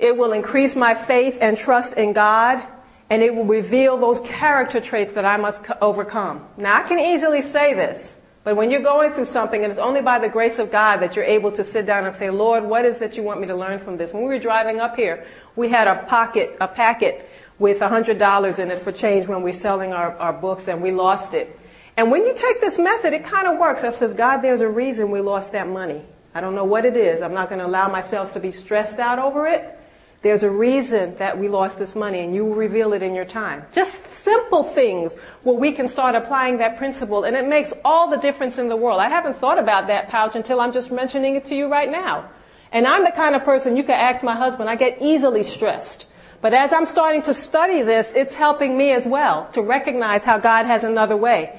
It 0.03 0.17
will 0.17 0.33
increase 0.33 0.75
my 0.75 0.95
faith 0.95 1.37
and 1.39 1.55
trust 1.55 1.95
in 1.95 2.11
God, 2.11 2.61
and 3.09 3.23
it 3.23 3.33
will 3.33 3.45
reveal 3.45 3.95
those 3.95 4.19
character 4.19 4.81
traits 4.81 5.13
that 5.13 5.23
I 5.23 5.37
must 5.37 5.63
overcome. 5.79 6.45
Now, 6.57 6.75
I 6.75 6.85
can 6.85 6.99
easily 6.99 7.41
say 7.41 7.73
this, 7.73 8.13
but 8.43 8.57
when 8.57 8.69
you're 8.69 8.81
going 8.81 9.13
through 9.13 9.27
something, 9.27 9.63
and 9.63 9.71
it's 9.71 9.79
only 9.79 10.01
by 10.01 10.19
the 10.19 10.27
grace 10.27 10.59
of 10.59 10.73
God 10.73 10.97
that 10.97 11.15
you're 11.15 11.23
able 11.23 11.53
to 11.53 11.63
sit 11.63 11.85
down 11.85 12.03
and 12.05 12.13
say, 12.13 12.29
Lord, 12.29 12.65
what 12.65 12.83
is 12.83 12.97
that 12.97 13.15
you 13.15 13.23
want 13.23 13.39
me 13.39 13.47
to 13.47 13.55
learn 13.55 13.79
from 13.79 13.95
this? 13.95 14.11
When 14.11 14.23
we 14.23 14.27
were 14.27 14.39
driving 14.39 14.81
up 14.81 14.97
here, 14.97 15.25
we 15.55 15.69
had 15.69 15.87
a 15.87 16.03
pocket, 16.03 16.57
a 16.59 16.67
packet 16.67 17.29
with 17.57 17.79
$100 17.79 18.59
in 18.59 18.71
it 18.71 18.79
for 18.79 18.91
change 18.91 19.29
when 19.29 19.41
we're 19.41 19.53
selling 19.53 19.93
our, 19.93 20.17
our 20.17 20.33
books, 20.33 20.67
and 20.67 20.81
we 20.81 20.91
lost 20.91 21.33
it. 21.33 21.57
And 21.95 22.11
when 22.11 22.25
you 22.25 22.35
take 22.35 22.59
this 22.59 22.77
method, 22.77 23.13
it 23.13 23.23
kind 23.23 23.47
of 23.47 23.57
works. 23.57 23.85
I 23.85 23.91
says, 23.91 24.13
God, 24.13 24.39
there's 24.39 24.59
a 24.59 24.69
reason 24.69 25.11
we 25.11 25.21
lost 25.21 25.53
that 25.53 25.69
money. 25.69 26.01
I 26.35 26.41
don't 26.41 26.55
know 26.55 26.65
what 26.65 26.83
it 26.83 26.97
is. 26.97 27.21
I'm 27.21 27.33
not 27.33 27.47
going 27.47 27.59
to 27.59 27.67
allow 27.67 27.87
myself 27.87 28.33
to 28.33 28.41
be 28.41 28.51
stressed 28.51 28.99
out 28.99 29.17
over 29.17 29.47
it. 29.47 29.79
There's 30.23 30.43
a 30.43 30.49
reason 30.49 31.17
that 31.17 31.37
we 31.37 31.49
lost 31.49 31.77
this 31.77 31.95
money 31.95 32.21
and 32.21 32.33
you 32.33 32.45
will 32.45 32.55
reveal 32.55 32.93
it 32.93 33.03
in 33.03 33.13
your 33.13 33.25
time. 33.25 33.65
Just 33.73 34.07
simple 34.13 34.63
things 34.63 35.15
where 35.43 35.55
we 35.55 35.73
can 35.73 35.89
start 35.89 36.15
applying 36.15 36.59
that 36.59 36.77
principle 36.77 37.25
and 37.25 37.35
it 37.35 37.45
makes 37.45 37.73
all 37.83 38.09
the 38.09 38.15
difference 38.15 38.57
in 38.57 38.69
the 38.69 38.75
world. 38.77 39.01
I 39.01 39.09
haven't 39.09 39.35
thought 39.35 39.59
about 39.59 39.87
that 39.87 40.07
pouch 40.07 40.37
until 40.37 40.61
I'm 40.61 40.71
just 40.71 40.93
mentioning 40.93 41.35
it 41.35 41.43
to 41.45 41.55
you 41.55 41.67
right 41.67 41.91
now. 41.91 42.29
And 42.71 42.87
I'm 42.87 43.03
the 43.03 43.11
kind 43.11 43.35
of 43.35 43.43
person 43.43 43.75
you 43.75 43.83
can 43.83 43.99
ask 43.99 44.23
my 44.23 44.35
husband, 44.35 44.69
I 44.69 44.77
get 44.77 45.01
easily 45.01 45.43
stressed. 45.43 46.07
But 46.39 46.53
as 46.53 46.71
I'm 46.71 46.85
starting 46.85 47.21
to 47.23 47.33
study 47.33 47.81
this, 47.81 48.11
it's 48.15 48.33
helping 48.33 48.77
me 48.77 48.93
as 48.93 49.05
well 49.05 49.49
to 49.53 49.61
recognize 49.61 50.23
how 50.23 50.39
God 50.39 50.65
has 50.65 50.85
another 50.85 51.17
way. 51.17 51.53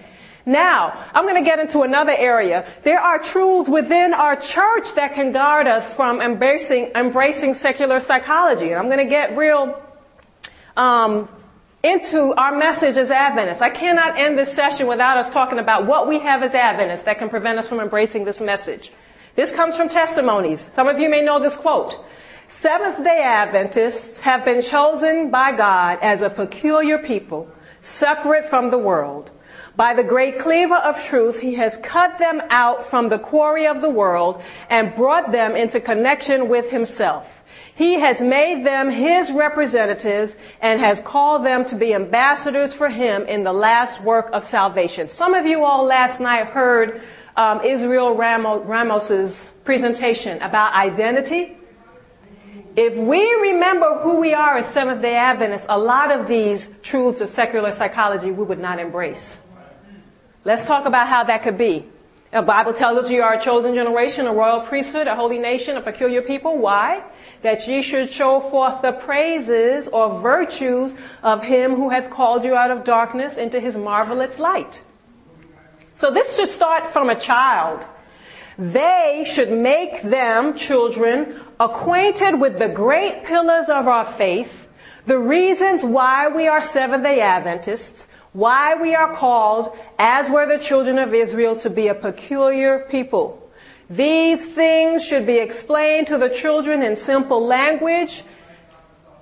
Now, 0.46 1.02
I'm 1.14 1.24
going 1.24 1.42
to 1.42 1.48
get 1.48 1.59
into 1.59 1.83
another 1.83 2.12
area. 2.12 2.70
There 2.83 3.00
are 3.00 3.18
truths 3.18 3.68
within 3.68 4.12
our 4.12 4.37
church 4.37 4.94
that 4.94 5.14
can 5.14 5.33
guard 5.33 5.66
us 5.66 5.87
from 5.87 6.20
embracing, 6.20 6.92
embracing 6.94 7.54
secular 7.54 8.00
psychology. 8.00 8.70
And 8.70 8.78
I'm 8.78 8.87
going 8.87 8.98
to 8.98 9.11
get 9.11 9.37
real 9.37 9.83
um, 10.76 11.28
into 11.83 12.35
our 12.35 12.57
message 12.57 12.96
as 12.98 13.11
Adventists. 13.11 13.62
I 13.62 13.70
cannot 13.70 14.18
end 14.18 14.38
this 14.38 14.52
session 14.52 14.87
without 14.87 15.16
us 15.16 15.30
talking 15.30 15.59
about 15.59 15.87
what 15.87 16.09
we 16.09 16.18
have 16.18 16.42
as 16.42 16.54
Adventists 16.54 17.04
that 17.04 17.18
can 17.18 17.30
prevent 17.30 17.59
us 17.59 17.68
from 17.68 17.80
embracing 17.80 18.24
this 18.24 18.40
message. 18.40 18.92
This 19.37 19.50
comes 19.50 19.76
from 19.76 19.88
testimonies. 19.88 20.70
Some 20.74 20.88
of 20.88 20.98
you 20.98 21.09
may 21.09 21.22
know 21.22 21.40
this 21.40 21.57
quote. 21.57 22.04
Seventh 22.48 23.02
day 23.02 23.22
Adventists 23.24 24.20
have 24.20 24.44
been 24.44 24.62
chosen 24.62 25.30
by 25.30 25.52
God 25.52 25.98
as 26.02 26.22
a 26.22 26.30
peculiar 26.30 26.98
people, 26.98 27.48
separate 27.80 28.44
from 28.44 28.70
the 28.70 28.78
world. 28.78 29.30
By 29.76 29.94
the 29.94 30.04
great 30.04 30.38
cleaver 30.38 30.76
of 30.76 31.04
truth, 31.04 31.40
he 31.40 31.54
has 31.54 31.78
cut 31.78 32.18
them 32.18 32.40
out 32.50 32.84
from 32.87 33.08
the 33.08 33.18
quarry 33.18 33.66
of 33.66 33.80
the 33.80 33.90
world 33.90 34.40
and 34.70 34.94
brought 34.94 35.32
them 35.32 35.56
into 35.56 35.80
connection 35.80 36.48
with 36.48 36.70
himself. 36.70 37.42
He 37.74 37.94
has 37.94 38.20
made 38.20 38.64
them 38.64 38.88
his 38.88 39.32
representatives 39.32 40.37
and 40.60 40.78
has 40.80 41.00
called 41.00 41.44
them 41.44 41.64
to 41.66 41.74
be 41.74 41.92
ambassadors 41.92 42.72
for 42.72 42.88
him 42.88 43.26
in 43.26 43.42
the 43.42 43.52
last 43.52 44.00
work 44.00 44.30
of 44.32 44.46
salvation. 44.46 45.08
Some 45.08 45.34
of 45.34 45.44
you 45.44 45.64
all 45.64 45.84
last 45.84 46.20
night 46.20 46.46
heard 46.46 47.02
um, 47.37 47.60
Israel 47.62 48.14
Ramos's 48.14 49.52
presentation 49.64 50.40
about 50.40 50.72
identity. 50.74 51.56
If 52.76 52.96
we 52.96 53.22
remember 53.34 53.98
who 54.02 54.20
we 54.20 54.34
are 54.34 54.58
as 54.58 54.72
Seventh 54.72 55.02
day 55.02 55.16
Adventists, 55.16 55.66
a 55.68 55.78
lot 55.78 56.12
of 56.12 56.28
these 56.28 56.68
truths 56.82 57.20
of 57.20 57.28
secular 57.28 57.72
psychology 57.72 58.30
we 58.30 58.44
would 58.44 58.60
not 58.60 58.78
embrace. 58.78 59.40
Let's 60.44 60.66
talk 60.66 60.85
about 60.85 61.09
how 61.09 61.24
that 61.24 61.42
could 61.42 61.57
be. 61.57 61.87
The 62.30 62.42
Bible 62.42 62.74
tells 62.74 62.98
us 62.98 63.11
you 63.11 63.22
are 63.22 63.35
a 63.35 63.40
chosen 63.40 63.74
generation, 63.74 64.26
a 64.26 64.33
royal 64.33 64.61
priesthood, 64.61 65.07
a 65.07 65.14
holy 65.14 65.38
nation, 65.38 65.76
a 65.76 65.80
peculiar 65.80 66.20
people. 66.20 66.59
Why? 66.59 67.02
That 67.42 67.66
ye 67.68 67.80
should 67.80 68.12
show 68.12 68.40
forth 68.40 68.83
the 68.83 68.92
praises 68.92 69.88
or 69.88 70.20
virtues 70.20 70.96
of 71.22 71.44
him 71.44 71.76
who 71.76 71.90
hath 71.90 72.11
called 72.11 72.44
you 72.44 72.57
out 72.57 72.70
of 72.70 72.83
darkness 72.83 73.38
into 73.38 73.61
his 73.61 73.76
marvelous 73.76 74.38
light. 74.38 74.83
So 75.94 76.11
this 76.11 76.37
should 76.37 76.48
start 76.48 76.88
from 76.88 77.09
a 77.09 77.18
child. 77.18 77.87
They 78.59 79.24
should 79.33 79.52
make 79.52 80.02
them, 80.02 80.57
children, 80.57 81.40
acquainted 81.59 82.40
with 82.40 82.59
the 82.59 82.68
great 82.68 83.24
pillars 83.24 83.68
of 83.68 83.87
our 83.87 84.04
faith, 84.04 84.68
the 85.07 85.18
reasons 85.18 85.85
why 85.85 86.28
we 86.28 86.48
are 86.48 86.61
Seventh 86.61 87.04
day 87.04 87.20
Adventists, 87.20 88.09
why 88.35 88.75
we 88.75 88.94
are 88.94 89.14
called, 89.14 89.75
as 89.99 90.29
were 90.29 90.47
the 90.47 90.62
children 90.62 90.99
of 90.99 91.14
Israel, 91.14 91.57
to 91.61 91.70
be 91.70 91.88
a 91.88 91.94
peculiar 91.94 92.81
people. 92.90 93.40
These 93.88 94.47
things 94.47 95.05
should 95.05 95.25
be 95.25 95.38
explained 95.38 96.09
to 96.09 96.18
the 96.18 96.29
children 96.29 96.83
in 96.83 96.97
simple 96.97 97.47
language, 97.47 98.25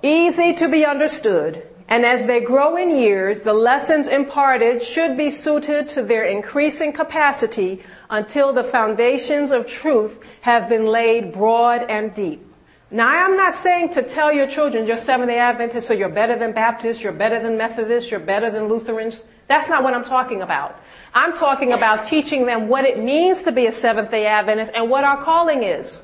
easy 0.01 0.53
to 0.55 0.67
be 0.67 0.83
understood. 0.83 1.65
And 1.87 2.05
as 2.05 2.25
they 2.25 2.39
grow 2.39 2.75
in 2.75 2.89
years, 2.89 3.41
the 3.41 3.53
lessons 3.53 4.07
imparted 4.07 4.81
should 4.81 5.15
be 5.15 5.29
suited 5.29 5.89
to 5.89 6.01
their 6.01 6.23
increasing 6.23 6.91
capacity 6.91 7.83
until 8.09 8.51
the 8.51 8.63
foundations 8.63 9.51
of 9.51 9.67
truth 9.67 10.19
have 10.41 10.67
been 10.67 10.87
laid 10.87 11.33
broad 11.33 11.83
and 11.83 12.13
deep. 12.15 12.52
Now, 12.93 13.07
I'm 13.07 13.35
not 13.35 13.55
saying 13.55 13.93
to 13.93 14.03
tell 14.03 14.31
your 14.31 14.45
children 14.45 14.85
you're 14.85 14.97
Seventh 14.97 15.27
day 15.27 15.39
Adventists 15.39 15.87
so 15.87 15.95
you're 15.95 16.09
better 16.09 16.37
than 16.37 16.51
Baptists, 16.51 17.01
you're 17.01 17.11
better 17.11 17.41
than 17.41 17.57
Methodists, 17.57 18.11
you're 18.11 18.19
better 18.19 18.51
than 18.51 18.67
Lutherans. 18.67 19.23
That's 19.47 19.67
not 19.67 19.81
what 19.83 19.95
I'm 19.95 20.03
talking 20.03 20.43
about. 20.43 20.79
I'm 21.11 21.35
talking 21.35 21.73
about 21.73 22.05
teaching 22.05 22.45
them 22.45 22.67
what 22.67 22.85
it 22.85 23.03
means 23.03 23.41
to 23.43 23.51
be 23.51 23.65
a 23.65 23.71
Seventh 23.71 24.11
day 24.11 24.27
Adventist 24.27 24.73
and 24.75 24.91
what 24.91 25.03
our 25.03 25.23
calling 25.23 25.63
is. 25.63 26.03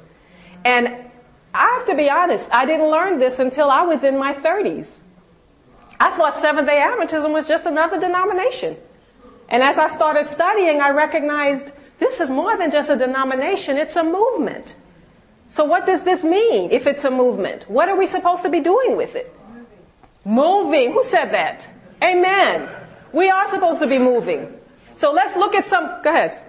And 0.66 0.88
I 1.54 1.78
have 1.78 1.86
to 1.90 1.96
be 1.96 2.10
honest, 2.10 2.50
I 2.52 2.66
didn't 2.66 2.90
learn 2.90 3.20
this 3.20 3.38
until 3.38 3.70
I 3.70 3.84
was 3.84 4.04
in 4.04 4.18
my 4.18 4.34
30s. 4.34 5.02
I 6.00 6.10
thought 6.18 6.40
Seventh 6.40 6.68
day 6.68 6.84
Adventism 6.84 7.32
was 7.32 7.48
just 7.48 7.68
another 7.68 8.00
denomination. 8.00 8.78
And 9.48 9.62
as 9.62 9.78
I 9.78 9.90
started 9.90 10.26
studying, 10.26 10.82
I 10.82 10.90
recognized 10.90 11.72
this 12.00 12.20
is 12.20 12.32
more 12.32 12.58
than 12.58 12.72
just 12.72 12.90
a 12.90 12.96
denomination, 12.96 13.78
it's 13.78 13.96
a 13.96 14.04
movement. 14.04 14.74
So 15.50 15.66
what 15.66 15.86
does 15.86 16.04
this 16.04 16.24
mean 16.24 16.72
if 16.72 16.86
it's 16.86 17.04
a 17.04 17.12
movement? 17.12 17.70
What 17.70 17.90
are 17.90 17.98
we 17.98 18.08
supposed 18.08 18.44
to 18.44 18.50
be 18.50 18.62
doing 18.62 18.96
with 18.96 19.16
it? 19.16 19.36
Moving. 20.24 20.94
Who 20.94 21.04
said 21.04 21.32
that? 21.32 21.68
Amen. 22.04 22.70
We 23.12 23.30
are 23.30 23.48
supposed 23.48 23.82
to 23.82 23.88
be 23.88 23.98
moving. 23.98 24.56
So 24.96 25.12
let's 25.12 25.36
look 25.36 25.56
at 25.56 25.66
some, 25.66 26.02
go 26.04 26.10
ahead. 26.12 26.40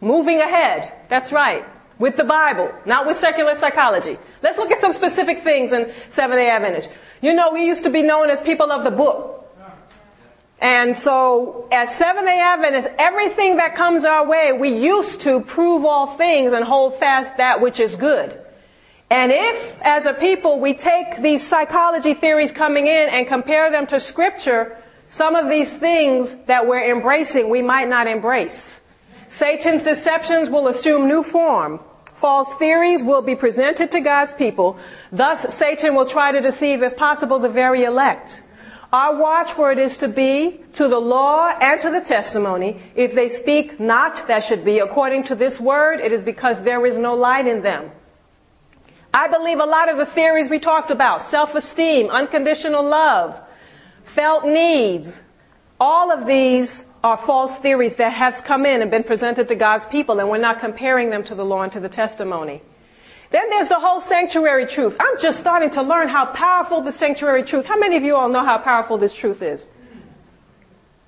Moving 0.00 0.40
ahead. 0.40 0.92
That's 1.08 1.30
right. 1.30 1.64
With 1.98 2.16
the 2.16 2.24
Bible, 2.24 2.72
not 2.84 3.06
with 3.06 3.18
secular 3.18 3.54
psychology. 3.54 4.18
Let's 4.42 4.58
look 4.58 4.72
at 4.72 4.80
some 4.80 4.92
specific 4.92 5.42
things 5.44 5.72
in 5.72 5.92
Seventh 6.10 6.38
day 6.38 6.50
Adventist. 6.50 6.90
You 7.22 7.32
know, 7.32 7.52
we 7.52 7.64
used 7.64 7.84
to 7.84 7.90
be 7.90 8.02
known 8.02 8.30
as 8.30 8.40
people 8.40 8.72
of 8.72 8.82
the 8.82 8.90
book. 8.90 9.33
And 10.64 10.96
so, 10.96 11.68
as 11.70 11.94
Seventh 11.94 12.26
day 12.26 12.40
Adventists, 12.40 12.88
everything 12.98 13.56
that 13.56 13.74
comes 13.74 14.06
our 14.06 14.26
way, 14.26 14.50
we 14.50 14.70
used 14.70 15.20
to 15.20 15.42
prove 15.42 15.84
all 15.84 16.06
things 16.06 16.54
and 16.54 16.64
hold 16.64 16.94
fast 16.94 17.36
that 17.36 17.60
which 17.60 17.78
is 17.78 17.96
good. 17.96 18.40
And 19.10 19.30
if, 19.30 19.78
as 19.82 20.06
a 20.06 20.14
people, 20.14 20.58
we 20.60 20.72
take 20.72 21.18
these 21.20 21.46
psychology 21.46 22.14
theories 22.14 22.50
coming 22.50 22.86
in 22.86 23.10
and 23.10 23.26
compare 23.26 23.70
them 23.70 23.86
to 23.88 24.00
scripture, 24.00 24.78
some 25.06 25.36
of 25.36 25.50
these 25.50 25.70
things 25.70 26.34
that 26.46 26.66
we're 26.66 26.90
embracing, 26.90 27.50
we 27.50 27.60
might 27.60 27.90
not 27.90 28.06
embrace. 28.06 28.80
Satan's 29.28 29.82
deceptions 29.82 30.48
will 30.48 30.68
assume 30.68 31.06
new 31.06 31.22
form. 31.22 31.78
False 32.14 32.54
theories 32.54 33.04
will 33.04 33.20
be 33.20 33.34
presented 33.34 33.90
to 33.90 34.00
God's 34.00 34.32
people. 34.32 34.78
Thus, 35.12 35.42
Satan 35.54 35.94
will 35.94 36.06
try 36.06 36.32
to 36.32 36.40
deceive, 36.40 36.82
if 36.82 36.96
possible, 36.96 37.38
the 37.38 37.50
very 37.50 37.84
elect. 37.84 38.40
Our 38.94 39.16
watchword 39.16 39.80
is 39.80 39.96
to 39.96 40.06
be 40.06 40.60
to 40.74 40.86
the 40.86 41.00
law 41.00 41.48
and 41.60 41.80
to 41.80 41.90
the 41.90 42.00
testimony. 42.00 42.80
If 42.94 43.12
they 43.12 43.28
speak 43.28 43.80
not, 43.80 44.28
that 44.28 44.44
should 44.44 44.64
be 44.64 44.78
according 44.78 45.24
to 45.24 45.34
this 45.34 45.58
word, 45.58 45.98
it 45.98 46.12
is 46.12 46.22
because 46.22 46.62
there 46.62 46.86
is 46.86 46.96
no 46.96 47.16
light 47.16 47.48
in 47.48 47.62
them. 47.62 47.90
I 49.12 49.26
believe 49.26 49.58
a 49.58 49.64
lot 49.64 49.88
of 49.88 49.96
the 49.96 50.06
theories 50.06 50.48
we 50.48 50.60
talked 50.60 50.92
about, 50.92 51.28
self-esteem, 51.28 52.08
unconditional 52.08 52.84
love, 52.84 53.40
felt 54.04 54.44
needs, 54.44 55.22
all 55.80 56.12
of 56.12 56.28
these 56.28 56.86
are 57.02 57.16
false 57.16 57.58
theories 57.58 57.96
that 57.96 58.12
has 58.12 58.40
come 58.40 58.64
in 58.64 58.80
and 58.80 58.92
been 58.92 59.02
presented 59.02 59.48
to 59.48 59.56
God's 59.56 59.86
people 59.86 60.20
and 60.20 60.30
we're 60.30 60.38
not 60.38 60.60
comparing 60.60 61.10
them 61.10 61.24
to 61.24 61.34
the 61.34 61.44
law 61.44 61.62
and 61.62 61.72
to 61.72 61.80
the 61.80 61.88
testimony. 61.88 62.62
Then 63.34 63.50
there's 63.50 63.66
the 63.66 63.80
whole 63.80 64.00
sanctuary 64.00 64.64
truth. 64.64 64.96
I'm 65.00 65.18
just 65.18 65.40
starting 65.40 65.68
to 65.70 65.82
learn 65.82 66.06
how 66.06 66.24
powerful 66.26 66.82
the 66.82 66.92
sanctuary 66.92 67.42
truth. 67.42 67.66
How 67.66 67.76
many 67.76 67.96
of 67.96 68.04
you 68.04 68.14
all 68.14 68.28
know 68.28 68.44
how 68.44 68.58
powerful 68.58 68.96
this 68.96 69.12
truth 69.12 69.42
is? 69.42 69.66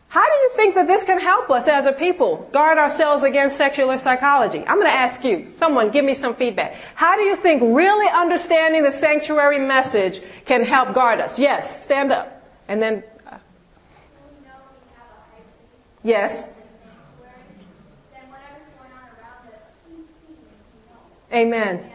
How 0.09 0.27
do 0.27 0.33
you 0.33 0.51
think 0.57 0.74
that 0.74 0.89
this 0.89 1.05
can 1.05 1.20
help 1.20 1.51
us 1.51 1.68
as 1.68 1.87
a 1.87 1.93
people 1.93 2.49
guard 2.53 2.79
ourselves 2.79 3.22
against 3.22 3.57
secular 3.57 3.97
psychology? 3.97 4.59
I'm 4.59 4.74
going 4.74 4.89
to 4.89 4.93
ask 4.93 5.22
you, 5.22 5.49
someone 5.57 5.91
give 5.91 6.05
me 6.05 6.14
some 6.14 6.35
feedback. 6.35 6.74
How 6.97 7.14
do 7.14 7.22
you 7.22 7.37
think 7.37 7.62
really 7.62 8.09
understanding 8.09 8.83
the 8.83 8.91
sanctuary 8.91 9.61
message 9.61 10.20
can 10.47 10.64
help 10.64 10.95
guard 10.95 11.20
us? 11.20 11.39
Yes, 11.39 11.85
stand 11.85 12.11
up. 12.11 12.43
And 12.66 12.83
then, 12.83 13.05
uh, 13.31 13.39
yes. 16.03 16.49
Amen. 21.33 21.93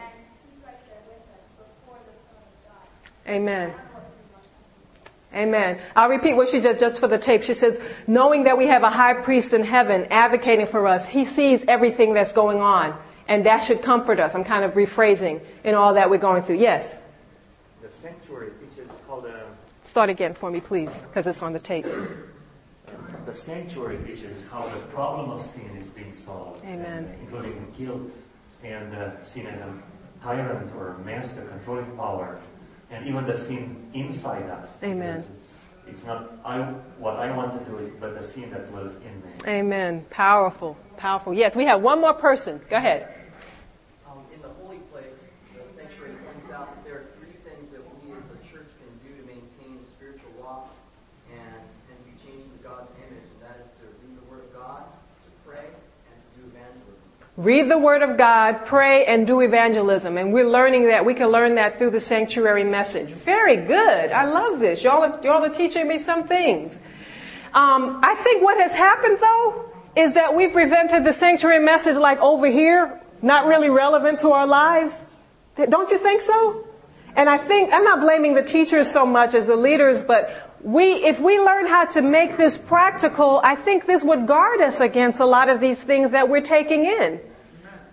Amen. 3.26 3.74
Amen. 5.34 5.80
I'll 5.96 6.10
repeat 6.10 6.34
what 6.34 6.48
she 6.48 6.60
said 6.60 6.78
just 6.78 6.98
for 6.98 7.08
the 7.08 7.18
tape. 7.18 7.42
She 7.42 7.54
says, 7.54 7.80
knowing 8.06 8.44
that 8.44 8.58
we 8.58 8.66
have 8.66 8.82
a 8.82 8.90
high 8.90 9.14
priest 9.14 9.54
in 9.54 9.64
heaven 9.64 10.06
advocating 10.10 10.66
for 10.66 10.86
us, 10.86 11.06
he 11.06 11.24
sees 11.24 11.64
everything 11.66 12.12
that's 12.12 12.32
going 12.32 12.60
on. 12.60 12.98
And 13.28 13.46
that 13.46 13.60
should 13.60 13.82
comfort 13.82 14.20
us. 14.20 14.34
I'm 14.34 14.44
kind 14.44 14.64
of 14.64 14.72
rephrasing 14.72 15.40
in 15.64 15.74
all 15.74 15.94
that 15.94 16.10
we're 16.10 16.18
going 16.18 16.42
through. 16.42 16.56
Yes? 16.56 16.94
The 17.80 17.88
sanctuary 17.88 18.50
teaches 18.60 18.92
how 19.08 19.20
the. 19.20 19.44
Start 19.84 20.10
again 20.10 20.34
for 20.34 20.50
me, 20.50 20.60
please, 20.60 21.02
because 21.02 21.26
it's 21.26 21.42
on 21.42 21.52
the 21.52 21.58
tape. 21.58 21.86
Uh, 21.86 22.92
the 23.24 23.32
sanctuary 23.32 23.98
teaches 24.04 24.46
how 24.48 24.66
the 24.66 24.80
problem 24.88 25.30
of 25.30 25.40
sin 25.40 25.70
is 25.78 25.88
being 25.88 26.12
solved. 26.12 26.62
Amen. 26.64 27.08
Uh, 27.08 27.22
including 27.22 27.72
guilt 27.78 28.10
and 28.62 28.94
uh, 28.94 29.20
sin 29.22 29.46
as 29.46 29.60
a 29.60 29.72
tyrant 30.22 30.70
or 30.76 30.98
master 31.04 31.42
controlling 31.42 31.86
power 31.96 32.38
and 32.92 33.08
even 33.08 33.26
the 33.26 33.36
sin 33.36 33.88
inside 33.94 34.48
us. 34.50 34.76
Amen. 34.82 35.24
It's, 35.34 35.60
it's, 35.88 36.04
not 36.04 36.30
I, 36.44 36.60
what 36.98 37.16
I 37.16 37.34
want 37.34 37.58
to 37.58 37.70
do, 37.70 37.78
is, 37.78 37.90
but 37.90 38.14
the 38.14 38.22
sin 38.22 38.50
that 38.50 38.72
lives 38.74 38.96
in 38.96 39.14
me. 39.22 39.32
Amen. 39.46 40.04
Powerful. 40.10 40.76
Powerful. 40.98 41.32
Yes, 41.32 41.56
we 41.56 41.64
have 41.64 41.80
one 41.80 42.00
more 42.00 42.12
person. 42.12 42.60
Go 42.68 42.76
ahead. 42.76 43.08
Um, 44.06 44.18
in 44.32 44.42
the 44.42 44.48
holy 44.60 44.78
place, 44.92 45.24
the 45.56 45.74
sanctuary 45.74 46.14
points 46.26 46.52
out 46.52 46.68
that 46.68 46.84
there 46.84 46.96
are 47.00 47.06
three 47.18 47.34
things 47.48 47.70
that 47.70 47.80
we 48.04 48.12
as 48.12 48.28
a 48.28 48.38
church 48.44 48.68
can 48.76 48.92
do 49.00 49.16
to 49.16 49.26
maintain 49.26 49.80
spiritual 49.96 50.30
walk 50.38 50.70
and, 51.32 51.64
and 51.64 51.98
be 52.04 52.12
changed 52.20 52.44
into 52.44 52.62
God's 52.62 52.92
image, 53.08 53.24
and 53.24 53.40
that 53.40 53.56
is 53.58 53.72
to 53.80 53.88
read 54.04 54.20
the 54.20 54.26
Word 54.30 54.44
of 54.44 54.52
God, 54.52 54.84
to 55.24 55.28
pray, 55.48 55.64
and 55.64 56.14
to 56.14 56.28
do 56.36 56.46
evangelism. 56.52 57.08
Read 57.36 57.70
the 57.70 57.78
Word 57.78 58.02
of 58.02 58.18
God, 58.18 58.66
pray, 58.66 59.06
and 59.06 59.26
do 59.26 59.40
evangelism. 59.40 60.18
And 60.18 60.34
we're 60.34 60.48
learning 60.48 60.88
that. 60.88 61.06
We 61.06 61.14
can 61.14 61.28
learn 61.28 61.54
that 61.54 61.78
through 61.78 61.90
the 61.90 62.00
sanctuary 62.00 62.64
message. 62.64 63.08
Very 63.08 63.56
good. 63.56 64.12
I 64.12 64.26
love 64.26 64.60
this. 64.60 64.82
Y'all 64.82 65.02
are, 65.02 65.18
y'all 65.24 65.42
are 65.42 65.48
teaching 65.48 65.88
me 65.88 65.98
some 65.98 66.28
things. 66.28 66.78
Um, 67.54 68.00
I 68.02 68.14
think 68.16 68.42
what 68.42 68.58
has 68.58 68.74
happened 68.74 69.18
though 69.18 69.70
is 69.96 70.12
that 70.14 70.34
we've 70.34 70.52
prevented 70.52 71.04
the 71.04 71.12
sanctuary 71.12 71.62
message 71.62 71.96
like 71.96 72.18
over 72.20 72.46
here, 72.46 73.00
not 73.22 73.46
really 73.46 73.70
relevant 73.70 74.18
to 74.20 74.32
our 74.32 74.46
lives. 74.46 75.06
Don't 75.56 75.90
you 75.90 75.98
think 75.98 76.20
so? 76.20 76.66
And 77.14 77.28
I 77.28 77.36
think, 77.38 77.72
I'm 77.72 77.84
not 77.84 78.00
blaming 78.00 78.34
the 78.34 78.42
teachers 78.42 78.90
so 78.90 79.04
much 79.04 79.34
as 79.34 79.46
the 79.46 79.56
leaders, 79.56 80.02
but 80.02 80.51
we, 80.62 80.92
if 80.92 81.18
we 81.18 81.38
learn 81.40 81.66
how 81.66 81.86
to 81.86 82.02
make 82.02 82.36
this 82.36 82.56
practical, 82.56 83.40
I 83.42 83.56
think 83.56 83.86
this 83.86 84.04
would 84.04 84.26
guard 84.26 84.60
us 84.60 84.80
against 84.80 85.18
a 85.18 85.26
lot 85.26 85.48
of 85.48 85.60
these 85.60 85.82
things 85.82 86.12
that 86.12 86.28
we're 86.28 86.40
taking 86.40 86.84
in. 86.84 87.20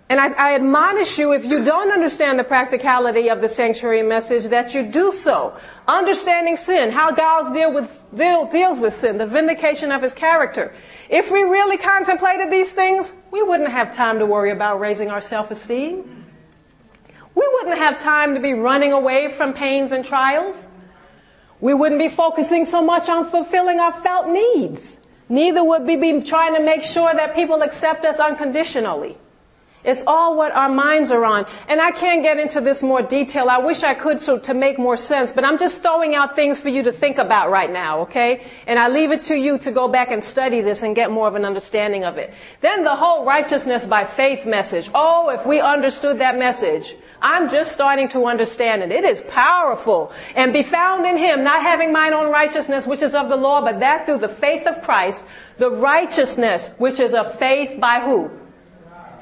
And 0.08 0.18
I, 0.18 0.32
I, 0.32 0.54
admonish 0.56 1.18
you, 1.18 1.32
if 1.32 1.44
you 1.44 1.64
don't 1.64 1.92
understand 1.92 2.36
the 2.36 2.44
practicality 2.44 3.30
of 3.30 3.40
the 3.40 3.48
sanctuary 3.48 4.02
message, 4.02 4.46
that 4.46 4.74
you 4.74 4.82
do 4.82 5.12
so. 5.12 5.56
Understanding 5.86 6.56
sin, 6.56 6.90
how 6.90 7.12
God 7.12 7.52
deal 7.54 7.72
with, 7.72 8.04
deal, 8.16 8.46
deals 8.46 8.80
with 8.80 9.00
sin, 9.00 9.18
the 9.18 9.26
vindication 9.26 9.92
of 9.92 10.02
his 10.02 10.12
character. 10.12 10.74
If 11.08 11.30
we 11.30 11.42
really 11.42 11.78
contemplated 11.78 12.50
these 12.50 12.72
things, 12.72 13.12
we 13.30 13.40
wouldn't 13.40 13.70
have 13.70 13.94
time 13.94 14.18
to 14.18 14.26
worry 14.26 14.50
about 14.50 14.80
raising 14.80 15.10
our 15.10 15.20
self-esteem. 15.20 16.26
We 17.36 17.48
wouldn't 17.52 17.78
have 17.78 18.00
time 18.00 18.34
to 18.34 18.40
be 18.40 18.52
running 18.52 18.92
away 18.92 19.32
from 19.32 19.52
pains 19.52 19.92
and 19.92 20.04
trials. 20.04 20.66
We 21.60 21.74
wouldn't 21.74 22.00
be 22.00 22.08
focusing 22.08 22.64
so 22.66 22.82
much 22.82 23.08
on 23.08 23.24
fulfilling 23.26 23.80
our 23.80 23.92
felt 23.92 24.28
needs. 24.28 24.96
Neither 25.28 25.62
would 25.62 25.82
we 25.82 25.96
be 25.96 26.22
trying 26.22 26.54
to 26.54 26.62
make 26.62 26.82
sure 26.82 27.12
that 27.14 27.34
people 27.34 27.62
accept 27.62 28.04
us 28.04 28.18
unconditionally. 28.18 29.16
It's 29.82 30.02
all 30.06 30.36
what 30.36 30.52
our 30.52 30.68
minds 30.68 31.10
are 31.10 31.24
on. 31.24 31.46
And 31.68 31.80
I 31.80 31.90
can't 31.90 32.22
get 32.22 32.38
into 32.38 32.60
this 32.60 32.82
more 32.82 33.00
detail. 33.00 33.48
I 33.48 33.58
wish 33.58 33.82
I 33.82 33.94
could 33.94 34.20
so 34.20 34.38
to 34.40 34.52
make 34.52 34.78
more 34.78 34.96
sense, 34.96 35.32
but 35.32 35.44
I'm 35.44 35.58
just 35.58 35.80
throwing 35.82 36.14
out 36.14 36.36
things 36.36 36.58
for 36.58 36.68
you 36.68 36.82
to 36.82 36.92
think 36.92 37.16
about 37.16 37.50
right 37.50 37.72
now, 37.72 38.00
okay? 38.00 38.44
And 38.66 38.78
I 38.78 38.88
leave 38.88 39.10
it 39.10 39.22
to 39.24 39.34
you 39.34 39.58
to 39.58 39.70
go 39.70 39.88
back 39.88 40.10
and 40.10 40.22
study 40.22 40.60
this 40.60 40.82
and 40.82 40.94
get 40.94 41.10
more 41.10 41.28
of 41.28 41.34
an 41.34 41.44
understanding 41.44 42.04
of 42.04 42.18
it. 42.18 42.34
Then 42.60 42.84
the 42.84 42.94
whole 42.94 43.24
righteousness 43.24 43.86
by 43.86 44.04
faith 44.04 44.44
message. 44.44 44.90
Oh, 44.94 45.30
if 45.30 45.46
we 45.46 45.60
understood 45.60 46.18
that 46.18 46.38
message. 46.38 46.94
I'm 47.22 47.50
just 47.50 47.72
starting 47.72 48.08
to 48.10 48.26
understand 48.26 48.82
it. 48.82 48.90
It 48.90 49.04
is 49.04 49.20
powerful. 49.22 50.12
And 50.34 50.52
be 50.52 50.62
found 50.62 51.06
in 51.06 51.16
Him, 51.16 51.44
not 51.44 51.62
having 51.62 51.92
mine 51.92 52.12
own 52.14 52.30
righteousness, 52.30 52.86
which 52.86 53.02
is 53.02 53.14
of 53.14 53.28
the 53.28 53.36
law, 53.36 53.60
but 53.60 53.80
that 53.80 54.06
through 54.06 54.18
the 54.18 54.28
faith 54.28 54.66
of 54.66 54.82
Christ, 54.82 55.26
the 55.58 55.70
righteousness, 55.70 56.70
which 56.78 57.00
is 57.00 57.14
of 57.14 57.38
faith 57.38 57.80
by 57.80 58.00
who? 58.00 58.30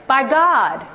By 0.06 0.28
God. 0.28 0.86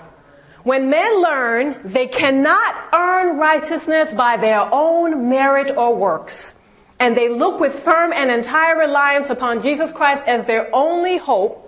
When 0.64 0.90
men 0.90 1.22
learn 1.22 1.82
they 1.84 2.08
cannot 2.08 2.76
earn 2.94 3.38
righteousness 3.38 4.14
by 4.14 4.38
their 4.38 4.62
own 4.72 5.30
merit 5.30 5.76
or 5.76 5.94
works, 5.94 6.56
and 7.00 7.18
they 7.18 7.28
look 7.28 7.60
with 7.60 7.74
firm 7.80 8.14
and 8.14 8.32
entire 8.32 8.78
reliance 8.78 9.30
upon 9.30 9.62
Jesus 9.62 9.92
Christ 9.92 10.26
as 10.26 10.46
their 10.46 10.74
only 10.74 11.18
hope, 11.18 11.63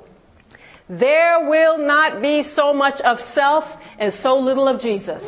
there 0.87 1.47
will 1.49 1.77
not 1.77 2.21
be 2.21 2.43
so 2.43 2.73
much 2.73 3.01
of 3.01 3.19
self 3.19 3.77
and 3.97 4.13
so 4.13 4.37
little 4.37 4.67
of 4.67 4.79
Jesus. 4.79 5.23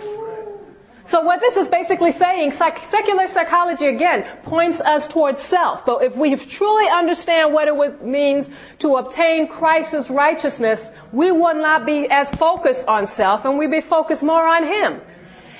So 1.08 1.22
what 1.22 1.40
this 1.40 1.56
is 1.56 1.70
basically 1.70 2.12
saying, 2.12 2.52
psych- 2.52 2.86
secular 2.86 3.28
psychology 3.28 3.86
again 3.86 4.24
points 4.44 4.82
us 4.82 5.08
towards 5.08 5.42
self. 5.42 5.86
But 5.86 6.04
if 6.04 6.18
we 6.18 6.36
truly 6.36 6.90
understand 6.90 7.54
what 7.54 7.70
it 7.70 8.04
means 8.04 8.76
to 8.80 8.98
obtain 8.98 9.48
Christ's 9.48 10.10
righteousness, 10.10 10.86
we 11.14 11.32
will 11.32 11.56
not 11.56 11.86
be 11.86 12.08
as 12.10 12.30
focused 12.32 12.86
on 12.88 13.08
self 13.08 13.46
and 13.46 13.58
we 13.58 13.68
be 13.68 13.80
focused 13.80 14.22
more 14.22 14.46
on 14.46 14.66
Him. 14.66 15.00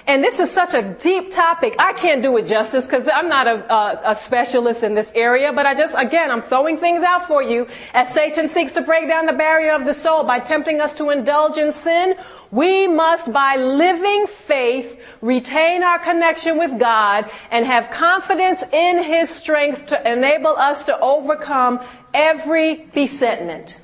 And 0.08 0.24
this 0.24 0.40
is 0.40 0.50
such 0.50 0.74
a 0.74 0.82
deep 0.82 1.34
topic. 1.34 1.76
I 1.80 1.92
can't 1.92 2.24
do 2.24 2.38
it 2.38 2.48
justice 2.48 2.86
because 2.86 3.10
I'm 3.14 3.28
not 3.28 3.46
a, 3.46 3.74
a, 3.74 4.12
a, 4.12 4.16
specialist 4.16 4.82
in 4.82 4.96
this 4.96 5.12
area, 5.14 5.52
but 5.52 5.66
I 5.66 5.74
just, 5.74 5.96
again, 5.98 6.32
I'm 6.32 6.42
throwing 6.42 6.78
things 6.78 7.04
out 7.04 7.28
for 7.28 7.44
you. 7.44 7.68
As 7.94 8.14
Satan 8.14 8.48
seeks 8.48 8.72
to 8.74 8.82
break 8.82 9.10
down 9.10 9.26
the 9.26 9.34
barrier 9.34 9.74
of 9.74 9.84
the 9.84 9.94
soul 9.94 10.24
by 10.24 10.40
tempting 10.40 10.80
us 10.80 10.94
to 10.94 11.10
indulge 11.10 11.58
in 11.58 11.74
sin, 11.74 12.16
we 12.52 12.88
must, 12.88 13.34
by 13.34 13.58
living 13.58 14.28
faith, 14.28 14.98
retain 15.20 15.84
our 15.84 16.00
connection 16.00 16.58
with 16.58 16.80
God 16.80 17.30
and 17.52 17.66
have 17.66 17.92
confidence 17.92 18.64
in 18.72 19.04
His 19.04 19.30
strength 19.30 19.88
to 19.88 20.10
enable 20.10 20.56
us 20.56 20.86
to 20.86 20.98
overcome 21.02 21.82
every 22.14 22.86
besetment. 22.94 23.78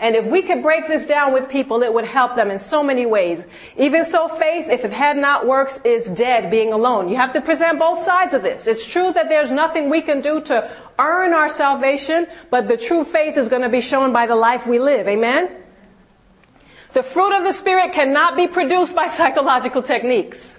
And 0.00 0.16
if 0.16 0.24
we 0.24 0.40
could 0.40 0.62
break 0.62 0.86
this 0.86 1.04
down 1.04 1.34
with 1.34 1.50
people, 1.50 1.82
it 1.82 1.92
would 1.92 2.06
help 2.06 2.34
them 2.34 2.50
in 2.50 2.58
so 2.58 2.82
many 2.82 3.04
ways. 3.04 3.44
Even 3.76 4.06
so, 4.06 4.28
faith, 4.28 4.66
if 4.68 4.82
it 4.82 4.92
had 4.92 5.18
not 5.18 5.46
works, 5.46 5.78
is 5.84 6.06
dead 6.06 6.50
being 6.50 6.72
alone. 6.72 7.10
You 7.10 7.16
have 7.16 7.34
to 7.34 7.42
present 7.42 7.78
both 7.78 8.02
sides 8.02 8.32
of 8.32 8.42
this. 8.42 8.66
It's 8.66 8.84
true 8.84 9.12
that 9.12 9.28
there's 9.28 9.50
nothing 9.50 9.90
we 9.90 10.00
can 10.00 10.22
do 10.22 10.40
to 10.40 10.74
earn 10.98 11.34
our 11.34 11.50
salvation, 11.50 12.26
but 12.50 12.66
the 12.66 12.78
true 12.78 13.04
faith 13.04 13.36
is 13.36 13.50
going 13.50 13.60
to 13.60 13.68
be 13.68 13.82
shown 13.82 14.10
by 14.10 14.24
the 14.26 14.34
life 14.34 14.66
we 14.66 14.78
live. 14.78 15.06
Amen? 15.06 15.54
The 16.94 17.02
fruit 17.02 17.36
of 17.36 17.44
the 17.44 17.52
Spirit 17.52 17.92
cannot 17.92 18.36
be 18.36 18.46
produced 18.46 18.96
by 18.96 19.06
psychological 19.18 19.82
techniques. 19.82 20.58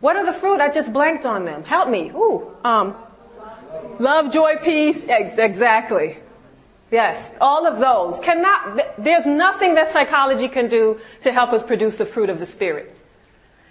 What 0.00 0.16
are 0.16 0.26
the 0.26 0.34
fruit? 0.34 0.60
I 0.60 0.70
just 0.70 0.92
blanked 0.92 1.24
on 1.24 1.46
them. 1.46 1.64
Help 1.64 1.88
me. 1.88 2.10
Ooh, 2.10 2.54
um, 2.62 2.94
love, 3.98 4.30
joy, 4.30 4.56
peace. 4.62 5.06
Exactly. 5.08 6.18
Yes, 6.90 7.30
all 7.40 7.66
of 7.66 7.78
those 7.78 8.18
cannot, 8.20 8.96
there's 8.98 9.26
nothing 9.26 9.74
that 9.74 9.90
psychology 9.90 10.48
can 10.48 10.68
do 10.68 11.00
to 11.22 11.32
help 11.32 11.52
us 11.52 11.62
produce 11.62 11.96
the 11.96 12.06
fruit 12.06 12.30
of 12.30 12.38
the 12.38 12.46
Spirit. 12.46 12.94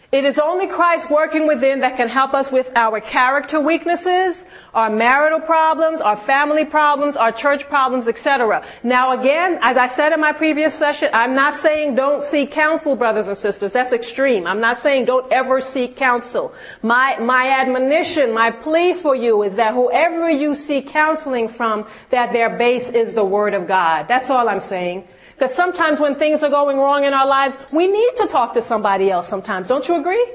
It 0.10 0.24
is 0.24 0.39
only 0.39 0.68
Christ 0.68 1.10
working 1.12 1.47
within 1.47 1.82
that 1.82 1.97
can 1.97 2.08
help 2.08 2.34
us 2.34 2.49
with 2.49 2.72
our 2.78 3.01
character 3.01 3.60
weaknesses, 3.60 4.45
our 4.74 4.89
marital 4.89 5.41
problems, 5.41 5.99
our 5.99 6.16
family 6.16 6.64
problems, 6.64 7.18
our 7.18 7.34
church 7.34 7.68
problems, 7.68 8.08
etc. 8.08 8.66
Now 8.84 9.20
again, 9.20 9.60
as 9.62 9.76
I 9.76 9.88
said 9.88 10.14
in 10.14 10.22
my 10.22 10.32
previous 10.32 10.74
session, 10.74 11.10
I'm 11.12 11.36
not 11.36 11.55
saying 11.55 11.95
don't 11.95 12.24
seek 12.24 12.51
counsel, 12.51 12.95
brothers 12.95 13.28
and 13.28 13.38
sisters. 13.38 13.74
That's 13.74 13.91
extreme. 13.91 14.47
I'm 14.47 14.62
not 14.62 14.78
saying 14.78 15.05
don't 15.05 15.30
ever 15.30 15.60
seek 15.60 15.97
counsel. 15.97 16.53
My, 16.82 17.18
my 17.20 17.49
admonition, 17.49 18.34
my 18.34 18.49
plea 18.49 18.93
for 18.93 19.14
you 19.14 19.43
is 19.43 19.58
that 19.58 19.74
whoever 19.74 20.30
you 20.30 20.55
seek 20.55 20.88
counseling 20.88 21.49
from, 21.49 21.86
that 22.12 22.32
their 22.32 22.58
base 22.58 22.91
is 22.91 23.12
the 23.12 23.26
Word 23.26 23.53
of 23.53 23.68
God. 23.68 24.08
That's 24.08 24.30
all 24.30 24.47
I'm 24.47 24.62
saying. 24.62 25.05
Because 25.38 25.53
sometimes 25.53 25.99
when 25.99 26.15
things 26.15 26.41
are 26.41 26.49
going 26.49 26.77
wrong 26.77 27.05
in 27.05 27.13
our 27.13 27.27
lives, 27.27 27.57
we 27.71 27.88
need 27.88 28.15
to 28.15 28.25
talk 28.25 28.53
to 28.53 28.61
somebody 28.61 29.11
else 29.11 29.27
sometimes. 29.27 29.67
Don't 29.67 29.88
you 29.88 29.95
agree? 29.95 30.25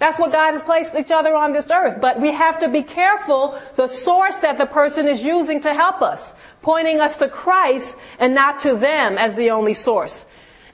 That's 0.00 0.18
what 0.18 0.32
God 0.32 0.50
has 0.50 0.62
placed 0.62 0.96
each 0.96 1.12
other 1.12 1.36
on 1.36 1.52
this 1.52 1.70
earth. 1.70 2.00
But 2.00 2.20
we 2.20 2.32
have 2.32 2.58
to 2.58 2.68
be 2.68 2.82
careful 2.82 3.56
the 3.76 3.86
source 3.86 4.36
that 4.38 4.58
the 4.58 4.66
person 4.66 5.06
is 5.06 5.22
using 5.22 5.60
to 5.60 5.72
help 5.72 6.02
us, 6.02 6.34
pointing 6.60 7.00
us 7.00 7.18
to 7.18 7.28
Christ 7.28 7.96
and 8.18 8.34
not 8.34 8.58
to 8.62 8.74
them 8.74 9.16
as 9.16 9.36
the 9.36 9.50
only 9.50 9.74
source. 9.74 10.24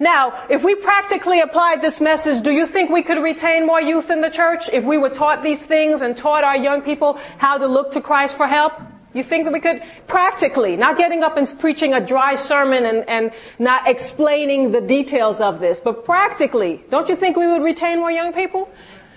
Now, 0.00 0.46
if 0.48 0.64
we 0.64 0.74
practically 0.74 1.40
applied 1.40 1.82
this 1.82 2.00
message, 2.00 2.42
do 2.42 2.52
you 2.52 2.66
think 2.66 2.88
we 2.88 3.02
could 3.02 3.22
retain 3.22 3.66
more 3.66 3.82
youth 3.82 4.08
in 4.08 4.22
the 4.22 4.30
church 4.30 4.70
if 4.72 4.82
we 4.82 4.96
were 4.96 5.10
taught 5.10 5.42
these 5.42 5.66
things 5.66 6.00
and 6.00 6.16
taught 6.16 6.42
our 6.42 6.56
young 6.56 6.80
people 6.80 7.18
how 7.36 7.58
to 7.58 7.66
look 7.66 7.92
to 7.92 8.00
Christ 8.00 8.34
for 8.34 8.46
help? 8.46 8.80
You 9.18 9.24
think 9.24 9.46
that 9.46 9.52
we 9.52 9.58
could 9.58 9.82
practically, 10.06 10.76
not 10.76 10.96
getting 10.96 11.24
up 11.24 11.36
and 11.36 11.52
preaching 11.58 11.92
a 11.92 12.00
dry 12.00 12.36
sermon 12.36 12.86
and, 12.86 13.08
and 13.08 13.32
not 13.58 13.88
explaining 13.88 14.70
the 14.70 14.80
details 14.80 15.40
of 15.40 15.58
this, 15.58 15.80
but 15.80 16.04
practically, 16.04 16.84
don't 16.88 17.08
you 17.08 17.16
think 17.16 17.36
we 17.36 17.48
would 17.48 17.62
retain 17.62 17.98
more 17.98 18.12
young 18.12 18.32
people? 18.32 18.70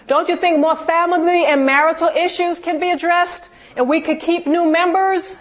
Don't 0.07 0.27
you 0.27 0.35
think 0.35 0.57
more 0.57 0.75
family 0.75 1.45
and 1.45 1.67
marital 1.67 2.07
issues 2.07 2.59
can 2.59 2.79
be 2.79 2.89
addressed? 2.89 3.47
And 3.75 3.87
we 3.87 4.01
could 4.01 4.19
keep 4.19 4.47
new 4.47 4.71
members? 4.71 5.37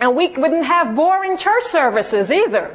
And 0.00 0.16
we 0.16 0.28
wouldn't 0.28 0.64
have 0.64 0.96
boring 0.96 1.36
church 1.36 1.64
services 1.64 2.32
either. 2.32 2.74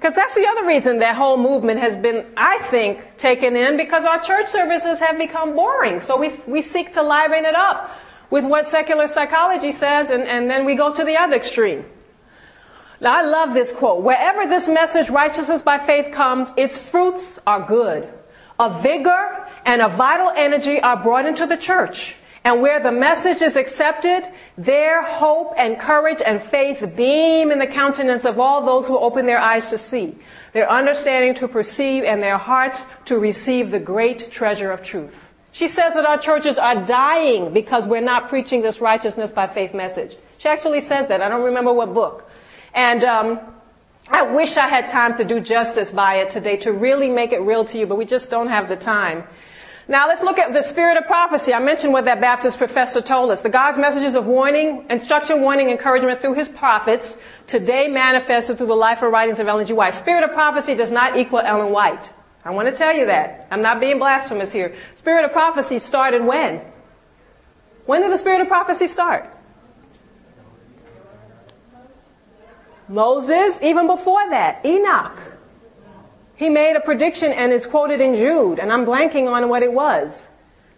Because 0.00 0.16
that's 0.16 0.34
the 0.34 0.46
other 0.46 0.66
reason 0.66 1.00
that 1.00 1.16
whole 1.16 1.36
movement 1.36 1.80
has 1.80 1.98
been, 1.98 2.24
I 2.34 2.60
think, 2.70 3.18
taken 3.18 3.56
in 3.56 3.76
because 3.76 4.06
our 4.06 4.22
church 4.22 4.46
services 4.46 5.00
have 5.00 5.18
become 5.18 5.54
boring. 5.54 6.00
So 6.00 6.16
we, 6.16 6.30
we 6.46 6.62
seek 6.62 6.92
to 6.92 7.02
liven 7.02 7.44
it 7.44 7.54
up 7.54 7.94
with 8.30 8.44
what 8.44 8.68
secular 8.68 9.06
psychology 9.06 9.72
says 9.72 10.10
and, 10.10 10.22
and 10.24 10.50
then 10.50 10.64
we 10.64 10.74
go 10.74 10.92
to 10.92 11.04
the 11.04 11.16
other 11.16 11.34
extreme. 11.34 11.84
Now 13.00 13.18
I 13.18 13.22
love 13.22 13.54
this 13.54 13.72
quote. 13.72 14.02
Wherever 14.02 14.46
this 14.46 14.68
message, 14.68 15.10
righteousness 15.10 15.62
by 15.62 15.78
faith 15.78 16.12
comes, 16.12 16.52
its 16.56 16.78
fruits 16.78 17.38
are 17.46 17.60
good. 17.60 18.08
A 18.58 18.70
vigor 18.70 19.48
and 19.66 19.82
a 19.82 19.88
vital 19.88 20.30
energy 20.34 20.80
are 20.80 20.96
brought 20.96 21.26
into 21.26 21.46
the 21.46 21.56
church. 21.56 22.16
And 22.44 22.60
where 22.60 22.78
the 22.78 22.92
message 22.92 23.40
is 23.40 23.56
accepted, 23.56 24.30
their 24.58 25.02
hope 25.02 25.54
and 25.56 25.80
courage 25.80 26.20
and 26.24 26.42
faith 26.42 26.84
beam 26.94 27.50
in 27.50 27.58
the 27.58 27.66
countenance 27.66 28.26
of 28.26 28.38
all 28.38 28.64
those 28.64 28.86
who 28.86 28.98
open 28.98 29.24
their 29.24 29.40
eyes 29.40 29.70
to 29.70 29.78
see, 29.78 30.14
their 30.52 30.70
understanding 30.70 31.34
to 31.36 31.48
perceive, 31.48 32.04
and 32.04 32.22
their 32.22 32.36
hearts 32.36 32.86
to 33.06 33.18
receive 33.18 33.70
the 33.70 33.78
great 33.78 34.30
treasure 34.30 34.70
of 34.70 34.82
truth. 34.82 35.33
She 35.54 35.68
says 35.68 35.94
that 35.94 36.04
our 36.04 36.18
churches 36.18 36.58
are 36.58 36.84
dying 36.84 37.52
because 37.52 37.86
we're 37.86 38.00
not 38.00 38.28
preaching 38.28 38.60
this 38.60 38.80
righteousness 38.80 39.30
by 39.30 39.46
faith 39.46 39.72
message. 39.72 40.16
She 40.38 40.48
actually 40.48 40.80
says 40.80 41.06
that. 41.06 41.22
I 41.22 41.28
don't 41.28 41.44
remember 41.44 41.72
what 41.72 41.94
book. 41.94 42.28
And 42.74 43.04
um, 43.04 43.38
I 44.08 44.22
wish 44.22 44.56
I 44.56 44.66
had 44.66 44.88
time 44.88 45.16
to 45.16 45.22
do 45.22 45.38
justice 45.38 45.92
by 45.92 46.16
it 46.16 46.30
today 46.30 46.56
to 46.56 46.72
really 46.72 47.08
make 47.08 47.32
it 47.32 47.38
real 47.38 47.64
to 47.66 47.78
you, 47.78 47.86
but 47.86 47.96
we 47.96 48.04
just 48.04 48.30
don't 48.30 48.48
have 48.48 48.68
the 48.68 48.74
time. 48.74 49.22
Now 49.86 50.08
let's 50.08 50.22
look 50.22 50.40
at 50.40 50.52
the 50.52 50.60
spirit 50.60 50.96
of 50.96 51.06
prophecy. 51.06 51.54
I 51.54 51.60
mentioned 51.60 51.92
what 51.92 52.06
that 52.06 52.20
Baptist 52.20 52.58
professor 52.58 53.00
told 53.00 53.30
us. 53.30 53.40
The 53.42 53.48
God's 53.48 53.78
messages 53.78 54.16
of 54.16 54.26
warning, 54.26 54.84
instruction, 54.90 55.40
warning, 55.40 55.70
encouragement 55.70 56.20
through 56.20 56.34
his 56.34 56.48
prophets 56.48 57.16
today 57.46 57.86
manifested 57.86 58.58
through 58.58 58.66
the 58.66 58.74
life 58.74 59.02
and 59.02 59.12
writings 59.12 59.38
of 59.38 59.46
Ellen 59.46 59.66
G. 59.66 59.72
White. 59.72 59.94
Spirit 59.94 60.24
of 60.24 60.32
prophecy 60.32 60.74
does 60.74 60.90
not 60.90 61.16
equal 61.16 61.38
Ellen 61.38 61.70
White. 61.70 62.12
I 62.44 62.50
want 62.50 62.68
to 62.68 62.74
tell 62.74 62.94
you 62.94 63.06
that. 63.06 63.48
I'm 63.50 63.62
not 63.62 63.80
being 63.80 63.98
blasphemous 63.98 64.52
here. 64.52 64.74
Spirit 64.96 65.24
of 65.24 65.32
prophecy 65.32 65.78
started 65.78 66.24
when? 66.24 66.60
When 67.86 68.02
did 68.02 68.12
the 68.12 68.18
spirit 68.18 68.40
of 68.40 68.48
prophecy 68.48 68.86
start? 68.86 69.30
Moses, 72.88 73.58
even 73.62 73.86
before 73.86 74.28
that, 74.30 74.64
Enoch. 74.64 75.18
He 76.36 76.50
made 76.50 76.76
a 76.76 76.80
prediction 76.80 77.32
and 77.32 77.52
it's 77.52 77.66
quoted 77.66 78.00
in 78.00 78.14
Jude, 78.14 78.58
and 78.58 78.72
I'm 78.72 78.84
blanking 78.84 79.30
on 79.30 79.48
what 79.48 79.62
it 79.62 79.72
was. 79.72 80.28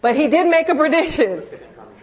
But 0.00 0.14
he 0.14 0.28
did 0.28 0.48
make 0.48 0.68
a 0.68 0.74
prediction. 0.74 1.42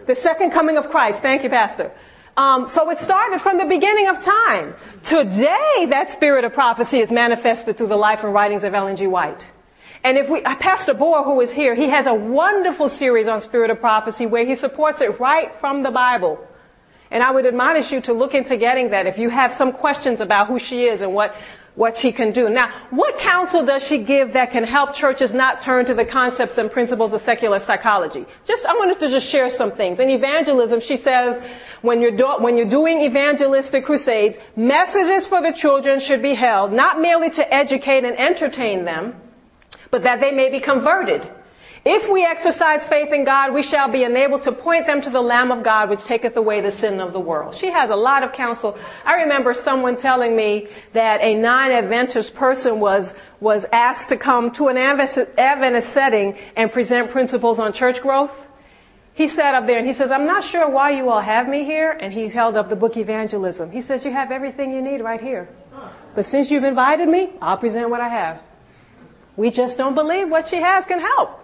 The 0.06 0.14
second 0.14 0.50
coming 0.50 0.76
of 0.76 0.90
Christ. 0.90 1.22
Thank 1.22 1.42
you, 1.42 1.48
Pastor. 1.48 1.90
Um, 2.36 2.68
so 2.68 2.90
it 2.90 2.98
started 2.98 3.40
from 3.40 3.58
the 3.58 3.64
beginning 3.64 4.08
of 4.08 4.20
time. 4.22 4.74
Today, 5.02 5.86
that 5.88 6.10
spirit 6.10 6.44
of 6.44 6.52
prophecy 6.52 6.98
is 6.98 7.10
manifested 7.10 7.76
through 7.76 7.86
the 7.86 7.96
life 7.96 8.24
and 8.24 8.34
writings 8.34 8.64
of 8.64 8.74
Ellen 8.74 8.96
G. 8.96 9.06
White. 9.06 9.46
And 10.04 10.18
if 10.18 10.28
we, 10.28 10.42
uh, 10.42 10.54
Pastor 10.56 10.94
Bohr, 10.94 11.24
who 11.24 11.40
is 11.40 11.50
here, 11.50 11.74
he 11.74 11.88
has 11.88 12.06
a 12.06 12.12
wonderful 12.12 12.90
series 12.90 13.26
on 13.26 13.40
spirit 13.40 13.70
of 13.70 13.80
prophecy 13.80 14.26
where 14.26 14.44
he 14.44 14.54
supports 14.54 15.00
it 15.00 15.18
right 15.18 15.52
from 15.58 15.82
the 15.82 15.90
Bible. 15.90 16.46
And 17.10 17.22
I 17.22 17.30
would 17.30 17.46
admonish 17.46 17.90
you 17.90 18.02
to 18.02 18.12
look 18.12 18.34
into 18.34 18.56
getting 18.58 18.90
that 18.90 19.06
if 19.06 19.16
you 19.16 19.30
have 19.30 19.54
some 19.54 19.72
questions 19.72 20.20
about 20.20 20.48
who 20.48 20.58
she 20.58 20.84
is 20.84 21.00
and 21.00 21.14
what 21.14 21.34
what 21.74 21.96
she 21.96 22.12
can 22.12 22.30
do. 22.30 22.48
Now, 22.48 22.70
what 22.90 23.18
counsel 23.18 23.66
does 23.66 23.84
she 23.84 23.98
give 23.98 24.34
that 24.34 24.52
can 24.52 24.62
help 24.62 24.94
churches 24.94 25.34
not 25.34 25.60
turn 25.60 25.84
to 25.86 25.94
the 25.94 26.04
concepts 26.04 26.56
and 26.56 26.70
principles 26.70 27.12
of 27.12 27.20
secular 27.20 27.58
psychology? 27.58 28.26
Just, 28.44 28.64
I 28.64 28.74
wanted 28.74 29.00
to 29.00 29.08
just 29.08 29.26
share 29.26 29.50
some 29.50 29.72
things. 29.72 29.98
In 29.98 30.08
evangelism, 30.08 30.78
she 30.80 30.96
says, 30.96 31.36
when 31.82 32.00
you're, 32.00 32.12
do, 32.12 32.36
when 32.38 32.56
you're 32.56 32.66
doing 32.66 33.00
evangelistic 33.00 33.84
crusades, 33.84 34.38
messages 34.54 35.26
for 35.26 35.42
the 35.42 35.52
children 35.52 35.98
should 35.98 36.22
be 36.22 36.34
held, 36.34 36.72
not 36.72 37.00
merely 37.00 37.30
to 37.30 37.54
educate 37.54 38.04
and 38.04 38.16
entertain 38.18 38.84
them, 38.84 39.20
but 39.94 40.02
that 40.02 40.18
they 40.18 40.32
may 40.32 40.50
be 40.50 40.58
converted 40.58 41.22
if 41.84 42.10
we 42.10 42.24
exercise 42.24 42.82
faith 42.82 43.12
in 43.12 43.24
God, 43.24 43.52
we 43.52 43.62
shall 43.62 43.90
be 43.90 44.04
enabled 44.04 44.42
to 44.44 44.52
point 44.52 44.86
them 44.86 45.02
to 45.02 45.10
the 45.10 45.20
Lamb 45.20 45.52
of 45.52 45.62
God, 45.62 45.90
which 45.90 46.02
taketh 46.02 46.34
away 46.34 46.62
the 46.62 46.70
sin 46.70 46.98
of 46.98 47.12
the 47.12 47.20
world. 47.20 47.54
She 47.54 47.70
has 47.70 47.90
a 47.90 47.96
lot 47.96 48.22
of 48.22 48.32
counsel. 48.32 48.78
I 49.04 49.22
remember 49.22 49.52
someone 49.52 49.98
telling 49.98 50.34
me 50.34 50.68
that 50.94 51.20
a 51.20 51.34
non-Adventist 51.34 52.34
person 52.34 52.80
was, 52.80 53.12
was 53.38 53.66
asked 53.70 54.08
to 54.08 54.16
come 54.16 54.50
to 54.52 54.68
an 54.68 54.78
Adventist 54.78 55.90
setting 55.90 56.38
and 56.56 56.72
present 56.72 57.10
principles 57.10 57.58
on 57.58 57.74
church 57.74 58.00
growth. 58.00 58.32
He 59.12 59.28
sat 59.28 59.54
up 59.54 59.66
there 59.66 59.76
and 59.76 59.86
he 59.86 59.92
says, 59.92 60.10
I'm 60.10 60.24
not 60.24 60.42
sure 60.42 60.66
why 60.66 60.92
you 60.92 61.10
all 61.10 61.20
have 61.20 61.46
me 61.46 61.64
here. 61.64 61.90
And 61.90 62.14
he 62.14 62.28
held 62.28 62.56
up 62.56 62.70
the 62.70 62.76
book 62.76 62.96
Evangelism. 62.96 63.70
He 63.70 63.82
says, 63.82 64.06
you 64.06 64.10
have 64.10 64.32
everything 64.32 64.72
you 64.72 64.80
need 64.80 65.02
right 65.02 65.20
here. 65.20 65.50
But 66.14 66.24
since 66.24 66.50
you've 66.50 66.64
invited 66.64 67.08
me, 67.08 67.28
I'll 67.42 67.58
present 67.58 67.90
what 67.90 68.00
I 68.00 68.08
have. 68.08 68.40
We 69.36 69.50
just 69.50 69.76
don't 69.76 69.94
believe 69.94 70.30
what 70.30 70.48
she 70.48 70.56
has 70.56 70.86
can 70.86 71.00
help. 71.00 71.40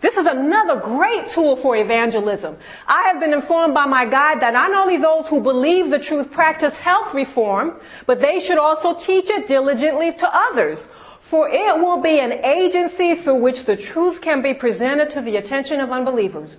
This 0.00 0.16
is 0.16 0.26
another 0.26 0.80
great 0.80 1.28
tool 1.28 1.56
for 1.56 1.76
evangelism. 1.76 2.56
I 2.86 3.02
have 3.02 3.20
been 3.20 3.34
informed 3.34 3.74
by 3.74 3.84
my 3.84 4.06
guide 4.06 4.40
that 4.40 4.54
not 4.54 4.72
only 4.72 4.96
those 4.96 5.28
who 5.28 5.40
believe 5.40 5.90
the 5.90 5.98
truth 5.98 6.30
practice 6.30 6.78
health 6.78 7.12
reform, 7.12 7.74
but 8.06 8.20
they 8.20 8.40
should 8.40 8.56
also 8.56 8.94
teach 8.94 9.28
it 9.28 9.46
diligently 9.46 10.12
to 10.14 10.30
others. 10.32 10.86
For 11.20 11.48
it 11.48 11.78
will 11.78 12.00
be 12.00 12.18
an 12.18 12.32
agency 12.44 13.14
through 13.14 13.36
which 13.36 13.66
the 13.66 13.76
truth 13.76 14.22
can 14.22 14.40
be 14.40 14.54
presented 14.54 15.10
to 15.10 15.20
the 15.20 15.36
attention 15.36 15.80
of 15.80 15.92
unbelievers. 15.92 16.58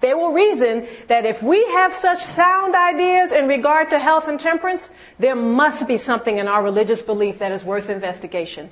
They 0.00 0.12
will 0.12 0.32
reason 0.32 0.88
that 1.08 1.24
if 1.24 1.42
we 1.42 1.64
have 1.66 1.94
such 1.94 2.22
sound 2.22 2.74
ideas 2.74 3.32
in 3.32 3.46
regard 3.46 3.90
to 3.90 3.98
health 3.98 4.28
and 4.28 4.40
temperance, 4.40 4.90
there 5.18 5.36
must 5.36 5.86
be 5.86 5.98
something 5.98 6.38
in 6.38 6.48
our 6.48 6.62
religious 6.62 7.00
belief 7.00 7.38
that 7.38 7.52
is 7.52 7.64
worth 7.64 7.88
investigation. 7.88 8.70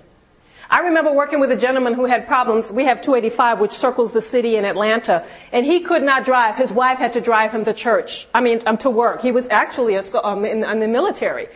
I 0.70 0.80
remember 0.80 1.10
working 1.12 1.40
with 1.40 1.50
a 1.50 1.56
gentleman 1.56 1.94
who 1.94 2.04
had 2.04 2.26
problems. 2.26 2.70
We 2.70 2.84
have 2.84 3.00
285, 3.00 3.60
which 3.60 3.70
circles 3.70 4.12
the 4.12 4.20
city 4.20 4.56
in 4.56 4.66
Atlanta, 4.66 5.26
and 5.50 5.64
he 5.64 5.80
could 5.80 6.02
not 6.02 6.26
drive. 6.26 6.56
His 6.56 6.72
wife 6.72 6.98
had 6.98 7.14
to 7.14 7.22
drive 7.22 7.52
him 7.52 7.64
to 7.64 7.72
church. 7.72 8.28
I 8.34 8.42
mean, 8.42 8.60
um, 8.66 8.76
to 8.78 8.90
work. 8.90 9.22
He 9.22 9.32
was 9.32 9.48
actually 9.48 9.94
a, 9.94 10.02
um, 10.22 10.44
in, 10.44 10.64
in 10.64 10.80
the 10.80 10.88
military. 10.88 11.48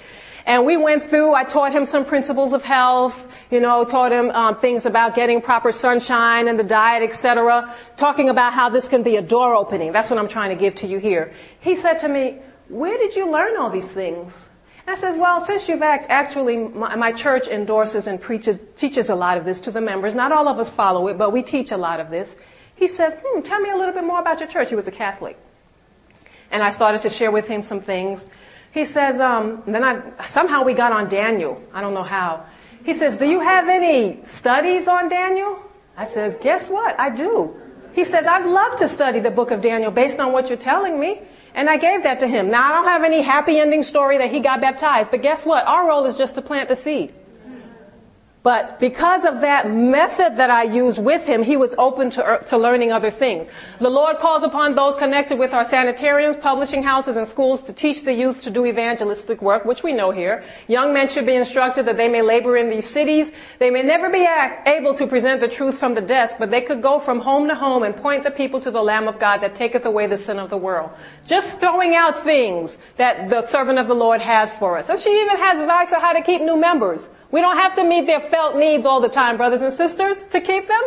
And 0.47 0.65
we 0.65 0.77
went 0.77 1.03
through, 1.03 1.35
I 1.35 1.45
taught 1.45 1.73
him 1.73 1.85
some 1.85 2.05
principles 2.05 2.53
of 2.53 2.63
health, 2.65 3.47
you 3.51 3.61
know, 3.61 3.85
taught 3.85 4.13
him 4.13 4.31
um, 4.31 4.57
things 4.57 4.87
about 4.87 5.15
getting 5.15 5.41
proper 5.41 5.73
sunshine 5.73 6.49
and 6.49 6.59
the 6.59 6.65
diet, 6.65 7.09
etc. 7.09 7.73
Talking 7.97 8.31
about 8.31 8.55
how 8.55 8.71
this 8.71 8.89
can 8.89 9.03
be 9.03 9.17
a 9.17 9.23
door 9.23 9.55
opening. 9.55 9.93
That's 9.93 10.11
what 10.11 10.19
I'm 10.19 10.27
trying 10.29 10.51
to 10.51 10.57
give 10.57 10.75
to 10.77 10.87
you 10.87 10.99
here. 10.99 11.33
He 11.61 11.77
said 11.77 11.99
to 12.01 12.09
me, 12.09 12.39
where 12.69 12.97
did 12.97 13.15
you 13.15 13.31
learn 13.31 13.57
all 13.59 13.71
these 13.71 13.93
things? 13.93 14.49
I 14.87 14.97
says, 14.97 15.17
well, 15.17 15.45
since 15.45 15.69
you've 15.69 15.83
asked, 15.83 16.11
actually, 16.11 16.57
my, 16.57 16.97
my, 16.97 17.13
church 17.13 17.47
endorses 17.47 18.07
and 18.07 18.21
preaches, 18.21 18.59
teaches 18.77 19.09
a 19.09 19.15
lot 19.15 19.39
of 19.39 19.45
this 19.45 19.61
to 19.61 19.71
the 19.71 19.81
members. 19.81 20.15
Not 20.15 20.33
all 20.33 20.49
of 20.49 20.59
us 20.59 20.69
follow 20.69 21.07
it, 21.09 21.17
but 21.17 21.33
we 21.33 21.43
teach 21.43 21.71
a 21.71 21.77
lot 21.77 22.01
of 22.01 22.11
this. 22.11 22.37
He 22.75 22.89
says, 22.89 23.15
hmm, 23.25 23.43
tell 23.43 23.61
me 23.61 23.71
a 23.71 23.77
little 23.77 23.95
bit 23.95 24.05
more 24.05 24.21
about 24.21 24.41
your 24.41 24.49
church. 24.49 24.71
He 24.71 24.75
was 24.75 24.89
a 24.89 24.93
Catholic. 24.93 25.39
And 26.51 26.63
I 26.63 26.71
started 26.71 27.03
to 27.03 27.11
share 27.11 27.31
with 27.31 27.47
him 27.47 27.63
some 27.63 27.81
things. 27.81 28.27
He 28.73 28.85
says, 28.85 29.21
um, 29.21 29.63
then 29.67 29.85
I, 29.85 30.25
somehow 30.27 30.65
we 30.65 30.75
got 30.75 30.93
on 30.93 31.09
Daniel. 31.09 31.63
I 31.73 31.81
don't 31.81 31.95
know 31.95 32.03
how. 32.03 32.45
He 32.85 32.95
says, 32.95 33.17
do 33.17 33.27
you 33.27 33.41
have 33.41 33.69
any 33.69 34.25
studies 34.25 34.89
on 34.89 35.09
Daniel? 35.09 35.63
I 35.97 36.07
says, 36.07 36.37
guess 36.43 36.69
what? 36.69 36.99
I 36.99 37.11
do. 37.11 37.55
He 37.93 38.05
says, 38.05 38.27
I'd 38.27 38.47
love 38.47 38.79
to 38.79 38.89
study 38.89 39.21
the 39.21 39.31
book 39.31 39.51
of 39.51 39.61
Daniel 39.61 39.91
based 39.91 40.19
on 40.19 40.33
what 40.33 40.49
you're 40.49 40.59
telling 40.59 40.99
me. 40.99 41.21
And 41.55 41.69
I 41.69 41.77
gave 41.77 42.03
that 42.05 42.21
to 42.21 42.29
him. 42.29 42.49
Now 42.49 42.71
I 42.71 42.73
don't 42.73 42.89
have 42.89 43.05
any 43.05 43.23
happy 43.23 43.59
ending 43.59 43.83
story 43.83 44.19
that 44.19 44.31
he 44.31 44.41
got 44.41 44.61
baptized, 44.61 45.11
but 45.11 45.23
guess 45.23 45.45
what? 45.45 45.67
Our 45.67 45.89
role 45.89 46.07
is 46.07 46.15
just 46.15 46.35
to 46.37 46.43
plant 46.43 46.69
the 46.69 46.77
seed. 46.77 47.13
But 48.43 48.81
because 48.81 49.25
of 49.25 49.41
that 49.43 49.71
method 49.71 50.35
that 50.37 50.51
I 50.51 50.65
used 50.65 50.99
with 50.99 51.25
him, 51.25 51.45
he 51.45 51.57
was 51.57 51.77
open 51.79 52.11
to, 52.11 52.27
uh, 52.27 52.39
to 52.39 52.59
learning 52.59 52.91
other 52.91 53.11
things. 53.11 53.47
The 53.79 53.89
Lord 53.89 54.19
calls 54.19 54.43
upon 54.43 54.75
those 54.75 54.97
connected 54.97 55.39
with 55.39 55.55
our 55.55 55.65
sanitariums, 55.65 56.39
publishing 56.39 56.83
houses, 56.83 57.17
and 57.17 57.27
schools 57.27 57.63
to 57.63 57.73
teach 57.73 58.03
the 58.03 58.13
youth 58.13 58.43
to 58.43 58.51
do 58.51 58.67
evangelistic 58.67 59.41
work, 59.41 59.65
which 59.65 59.85
we 59.85 59.93
know 59.93 60.11
here. 60.11 60.43
Young 60.67 60.93
men 60.93 61.09
should 61.09 61.25
be 61.25 61.37
instructed 61.37 61.87
that 61.87 61.97
they 61.97 62.09
may 62.09 62.21
labor 62.21 62.57
in 62.57 62.69
these 62.69 62.89
cities. 62.89 63.31
They 63.61 63.71
may 63.71 63.83
never 63.83 64.11
be 64.11 64.27
able 64.67 64.95
to 64.95 65.07
present 65.07 65.41
the 65.41 65.49
truth 65.49 65.79
from 65.79 65.95
the 65.95 66.01
desk, 66.01 66.37
but 66.41 66.51
they 66.51 66.63
could 66.63 66.83
go 66.83 66.99
from 66.99 67.21
home 67.21 67.47
to 67.47 67.55
home 67.55 67.85
and 67.85 67.97
point 67.97 68.25
the 68.25 68.33
people 68.33 68.61
to 68.63 68.73
the 68.73 68.83
Lamb 68.83 69.07
of 69.07 69.21
God 69.21 69.39
that 69.43 69.55
taketh 69.55 69.87
away 69.87 70.09
the 70.09 70.19
sin 70.19 70.41
of 70.41 70.51
the 70.51 70.57
world. 70.57 70.91
Just 71.27 71.61
throwing 71.61 71.95
out 71.95 72.25
things 72.25 72.77
that 72.97 73.29
the 73.29 73.47
servant 73.47 73.79
of 73.79 73.87
the 73.87 73.95
Lord 73.95 74.21
has 74.21 74.53
for 74.53 74.79
us. 74.79 74.89
And 74.89 74.99
she 74.99 75.11
even 75.21 75.37
has 75.37 75.61
advice 75.61 75.93
on 75.93 76.01
how 76.01 76.13
to 76.13 76.23
keep 76.23 76.43
new 76.43 76.57
members. 76.57 77.09
We 77.33 77.41
don't 77.41 77.57
have 77.57 77.75
to 77.77 77.85
meet 77.85 78.07
their 78.07 78.21
felt 78.21 78.57
needs 78.57 78.87
all 78.87 79.01
the 79.01 79.09
time, 79.09 79.37
brothers 79.37 79.63
and 79.63 79.73
sisters, 79.73 80.23
to 80.31 80.41
keep 80.41 80.69
them. 80.69 80.83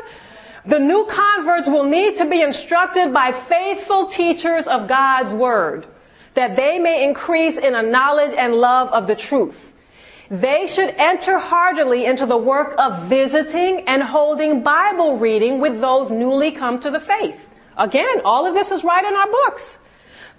The 0.65 0.79
new 0.79 1.05
converts 1.05 1.67
will 1.67 1.83
need 1.83 2.15
to 2.17 2.25
be 2.25 2.41
instructed 2.41 3.13
by 3.13 3.31
faithful 3.31 4.05
teachers 4.05 4.67
of 4.67 4.87
God's 4.87 5.33
Word, 5.33 5.85
that 6.35 6.55
they 6.55 6.79
may 6.79 7.03
increase 7.03 7.57
in 7.57 7.75
a 7.75 7.81
knowledge 7.81 8.33
and 8.35 8.53
love 8.53 8.89
of 8.91 9.07
the 9.07 9.15
truth. 9.15 9.73
They 10.29 10.65
should 10.65 10.89
enter 10.97 11.37
heartily 11.37 12.05
into 12.05 12.25
the 12.25 12.37
work 12.37 12.73
of 12.77 13.03
visiting 13.03 13.87
and 13.87 14.01
holding 14.01 14.63
Bible 14.63 15.17
reading 15.17 15.59
with 15.59 15.81
those 15.81 16.09
newly 16.09 16.51
come 16.51 16.79
to 16.79 16.89
the 16.89 16.99
faith. 16.99 17.47
Again, 17.77 18.21
all 18.23 18.47
of 18.47 18.53
this 18.53 18.71
is 18.71 18.83
right 18.83 19.05
in 19.05 19.15
our 19.15 19.29
books. 19.29 19.77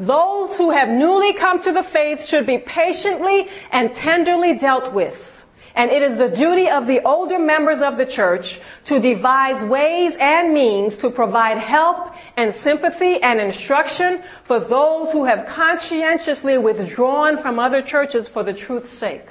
Those 0.01 0.57
who 0.57 0.71
have 0.71 0.89
newly 0.89 1.35
come 1.35 1.63
to 1.63 1.73
the 1.73 1.83
faith 1.83 2.27
should 2.27 2.47
be 2.47 2.59
patiently 2.59 3.49
and 3.71 3.95
tenderly 3.95 4.59
dealt 4.59 4.93
with. 4.93 5.36
And 5.77 5.91
it 5.91 6.01
is 6.01 6.16
the 6.16 6.31
duty 6.31 6.70
of 6.70 6.87
the 6.87 7.03
older 7.05 7.39
members 7.39 7.83
of 7.83 7.99
the 7.99 8.07
church 8.07 8.61
to 8.87 8.99
devise 8.99 9.62
ways 9.62 10.16
and 10.18 10.55
means 10.55 10.97
to 10.99 11.11
provide 11.11 11.59
help 11.59 12.14
and 12.35 12.55
sympathy 12.55 13.22
and 13.22 13.39
instruction 13.39 14.22
for 14.43 14.59
those 14.59 15.12
who 15.12 15.27
have 15.27 15.47
conscientiously 15.47 16.57
withdrawn 16.57 17.37
from 17.37 17.59
other 17.59 17.83
churches 17.83 18.27
for 18.27 18.43
the 18.43 18.55
truth's 18.55 18.91
sake. 18.91 19.27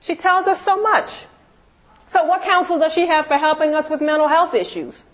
She 0.00 0.16
tells 0.16 0.46
us 0.46 0.62
so 0.62 0.80
much. 0.80 1.10
So 2.06 2.24
what 2.24 2.42
counsel 2.42 2.78
does 2.78 2.94
she 2.94 3.06
have 3.06 3.26
for 3.26 3.36
helping 3.36 3.74
us 3.74 3.90
with 3.90 4.00
mental 4.00 4.28
health 4.28 4.54
issues? 4.54 5.04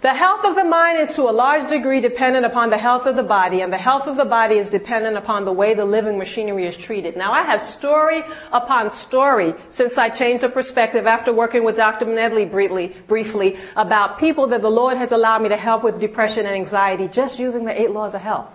The 0.00 0.14
health 0.14 0.44
of 0.44 0.54
the 0.54 0.62
mind 0.62 1.00
is 1.00 1.12
to 1.16 1.22
a 1.22 1.32
large 1.32 1.68
degree 1.68 2.00
dependent 2.00 2.46
upon 2.46 2.70
the 2.70 2.78
health 2.78 3.04
of 3.04 3.16
the 3.16 3.24
body, 3.24 3.62
and 3.62 3.72
the 3.72 3.78
health 3.78 4.06
of 4.06 4.16
the 4.16 4.24
body 4.24 4.56
is 4.56 4.70
dependent 4.70 5.16
upon 5.16 5.44
the 5.44 5.52
way 5.52 5.74
the 5.74 5.84
living 5.84 6.18
machinery 6.18 6.68
is 6.68 6.76
treated. 6.76 7.16
Now, 7.16 7.32
I 7.32 7.42
have 7.42 7.60
story 7.60 8.22
upon 8.52 8.92
story 8.92 9.54
since 9.70 9.98
I 9.98 10.08
changed 10.08 10.44
the 10.44 10.50
perspective 10.50 11.08
after 11.08 11.32
working 11.32 11.64
with 11.64 11.76
Dr. 11.76 12.04
Nedley 12.04 12.48
briefly, 12.48 12.94
briefly 13.08 13.58
about 13.74 14.20
people 14.20 14.46
that 14.48 14.62
the 14.62 14.70
Lord 14.70 14.98
has 14.98 15.10
allowed 15.10 15.42
me 15.42 15.48
to 15.48 15.56
help 15.56 15.82
with 15.82 15.98
depression 15.98 16.46
and 16.46 16.54
anxiety 16.54 17.08
just 17.08 17.40
using 17.40 17.64
the 17.64 17.80
eight 17.80 17.90
laws 17.90 18.14
of 18.14 18.20
health. 18.20 18.50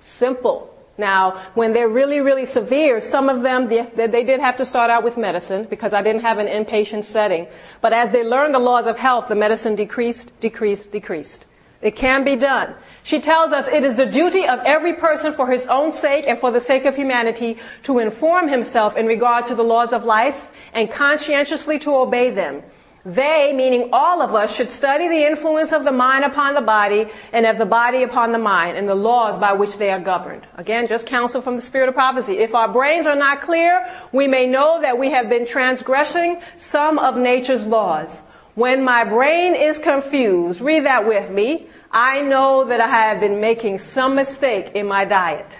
Simple. 0.00 0.75
Now, 0.98 1.32
when 1.54 1.72
they're 1.72 1.88
really, 1.88 2.20
really 2.20 2.46
severe, 2.46 3.00
some 3.00 3.28
of 3.28 3.42
them, 3.42 3.68
they, 3.68 4.24
did 4.24 4.40
have 4.40 4.56
to 4.56 4.64
start 4.64 4.90
out 4.90 5.04
with 5.04 5.16
medicine 5.16 5.64
because 5.68 5.92
I 5.92 6.02
didn't 6.02 6.22
have 6.22 6.38
an 6.38 6.46
inpatient 6.46 7.04
setting. 7.04 7.46
But 7.80 7.92
as 7.92 8.12
they 8.12 8.24
learned 8.24 8.54
the 8.54 8.58
laws 8.58 8.86
of 8.86 8.98
health, 8.98 9.28
the 9.28 9.34
medicine 9.34 9.74
decreased, 9.74 10.38
decreased, 10.40 10.92
decreased. 10.92 11.44
It 11.82 11.94
can 11.94 12.24
be 12.24 12.36
done. 12.36 12.74
She 13.02 13.20
tells 13.20 13.52
us 13.52 13.68
it 13.68 13.84
is 13.84 13.96
the 13.96 14.06
duty 14.06 14.48
of 14.48 14.60
every 14.64 14.94
person 14.94 15.32
for 15.32 15.50
his 15.50 15.66
own 15.66 15.92
sake 15.92 16.24
and 16.26 16.38
for 16.38 16.50
the 16.50 16.60
sake 16.60 16.86
of 16.86 16.96
humanity 16.96 17.58
to 17.82 17.98
inform 17.98 18.48
himself 18.48 18.96
in 18.96 19.06
regard 19.06 19.46
to 19.46 19.54
the 19.54 19.62
laws 19.62 19.92
of 19.92 20.04
life 20.04 20.48
and 20.72 20.90
conscientiously 20.90 21.78
to 21.80 21.94
obey 21.94 22.30
them. 22.30 22.62
They, 23.06 23.52
meaning 23.54 23.90
all 23.92 24.20
of 24.20 24.34
us, 24.34 24.52
should 24.52 24.72
study 24.72 25.06
the 25.06 25.24
influence 25.24 25.70
of 25.70 25.84
the 25.84 25.92
mind 25.92 26.24
upon 26.24 26.54
the 26.54 26.60
body 26.60 27.06
and 27.32 27.46
of 27.46 27.56
the 27.56 27.64
body 27.64 28.02
upon 28.02 28.32
the 28.32 28.38
mind 28.38 28.76
and 28.76 28.88
the 28.88 28.96
laws 28.96 29.38
by 29.38 29.52
which 29.52 29.78
they 29.78 29.92
are 29.92 30.00
governed. 30.00 30.44
Again, 30.56 30.88
just 30.88 31.06
counsel 31.06 31.40
from 31.40 31.54
the 31.54 31.62
spirit 31.62 31.88
of 31.88 31.94
prophecy. 31.94 32.38
If 32.38 32.52
our 32.52 32.66
brains 32.66 33.06
are 33.06 33.14
not 33.14 33.42
clear, 33.42 33.88
we 34.10 34.26
may 34.26 34.48
know 34.48 34.80
that 34.82 34.98
we 34.98 35.12
have 35.12 35.28
been 35.28 35.46
transgressing 35.46 36.40
some 36.56 36.98
of 36.98 37.16
nature's 37.16 37.64
laws. 37.64 38.22
When 38.56 38.82
my 38.82 39.04
brain 39.04 39.54
is 39.54 39.78
confused, 39.78 40.60
read 40.60 40.84
that 40.84 41.06
with 41.06 41.30
me, 41.30 41.68
I 41.92 42.22
know 42.22 42.64
that 42.64 42.80
I 42.80 42.88
have 42.88 43.20
been 43.20 43.40
making 43.40 43.78
some 43.78 44.16
mistake 44.16 44.72
in 44.74 44.88
my 44.88 45.04
diet. 45.04 45.58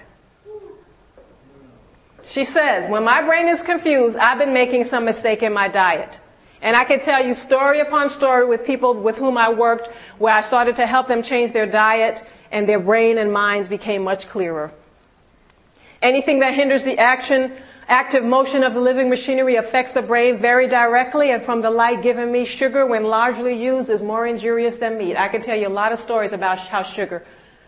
She 2.24 2.44
says, 2.44 2.90
when 2.90 3.04
my 3.04 3.22
brain 3.22 3.46
is 3.46 3.62
confused, 3.62 4.16
I've 4.16 4.38
been 4.38 4.52
making 4.52 4.82
some 4.82 5.04
mistake 5.04 5.44
in 5.44 5.52
my 5.52 5.68
diet. 5.68 6.18
And 6.62 6.76
I 6.76 6.84
can 6.84 7.00
tell 7.00 7.24
you 7.24 7.34
story 7.34 7.80
upon 7.80 8.10
story 8.10 8.46
with 8.46 8.66
people 8.66 8.94
with 8.94 9.16
whom 9.16 9.36
I 9.36 9.50
worked 9.52 9.88
where 10.18 10.34
I 10.34 10.40
started 10.40 10.76
to 10.76 10.86
help 10.86 11.06
them 11.06 11.22
change 11.22 11.52
their 11.52 11.66
diet 11.66 12.24
and 12.50 12.68
their 12.68 12.80
brain 12.80 13.18
and 13.18 13.32
minds 13.32 13.68
became 13.68 14.02
much 14.02 14.28
clearer. 14.28 14.72
Anything 16.02 16.40
that 16.40 16.54
hinders 16.54 16.84
the 16.84 16.98
action, 16.98 17.52
active 17.88 18.24
motion 18.24 18.62
of 18.62 18.74
the 18.74 18.80
living 18.80 19.08
machinery 19.08 19.56
affects 19.56 19.92
the 19.92 20.02
brain 20.02 20.38
very 20.38 20.68
directly 20.68 21.30
and 21.30 21.42
from 21.42 21.62
the 21.62 21.70
light 21.70 22.02
given 22.02 22.30
me, 22.30 22.44
sugar 22.44 22.86
when 22.86 23.04
largely 23.04 23.60
used 23.60 23.88
is 23.88 24.02
more 24.02 24.26
injurious 24.26 24.76
than 24.76 24.98
meat. 24.98 25.16
I 25.16 25.28
can 25.28 25.42
tell 25.42 25.56
you 25.56 25.68
a 25.68 25.70
lot 25.70 25.92
of 25.92 25.98
stories 25.98 26.32
about 26.32 26.58
how 26.58 26.82
sugar 26.82 27.24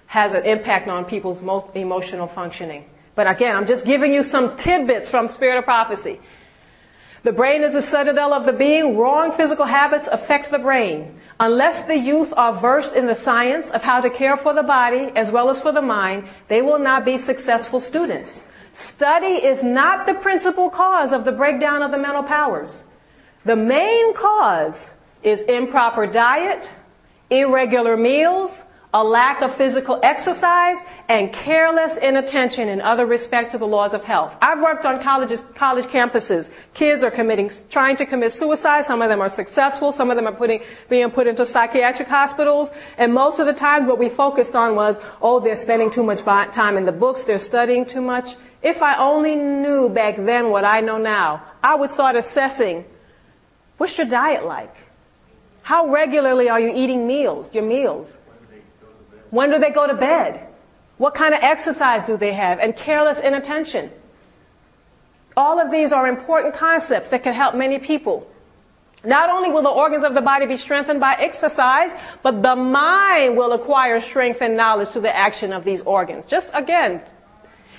has 0.06 0.32
an 0.32 0.44
impact 0.44 0.88
on 0.88 1.04
people's 1.04 1.40
emotional 1.74 2.26
functioning. 2.26 2.84
But 3.14 3.30
again, 3.30 3.56
I'm 3.56 3.66
just 3.66 3.84
giving 3.84 4.12
you 4.12 4.22
some 4.22 4.56
tidbits 4.56 5.10
from 5.10 5.28
Spirit 5.28 5.58
of 5.58 5.64
Prophecy. 5.64 6.20
The 7.28 7.34
brain 7.34 7.62
is 7.62 7.74
the 7.74 7.82
citadel 7.82 8.32
of 8.32 8.46
the 8.46 8.54
being. 8.54 8.96
Wrong 8.96 9.32
physical 9.32 9.66
habits 9.66 10.08
affect 10.08 10.50
the 10.50 10.58
brain. 10.58 11.20
Unless 11.38 11.82
the 11.82 11.98
youth 11.98 12.32
are 12.34 12.54
versed 12.54 12.96
in 12.96 13.06
the 13.06 13.14
science 13.14 13.70
of 13.70 13.82
how 13.82 14.00
to 14.00 14.08
care 14.08 14.38
for 14.38 14.54
the 14.54 14.62
body 14.62 15.12
as 15.14 15.30
well 15.30 15.50
as 15.50 15.60
for 15.60 15.70
the 15.70 15.82
mind, 15.82 16.26
they 16.48 16.62
will 16.62 16.78
not 16.78 17.04
be 17.04 17.18
successful 17.18 17.80
students. 17.80 18.44
Study 18.72 19.44
is 19.44 19.62
not 19.62 20.06
the 20.06 20.14
principal 20.14 20.70
cause 20.70 21.12
of 21.12 21.26
the 21.26 21.32
breakdown 21.32 21.82
of 21.82 21.90
the 21.90 21.98
mental 21.98 22.22
powers. 22.22 22.82
The 23.44 23.56
main 23.56 24.14
cause 24.14 24.90
is 25.22 25.42
improper 25.42 26.06
diet, 26.06 26.70
irregular 27.28 27.98
meals, 27.98 28.64
a 28.94 29.04
lack 29.04 29.42
of 29.42 29.54
physical 29.54 30.00
exercise, 30.02 30.76
and 31.10 31.30
careless 31.32 31.98
inattention 31.98 32.68
in 32.68 32.80
other 32.80 33.04
respect 33.04 33.50
to 33.50 33.58
the 33.58 33.66
laws 33.66 33.92
of 33.92 34.02
health. 34.02 34.36
I've 34.40 34.62
worked 34.62 34.86
on 34.86 35.02
colleges, 35.02 35.44
college 35.54 35.84
campuses. 35.86 36.50
Kids 36.72 37.04
are 37.04 37.10
committing, 37.10 37.50
trying 37.68 37.98
to 37.98 38.06
commit 38.06 38.32
suicide. 38.32 38.86
Some 38.86 39.02
of 39.02 39.10
them 39.10 39.20
are 39.20 39.28
successful. 39.28 39.92
Some 39.92 40.10
of 40.10 40.16
them 40.16 40.26
are 40.26 40.32
putting, 40.32 40.62
being 40.88 41.10
put 41.10 41.26
into 41.26 41.44
psychiatric 41.44 42.08
hospitals. 42.08 42.70
And 42.96 43.12
most 43.12 43.38
of 43.38 43.46
the 43.46 43.52
time 43.52 43.86
what 43.86 43.98
we 43.98 44.08
focused 44.08 44.54
on 44.54 44.74
was, 44.74 44.98
oh, 45.20 45.38
they're 45.38 45.56
spending 45.56 45.90
too 45.90 46.02
much 46.02 46.24
time 46.24 46.78
in 46.78 46.86
the 46.86 46.92
books. 46.92 47.26
They're 47.26 47.38
studying 47.38 47.84
too 47.84 48.00
much. 48.00 48.36
If 48.62 48.82
I 48.82 48.96
only 48.96 49.36
knew 49.36 49.90
back 49.90 50.16
then 50.16 50.50
what 50.50 50.64
I 50.64 50.80
know 50.80 50.96
now, 50.98 51.42
I 51.62 51.74
would 51.74 51.90
start 51.90 52.16
assessing, 52.16 52.86
what's 53.76 53.98
your 53.98 54.06
diet 54.06 54.46
like? 54.46 54.74
How 55.62 55.88
regularly 55.88 56.48
are 56.48 56.58
you 56.58 56.72
eating 56.74 57.06
meals, 57.06 57.52
your 57.52 57.64
meals? 57.64 58.16
When 59.30 59.50
do 59.50 59.58
they 59.58 59.70
go 59.70 59.86
to 59.86 59.94
bed? 59.94 60.46
What 60.96 61.14
kind 61.14 61.34
of 61.34 61.40
exercise 61.42 62.04
do 62.04 62.16
they 62.16 62.32
have? 62.32 62.58
And 62.58 62.76
careless 62.76 63.20
inattention. 63.20 63.90
All 65.36 65.60
of 65.60 65.70
these 65.70 65.92
are 65.92 66.08
important 66.08 66.54
concepts 66.54 67.10
that 67.10 67.22
can 67.22 67.32
help 67.32 67.54
many 67.54 67.78
people. 67.78 68.28
Not 69.04 69.30
only 69.30 69.50
will 69.50 69.62
the 69.62 69.68
organs 69.68 70.02
of 70.02 70.14
the 70.14 70.20
body 70.20 70.46
be 70.46 70.56
strengthened 70.56 70.98
by 70.98 71.14
exercise, 71.14 71.92
but 72.22 72.42
the 72.42 72.56
mind 72.56 73.36
will 73.36 73.52
acquire 73.52 74.00
strength 74.00 74.42
and 74.42 74.56
knowledge 74.56 74.88
through 74.88 75.02
the 75.02 75.16
action 75.16 75.52
of 75.52 75.64
these 75.64 75.80
organs. 75.82 76.26
Just 76.26 76.50
again. 76.52 77.00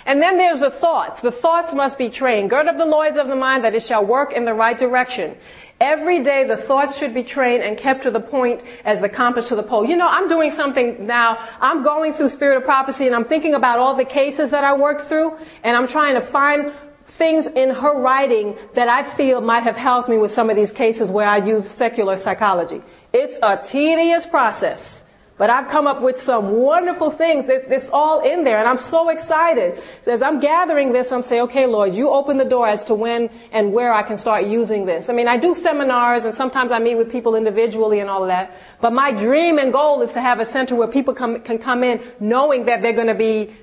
And 0.05 0.21
then 0.21 0.37
there's 0.37 0.61
the 0.61 0.71
thoughts. 0.71 1.21
The 1.21 1.31
thoughts 1.31 1.73
must 1.73 1.97
be 1.97 2.09
trained. 2.09 2.49
Gird 2.49 2.67
up 2.67 2.77
the 2.77 2.85
loins 2.85 3.17
of 3.17 3.27
the 3.27 3.35
mind 3.35 3.63
that 3.63 3.75
it 3.75 3.83
shall 3.83 4.05
work 4.05 4.33
in 4.33 4.45
the 4.45 4.53
right 4.53 4.77
direction. 4.77 5.35
Every 5.81 6.21
day 6.23 6.43
the 6.43 6.57
thoughts 6.57 6.97
should 6.97 7.13
be 7.13 7.23
trained 7.23 7.63
and 7.63 7.77
kept 7.77 8.03
to 8.03 8.11
the 8.11 8.19
point 8.19 8.61
as 8.83 9.01
the 9.01 9.07
compass 9.07 9.47
to 9.47 9.55
the 9.55 9.63
pole. 9.63 9.85
You 9.85 9.95
know, 9.95 10.07
I'm 10.07 10.27
doing 10.27 10.51
something 10.51 11.05
now. 11.05 11.37
I'm 11.61 11.83
going 11.83 12.13
through 12.13 12.29
spirit 12.29 12.57
of 12.57 12.65
prophecy 12.65 13.07
and 13.07 13.15
I'm 13.15 13.25
thinking 13.25 13.53
about 13.53 13.79
all 13.79 13.95
the 13.95 14.05
cases 14.05 14.51
that 14.51 14.63
I 14.63 14.73
worked 14.73 15.01
through 15.01 15.37
and 15.63 15.77
I'm 15.77 15.87
trying 15.87 16.15
to 16.15 16.21
find 16.21 16.71
things 17.05 17.47
in 17.47 17.69
her 17.71 17.99
writing 17.99 18.57
that 18.73 18.89
I 18.89 19.03
feel 19.03 19.41
might 19.41 19.63
have 19.63 19.77
helped 19.77 20.09
me 20.09 20.17
with 20.17 20.31
some 20.31 20.49
of 20.49 20.55
these 20.55 20.71
cases 20.71 21.09
where 21.09 21.27
I 21.27 21.37
use 21.37 21.69
secular 21.69 22.17
psychology. 22.17 22.81
It's 23.13 23.39
a 23.41 23.57
tedious 23.57 24.25
process. 24.25 25.03
But 25.39 25.49
I've 25.49 25.69
come 25.69 25.87
up 25.87 26.01
with 26.01 26.19
some 26.19 26.51
wonderful 26.51 27.11
things. 27.11 27.47
It's 27.47 27.89
all 27.91 28.19
in 28.19 28.43
there, 28.43 28.59
and 28.59 28.67
I'm 28.67 28.77
so 28.77 29.07
excited. 29.07 29.79
So 29.79 30.11
as 30.11 30.21
I'm 30.21 30.41
gathering 30.41 30.91
this, 30.91 31.13
I'm 31.13 31.21
saying, 31.21 31.43
okay, 31.43 31.65
Lord, 31.65 31.95
you 31.95 32.09
open 32.09 32.35
the 32.35 32.43
door 32.43 32.67
as 32.67 32.83
to 32.83 32.93
when 32.93 33.29
and 33.53 33.71
where 33.71 33.93
I 33.93 34.03
can 34.03 34.17
start 34.17 34.45
using 34.45 34.85
this. 34.85 35.07
I 35.07 35.13
mean, 35.13 35.29
I 35.29 35.37
do 35.37 35.55
seminars, 35.55 36.25
and 36.25 36.35
sometimes 36.35 36.73
I 36.73 36.79
meet 36.79 36.95
with 36.95 37.09
people 37.09 37.35
individually 37.35 38.01
and 38.01 38.09
all 38.09 38.21
of 38.21 38.27
that. 38.27 38.53
But 38.81 38.91
my 38.91 39.13
dream 39.13 39.59
and 39.59 39.71
goal 39.71 40.01
is 40.01 40.11
to 40.11 40.21
have 40.21 40.41
a 40.41 40.45
center 40.45 40.75
where 40.75 40.89
people 40.89 41.13
come, 41.13 41.39
can 41.39 41.57
come 41.57 41.85
in 41.85 42.03
knowing 42.19 42.65
that 42.65 42.81
they're 42.81 42.91
going 42.91 43.07
to 43.07 43.15
be 43.15 43.55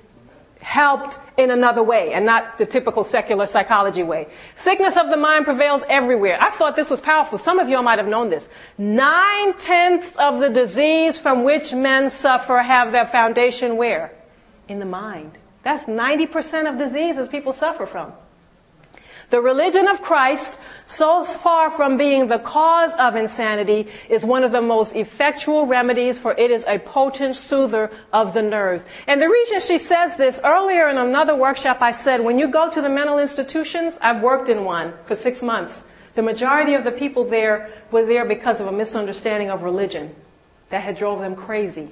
helped 0.61 1.19
in 1.37 1.51
another 1.51 1.83
way 1.83 2.13
and 2.13 2.25
not 2.25 2.57
the 2.57 2.65
typical 2.65 3.03
secular 3.03 3.45
psychology 3.45 4.03
way. 4.03 4.27
Sickness 4.55 4.95
of 4.95 5.09
the 5.09 5.17
mind 5.17 5.45
prevails 5.45 5.83
everywhere. 5.89 6.37
I 6.39 6.49
thought 6.51 6.75
this 6.75 6.89
was 6.89 7.01
powerful. 7.01 7.37
Some 7.37 7.59
of 7.59 7.69
y'all 7.69 7.83
might 7.83 7.99
have 7.99 8.07
known 8.07 8.29
this. 8.29 8.47
Nine 8.77 9.53
tenths 9.57 10.15
of 10.17 10.39
the 10.39 10.49
disease 10.49 11.17
from 11.17 11.43
which 11.43 11.73
men 11.73 12.09
suffer 12.09 12.59
have 12.59 12.91
their 12.91 13.05
foundation 13.05 13.77
where? 13.77 14.13
In 14.67 14.79
the 14.79 14.85
mind. 14.85 15.37
That's 15.63 15.85
90% 15.85 16.69
of 16.69 16.77
diseases 16.77 17.27
people 17.27 17.53
suffer 17.53 17.85
from. 17.85 18.13
The 19.29 19.41
religion 19.41 19.89
of 19.89 20.01
Christ, 20.01 20.57
so 20.85 21.25
far 21.25 21.69
from 21.69 21.97
being 21.97 22.27
the 22.27 22.39
cause 22.39 22.93
of 22.97 23.17
insanity, 23.17 23.89
is 24.07 24.23
one 24.23 24.45
of 24.45 24.53
the 24.53 24.61
most 24.61 24.95
effectual 24.95 25.65
remedies 25.65 26.17
for 26.17 26.33
it 26.33 26.49
is 26.49 26.63
a 26.65 26.79
potent 26.79 27.35
soother 27.35 27.91
of 28.13 28.33
the 28.33 28.41
nerves. 28.41 28.85
And 29.05 29.21
the 29.21 29.29
reason 29.29 29.59
she 29.59 29.79
says 29.79 30.15
this, 30.15 30.39
earlier 30.45 30.87
in 30.87 30.97
another 30.97 31.35
workshop 31.35 31.79
I 31.81 31.91
said, 31.91 32.23
when 32.23 32.39
you 32.39 32.47
go 32.47 32.71
to 32.71 32.81
the 32.81 32.89
mental 32.89 33.19
institutions, 33.19 33.97
I've 34.01 34.21
worked 34.21 34.47
in 34.47 34.63
one 34.63 34.93
for 35.05 35.15
six 35.15 35.41
months. 35.41 35.83
The 36.15 36.23
majority 36.23 36.73
of 36.73 36.85
the 36.85 36.91
people 36.91 37.25
there 37.25 37.69
were 37.91 38.05
there 38.05 38.23
because 38.23 38.61
of 38.61 38.67
a 38.67 38.71
misunderstanding 38.71 39.51
of 39.51 39.61
religion 39.61 40.15
that 40.69 40.83
had 40.83 40.97
drove 40.97 41.19
them 41.19 41.35
crazy. 41.35 41.89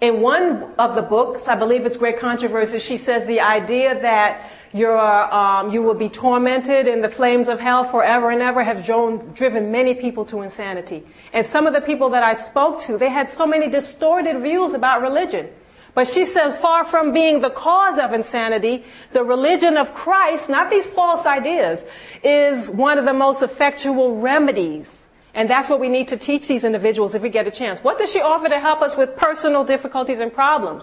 In 0.00 0.20
one 0.20 0.74
of 0.78 0.94
the 0.94 1.02
books, 1.02 1.48
I 1.48 1.54
believe 1.54 1.86
it's 1.86 1.96
Great 1.96 2.18
Controversy, 2.18 2.78
she 2.78 2.98
says 2.98 3.24
the 3.24 3.40
idea 3.40 3.98
that 4.02 4.50
um, 4.82 5.70
you 5.70 5.82
will 5.82 5.94
be 5.94 6.08
tormented 6.08 6.88
in 6.88 7.00
the 7.00 7.08
flames 7.08 7.48
of 7.48 7.60
hell 7.60 7.84
forever 7.84 8.30
and 8.30 8.42
ever 8.42 8.64
have 8.64 8.84
driven, 8.84 9.32
driven 9.32 9.70
many 9.70 9.94
people 9.94 10.24
to 10.26 10.42
insanity. 10.42 11.04
And 11.32 11.46
some 11.46 11.66
of 11.66 11.72
the 11.72 11.80
people 11.80 12.10
that 12.10 12.24
I 12.24 12.34
spoke 12.34 12.80
to, 12.82 12.98
they 12.98 13.08
had 13.08 13.28
so 13.28 13.46
many 13.46 13.70
distorted 13.70 14.40
views 14.40 14.74
about 14.74 15.00
religion. 15.00 15.48
But 15.94 16.08
she 16.08 16.24
says, 16.24 16.58
far 16.58 16.84
from 16.84 17.12
being 17.12 17.40
the 17.40 17.50
cause 17.50 18.00
of 18.00 18.12
insanity, 18.12 18.84
the 19.12 19.22
religion 19.22 19.76
of 19.76 19.94
Christ, 19.94 20.48
not 20.48 20.70
these 20.70 20.86
false 20.86 21.24
ideas, 21.24 21.84
is 22.24 22.68
one 22.68 22.98
of 22.98 23.04
the 23.04 23.14
most 23.14 23.42
effectual 23.42 24.16
remedies. 24.16 25.06
And 25.34 25.48
that's 25.48 25.68
what 25.68 25.78
we 25.78 25.88
need 25.88 26.08
to 26.08 26.16
teach 26.16 26.48
these 26.48 26.64
individuals 26.64 27.14
if 27.14 27.22
we 27.22 27.28
get 27.28 27.46
a 27.46 27.50
chance. 27.52 27.78
What 27.80 27.98
does 27.98 28.10
she 28.10 28.20
offer 28.20 28.48
to 28.48 28.58
help 28.58 28.82
us 28.82 28.96
with 28.96 29.16
personal 29.16 29.64
difficulties 29.64 30.18
and 30.18 30.32
problems? 30.32 30.82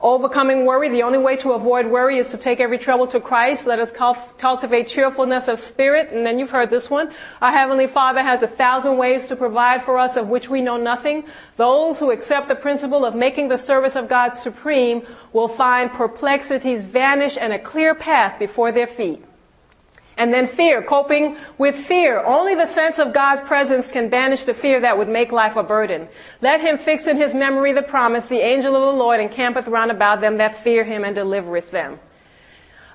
Overcoming 0.00 0.64
worry, 0.64 0.88
the 0.88 1.02
only 1.02 1.18
way 1.18 1.36
to 1.38 1.54
avoid 1.54 1.86
worry 1.86 2.18
is 2.18 2.28
to 2.28 2.38
take 2.38 2.60
every 2.60 2.78
trouble 2.78 3.08
to 3.08 3.18
Christ. 3.18 3.66
Let 3.66 3.80
us 3.80 3.90
cultivate 3.90 4.86
cheerfulness 4.86 5.48
of 5.48 5.58
spirit. 5.58 6.12
And 6.12 6.24
then 6.24 6.38
you've 6.38 6.50
heard 6.50 6.70
this 6.70 6.88
one. 6.88 7.12
Our 7.42 7.50
Heavenly 7.50 7.88
Father 7.88 8.22
has 8.22 8.44
a 8.44 8.46
thousand 8.46 8.96
ways 8.96 9.26
to 9.26 9.34
provide 9.34 9.82
for 9.82 9.98
us 9.98 10.16
of 10.16 10.28
which 10.28 10.48
we 10.48 10.60
know 10.60 10.76
nothing. 10.76 11.24
Those 11.56 11.98
who 11.98 12.12
accept 12.12 12.46
the 12.46 12.54
principle 12.54 13.04
of 13.04 13.16
making 13.16 13.48
the 13.48 13.58
service 13.58 13.96
of 13.96 14.08
God 14.08 14.34
supreme 14.34 15.02
will 15.32 15.48
find 15.48 15.92
perplexities 15.92 16.84
vanish 16.84 17.36
and 17.36 17.52
a 17.52 17.58
clear 17.58 17.92
path 17.96 18.38
before 18.38 18.70
their 18.70 18.86
feet. 18.86 19.24
And 20.18 20.34
then 20.34 20.48
fear, 20.48 20.82
coping 20.82 21.38
with 21.56 21.76
fear. 21.76 22.22
Only 22.22 22.56
the 22.56 22.66
sense 22.66 22.98
of 22.98 23.14
God's 23.14 23.40
presence 23.42 23.92
can 23.92 24.10
banish 24.10 24.44
the 24.44 24.52
fear 24.52 24.80
that 24.80 24.98
would 24.98 25.08
make 25.08 25.30
life 25.30 25.54
a 25.54 25.62
burden. 25.62 26.08
Let 26.42 26.60
him 26.60 26.76
fix 26.76 27.06
in 27.06 27.16
his 27.16 27.34
memory 27.34 27.72
the 27.72 27.82
promise, 27.82 28.26
the 28.26 28.40
angel 28.40 28.74
of 28.74 28.82
the 28.82 28.98
Lord 28.98 29.20
encampeth 29.20 29.68
round 29.68 29.92
about 29.92 30.20
them 30.20 30.38
that 30.38 30.62
fear 30.64 30.82
him 30.82 31.04
and 31.04 31.14
delivereth 31.14 31.70
them. 31.70 32.00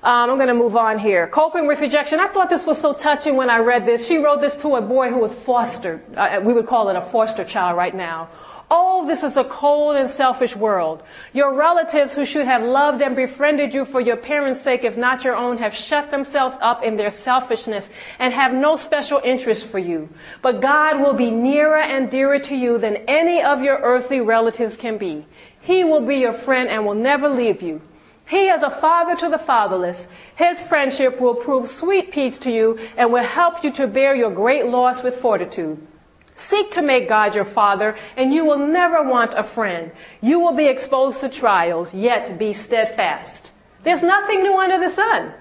Um, 0.02 0.28
I'm 0.28 0.36
going 0.36 0.48
to 0.48 0.54
move 0.54 0.76
on 0.76 0.98
here. 0.98 1.26
Coping 1.26 1.66
with 1.66 1.80
rejection. 1.80 2.20
I 2.20 2.28
thought 2.28 2.50
this 2.50 2.66
was 2.66 2.78
so 2.78 2.92
touching 2.92 3.36
when 3.36 3.48
I 3.48 3.60
read 3.60 3.86
this. 3.86 4.06
She 4.06 4.18
wrote 4.18 4.42
this 4.42 4.54
to 4.56 4.76
a 4.76 4.82
boy 4.82 5.08
who 5.08 5.16
was 5.16 5.32
fostered. 5.32 6.02
Uh, 6.14 6.42
we 6.44 6.52
would 6.52 6.66
call 6.66 6.90
it 6.90 6.96
a 6.96 7.00
foster 7.00 7.42
child 7.42 7.78
right 7.78 7.94
now. 7.94 8.28
Oh, 8.70 9.06
this 9.06 9.22
is 9.22 9.36
a 9.36 9.44
cold 9.44 9.96
and 9.96 10.08
selfish 10.08 10.56
world. 10.56 11.02
Your 11.32 11.54
relatives 11.54 12.14
who 12.14 12.24
should 12.24 12.46
have 12.46 12.62
loved 12.62 13.02
and 13.02 13.14
befriended 13.14 13.74
you 13.74 13.84
for 13.84 14.00
your 14.00 14.16
parents' 14.16 14.62
sake, 14.62 14.84
if 14.84 14.96
not 14.96 15.22
your 15.22 15.36
own, 15.36 15.58
have 15.58 15.74
shut 15.74 16.10
themselves 16.10 16.56
up 16.60 16.82
in 16.82 16.96
their 16.96 17.10
selfishness 17.10 17.90
and 18.18 18.32
have 18.32 18.54
no 18.54 18.76
special 18.76 19.20
interest 19.22 19.66
for 19.66 19.78
you. 19.78 20.08
But 20.40 20.60
God 20.60 21.00
will 21.00 21.12
be 21.12 21.30
nearer 21.30 21.80
and 21.80 22.10
dearer 22.10 22.38
to 22.40 22.54
you 22.54 22.78
than 22.78 22.96
any 23.08 23.42
of 23.42 23.62
your 23.62 23.78
earthly 23.78 24.20
relatives 24.20 24.76
can 24.76 24.96
be. 24.96 25.26
He 25.60 25.84
will 25.84 26.00
be 26.00 26.16
your 26.16 26.32
friend 26.32 26.68
and 26.68 26.86
will 26.86 26.94
never 26.94 27.28
leave 27.28 27.62
you. 27.62 27.82
He 28.26 28.48
is 28.48 28.62
a 28.62 28.70
father 28.70 29.14
to 29.16 29.28
the 29.28 29.38
fatherless. 29.38 30.06
His 30.34 30.62
friendship 30.62 31.20
will 31.20 31.34
prove 31.34 31.68
sweet 31.68 32.10
peace 32.10 32.38
to 32.38 32.50
you 32.50 32.78
and 32.96 33.12
will 33.12 33.24
help 33.24 33.62
you 33.62 33.70
to 33.72 33.86
bear 33.86 34.14
your 34.14 34.30
great 34.30 34.66
loss 34.66 35.02
with 35.02 35.16
fortitude. 35.16 35.86
Seek 36.34 36.72
to 36.72 36.82
make 36.82 37.08
God 37.08 37.34
your 37.34 37.44
father, 37.44 37.96
and 38.16 38.34
you 38.34 38.44
will 38.44 38.58
never 38.58 39.02
want 39.02 39.34
a 39.34 39.44
friend. 39.44 39.92
You 40.20 40.40
will 40.40 40.52
be 40.52 40.66
exposed 40.66 41.20
to 41.20 41.28
trials, 41.28 41.94
yet 41.94 42.38
be 42.38 42.52
steadfast. 42.52 43.52
There's 43.84 44.02
nothing 44.02 44.42
new 44.42 44.58
under 44.58 44.78
the 44.78 44.90
sun. 44.90 45.32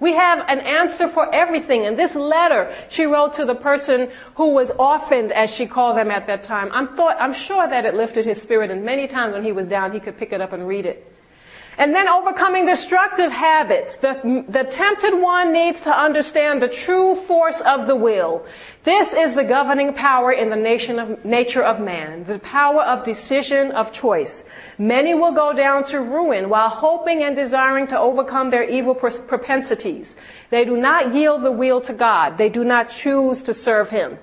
We 0.00 0.14
have 0.14 0.40
an 0.48 0.60
answer 0.60 1.06
for 1.06 1.32
everything. 1.32 1.86
And 1.86 1.98
this 1.98 2.16
letter 2.16 2.74
she 2.88 3.04
wrote 3.04 3.34
to 3.34 3.44
the 3.44 3.54
person 3.54 4.10
who 4.34 4.48
was 4.48 4.70
orphaned, 4.72 5.32
as 5.32 5.54
she 5.54 5.66
called 5.66 5.98
them 5.98 6.10
at 6.10 6.26
that 6.26 6.42
time, 6.42 6.70
I'm, 6.72 6.96
thought, 6.96 7.16
I'm 7.20 7.34
sure 7.34 7.68
that 7.68 7.84
it 7.84 7.94
lifted 7.94 8.24
his 8.24 8.40
spirit, 8.40 8.70
and 8.70 8.84
many 8.84 9.06
times 9.06 9.34
when 9.34 9.44
he 9.44 9.52
was 9.52 9.68
down, 9.68 9.92
he 9.92 10.00
could 10.00 10.16
pick 10.16 10.32
it 10.32 10.40
up 10.40 10.52
and 10.52 10.66
read 10.66 10.86
it. 10.86 11.11
And 11.78 11.94
then 11.94 12.06
overcoming 12.06 12.66
destructive 12.66 13.32
habits. 13.32 13.96
The, 13.96 14.44
the 14.48 14.64
tempted 14.64 15.14
one 15.20 15.52
needs 15.52 15.80
to 15.82 15.90
understand 15.90 16.60
the 16.60 16.68
true 16.68 17.14
force 17.14 17.60
of 17.62 17.86
the 17.86 17.96
will. 17.96 18.44
This 18.84 19.14
is 19.14 19.34
the 19.34 19.44
governing 19.44 19.94
power 19.94 20.32
in 20.32 20.50
the 20.50 20.56
nation 20.56 20.98
of, 20.98 21.24
nature 21.24 21.62
of 21.62 21.80
man, 21.80 22.24
the 22.24 22.38
power 22.40 22.82
of 22.82 23.04
decision, 23.04 23.70
of 23.72 23.92
choice. 23.92 24.44
Many 24.76 25.14
will 25.14 25.32
go 25.32 25.52
down 25.52 25.84
to 25.86 26.00
ruin 26.00 26.50
while 26.50 26.68
hoping 26.68 27.22
and 27.22 27.34
desiring 27.34 27.86
to 27.88 27.98
overcome 27.98 28.50
their 28.50 28.64
evil 28.68 28.94
propensities. 28.94 30.16
They 30.50 30.64
do 30.64 30.76
not 30.76 31.14
yield 31.14 31.42
the 31.42 31.52
will 31.52 31.80
to 31.82 31.92
God. 31.94 32.36
They 32.36 32.48
do 32.48 32.64
not 32.64 32.90
choose 32.90 33.42
to 33.44 33.54
serve 33.54 33.90
Him. 33.90 34.18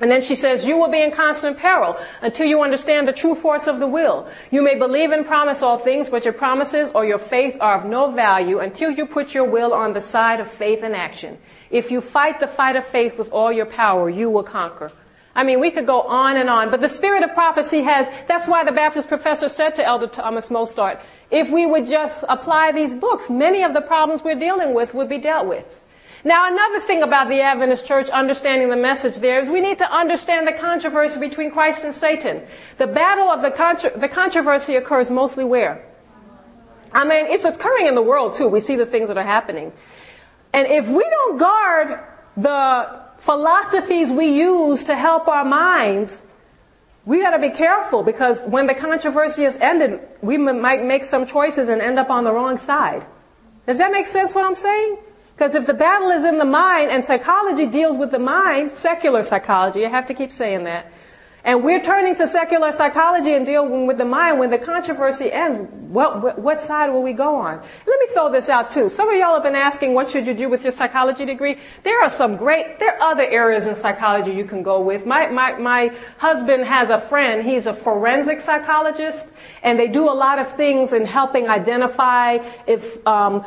And 0.00 0.10
then 0.10 0.22
she 0.22 0.34
says, 0.34 0.64
you 0.64 0.76
will 0.76 0.90
be 0.90 1.00
in 1.00 1.12
constant 1.12 1.56
peril 1.56 1.96
until 2.20 2.46
you 2.46 2.62
understand 2.62 3.06
the 3.06 3.12
true 3.12 3.36
force 3.36 3.68
of 3.68 3.78
the 3.78 3.86
will. 3.86 4.28
You 4.50 4.60
may 4.60 4.74
believe 4.74 5.12
and 5.12 5.24
promise 5.24 5.62
all 5.62 5.78
things, 5.78 6.08
but 6.08 6.24
your 6.24 6.34
promises 6.34 6.90
or 6.92 7.04
your 7.04 7.18
faith 7.18 7.56
are 7.60 7.76
of 7.76 7.84
no 7.84 8.10
value 8.10 8.58
until 8.58 8.90
you 8.90 9.06
put 9.06 9.34
your 9.34 9.44
will 9.44 9.72
on 9.72 9.92
the 9.92 10.00
side 10.00 10.40
of 10.40 10.50
faith 10.50 10.82
and 10.82 10.96
action. 10.96 11.38
If 11.70 11.92
you 11.92 12.00
fight 12.00 12.40
the 12.40 12.48
fight 12.48 12.74
of 12.74 12.84
faith 12.84 13.18
with 13.18 13.30
all 13.30 13.52
your 13.52 13.66
power, 13.66 14.10
you 14.10 14.30
will 14.30 14.42
conquer. 14.42 14.90
I 15.36 15.44
mean, 15.44 15.60
we 15.60 15.70
could 15.70 15.86
go 15.86 16.02
on 16.02 16.36
and 16.36 16.48
on, 16.48 16.70
but 16.70 16.80
the 16.80 16.88
spirit 16.88 17.22
of 17.22 17.34
prophecy 17.34 17.82
has, 17.82 18.06
that's 18.26 18.46
why 18.48 18.64
the 18.64 18.72
Baptist 18.72 19.08
professor 19.08 19.48
said 19.48 19.74
to 19.76 19.84
Elder 19.84 20.06
Thomas 20.06 20.48
Mostert, 20.48 21.00
if 21.30 21.50
we 21.50 21.66
would 21.66 21.86
just 21.86 22.24
apply 22.28 22.72
these 22.72 22.94
books, 22.94 23.30
many 23.30 23.62
of 23.62 23.74
the 23.74 23.80
problems 23.80 24.22
we're 24.22 24.38
dealing 24.38 24.74
with 24.74 24.94
would 24.94 25.08
be 25.08 25.18
dealt 25.18 25.46
with. 25.46 25.80
Now, 26.26 26.50
another 26.50 26.80
thing 26.80 27.02
about 27.02 27.28
the 27.28 27.42
Adventist 27.42 27.84
church 27.84 28.08
understanding 28.08 28.70
the 28.70 28.76
message 28.76 29.16
there 29.16 29.40
is 29.40 29.48
we 29.48 29.60
need 29.60 29.76
to 29.78 29.92
understand 29.92 30.46
the 30.46 30.52
controversy 30.52 31.20
between 31.20 31.50
Christ 31.50 31.84
and 31.84 31.94
Satan. 31.94 32.42
The 32.78 32.86
battle 32.86 33.28
of 33.28 33.42
the, 33.42 33.90
the 33.98 34.08
controversy 34.08 34.76
occurs 34.76 35.10
mostly 35.10 35.44
where? 35.44 35.84
I 36.92 37.04
mean, 37.04 37.26
it's 37.26 37.44
occurring 37.44 37.88
in 37.88 37.94
the 37.94 38.02
world 38.02 38.34
too. 38.34 38.48
We 38.48 38.60
see 38.60 38.74
the 38.74 38.86
things 38.86 39.08
that 39.08 39.18
are 39.18 39.22
happening. 39.22 39.72
And 40.54 40.66
if 40.66 40.88
we 40.88 41.02
don't 41.02 41.38
guard 41.38 42.00
the 42.38 43.02
philosophies 43.18 44.10
we 44.10 44.28
use 44.28 44.84
to 44.84 44.96
help 44.96 45.28
our 45.28 45.44
minds, 45.44 46.22
we 47.04 47.20
got 47.20 47.32
to 47.32 47.38
be 47.38 47.50
careful 47.50 48.02
because 48.02 48.40
when 48.46 48.66
the 48.66 48.74
controversy 48.74 49.44
is 49.44 49.56
ended, 49.56 50.00
we 50.22 50.38
might 50.38 50.82
make 50.82 51.04
some 51.04 51.26
choices 51.26 51.68
and 51.68 51.82
end 51.82 51.98
up 51.98 52.08
on 52.08 52.24
the 52.24 52.32
wrong 52.32 52.56
side. 52.56 53.04
Does 53.66 53.76
that 53.76 53.92
make 53.92 54.06
sense 54.06 54.34
what 54.34 54.46
I'm 54.46 54.54
saying? 54.54 54.98
Because 55.34 55.54
if 55.54 55.66
the 55.66 55.74
battle 55.74 56.10
is 56.10 56.24
in 56.24 56.38
the 56.38 56.44
mind 56.44 56.90
and 56.90 57.04
psychology 57.04 57.66
deals 57.66 57.96
with 57.96 58.12
the 58.12 58.18
mind, 58.18 58.70
secular 58.70 59.22
psychology, 59.22 59.84
I 59.84 59.88
have 59.88 60.06
to 60.06 60.14
keep 60.14 60.30
saying 60.30 60.64
that, 60.64 60.92
and 61.46 61.62
we're 61.62 61.82
turning 61.82 62.14
to 62.14 62.26
secular 62.26 62.72
psychology 62.72 63.34
and 63.34 63.44
dealing 63.44 63.86
with 63.86 63.98
the 63.98 64.04
mind 64.06 64.38
when 64.38 64.48
the 64.48 64.56
controversy 64.56 65.30
ends, 65.30 65.60
what, 65.90 66.38
what 66.38 66.58
side 66.62 66.90
will 66.90 67.02
we 67.02 67.12
go 67.12 67.34
on? 67.34 67.58
Let 67.58 68.00
me 68.00 68.06
throw 68.14 68.32
this 68.32 68.48
out 68.48 68.70
too. 68.70 68.88
Some 68.88 69.10
of 69.10 69.16
y'all 69.16 69.34
have 69.34 69.42
been 69.42 69.54
asking 69.54 69.92
what 69.92 70.08
should 70.08 70.26
you 70.26 70.32
do 70.32 70.48
with 70.48 70.62
your 70.62 70.72
psychology 70.72 71.26
degree? 71.26 71.58
There 71.82 72.02
are 72.02 72.08
some 72.08 72.36
great, 72.36 72.78
there 72.78 72.96
are 72.96 73.10
other 73.10 73.24
areas 73.24 73.66
in 73.66 73.74
psychology 73.74 74.32
you 74.32 74.46
can 74.46 74.62
go 74.62 74.80
with. 74.80 75.04
My, 75.04 75.28
my, 75.28 75.52
my 75.58 75.94
husband 76.16 76.64
has 76.64 76.88
a 76.88 76.98
friend, 76.98 77.44
he's 77.44 77.66
a 77.66 77.74
forensic 77.74 78.40
psychologist, 78.40 79.28
and 79.62 79.78
they 79.78 79.88
do 79.88 80.10
a 80.10 80.14
lot 80.14 80.38
of 80.38 80.50
things 80.50 80.94
in 80.94 81.04
helping 81.04 81.50
identify 81.50 82.38
if 82.66 83.06
um, 83.06 83.44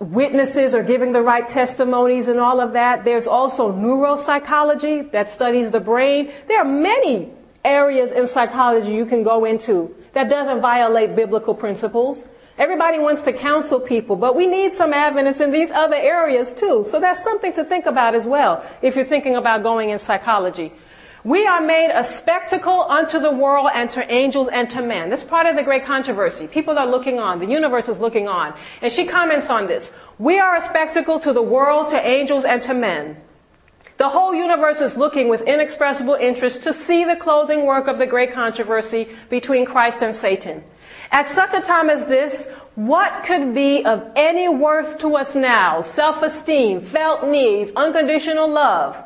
witnesses 0.00 0.74
are 0.74 0.82
giving 0.82 1.12
the 1.12 1.22
right 1.22 1.46
testimonies 1.46 2.28
and 2.28 2.38
all 2.38 2.60
of 2.60 2.72
that. 2.72 3.04
There's 3.04 3.26
also 3.26 3.72
neuropsychology 3.72 5.10
that 5.12 5.28
studies 5.28 5.70
the 5.70 5.80
brain. 5.80 6.30
There 6.46 6.60
are 6.60 6.64
many 6.64 7.30
areas 7.64 8.12
in 8.12 8.26
psychology 8.26 8.92
you 8.94 9.06
can 9.06 9.22
go 9.22 9.44
into 9.44 9.94
that 10.12 10.30
doesn't 10.30 10.60
violate 10.60 11.16
biblical 11.16 11.54
principles. 11.54 12.26
Everybody 12.56 12.98
wants 12.98 13.22
to 13.22 13.32
counsel 13.32 13.78
people, 13.78 14.16
but 14.16 14.34
we 14.34 14.46
need 14.46 14.72
some 14.72 14.92
evidence 14.92 15.40
in 15.40 15.52
these 15.52 15.70
other 15.70 15.94
areas 15.96 16.52
too. 16.52 16.84
So 16.88 16.98
that's 16.98 17.22
something 17.22 17.52
to 17.52 17.64
think 17.64 17.86
about 17.86 18.14
as 18.14 18.26
well 18.26 18.64
if 18.82 18.96
you're 18.96 19.04
thinking 19.04 19.36
about 19.36 19.62
going 19.62 19.90
in 19.90 19.98
psychology. 19.98 20.72
We 21.24 21.46
are 21.46 21.60
made 21.60 21.90
a 21.90 22.04
spectacle 22.04 22.82
unto 22.88 23.18
the 23.18 23.32
world 23.32 23.70
and 23.74 23.90
to 23.90 24.12
angels 24.12 24.48
and 24.52 24.70
to 24.70 24.82
men. 24.82 25.10
This 25.10 25.24
part 25.24 25.46
of 25.46 25.56
the 25.56 25.64
great 25.64 25.84
controversy. 25.84 26.46
People 26.46 26.78
are 26.78 26.86
looking 26.86 27.18
on. 27.18 27.40
The 27.40 27.46
universe 27.46 27.88
is 27.88 27.98
looking 27.98 28.28
on. 28.28 28.54
And 28.80 28.92
she 28.92 29.04
comments 29.04 29.50
on 29.50 29.66
this. 29.66 29.90
We 30.18 30.38
are 30.38 30.56
a 30.56 30.62
spectacle 30.62 31.18
to 31.20 31.32
the 31.32 31.42
world, 31.42 31.88
to 31.88 32.06
angels, 32.06 32.44
and 32.44 32.62
to 32.62 32.74
men. 32.74 33.16
The 33.96 34.08
whole 34.08 34.32
universe 34.32 34.80
is 34.80 34.96
looking 34.96 35.28
with 35.28 35.40
inexpressible 35.42 36.14
interest 36.14 36.62
to 36.62 36.72
see 36.72 37.04
the 37.04 37.16
closing 37.16 37.66
work 37.66 37.88
of 37.88 37.98
the 37.98 38.06
great 38.06 38.32
controversy 38.32 39.08
between 39.28 39.66
Christ 39.66 40.04
and 40.04 40.14
Satan. 40.14 40.62
At 41.10 41.28
such 41.28 41.52
a 41.52 41.60
time 41.60 41.90
as 41.90 42.06
this, 42.06 42.46
what 42.76 43.24
could 43.24 43.54
be 43.54 43.84
of 43.84 44.08
any 44.14 44.48
worth 44.48 45.00
to 45.00 45.16
us 45.16 45.34
now? 45.34 45.82
Self-esteem, 45.82 46.80
felt 46.82 47.26
needs, 47.26 47.72
unconditional 47.74 48.48
love 48.48 48.96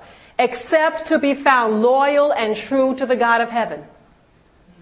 except 0.42 1.06
to 1.06 1.18
be 1.18 1.34
found 1.34 1.82
loyal 1.82 2.32
and 2.32 2.56
true 2.56 2.94
to 2.96 3.06
the 3.06 3.16
God 3.16 3.40
of 3.40 3.48
heaven. 3.48 3.84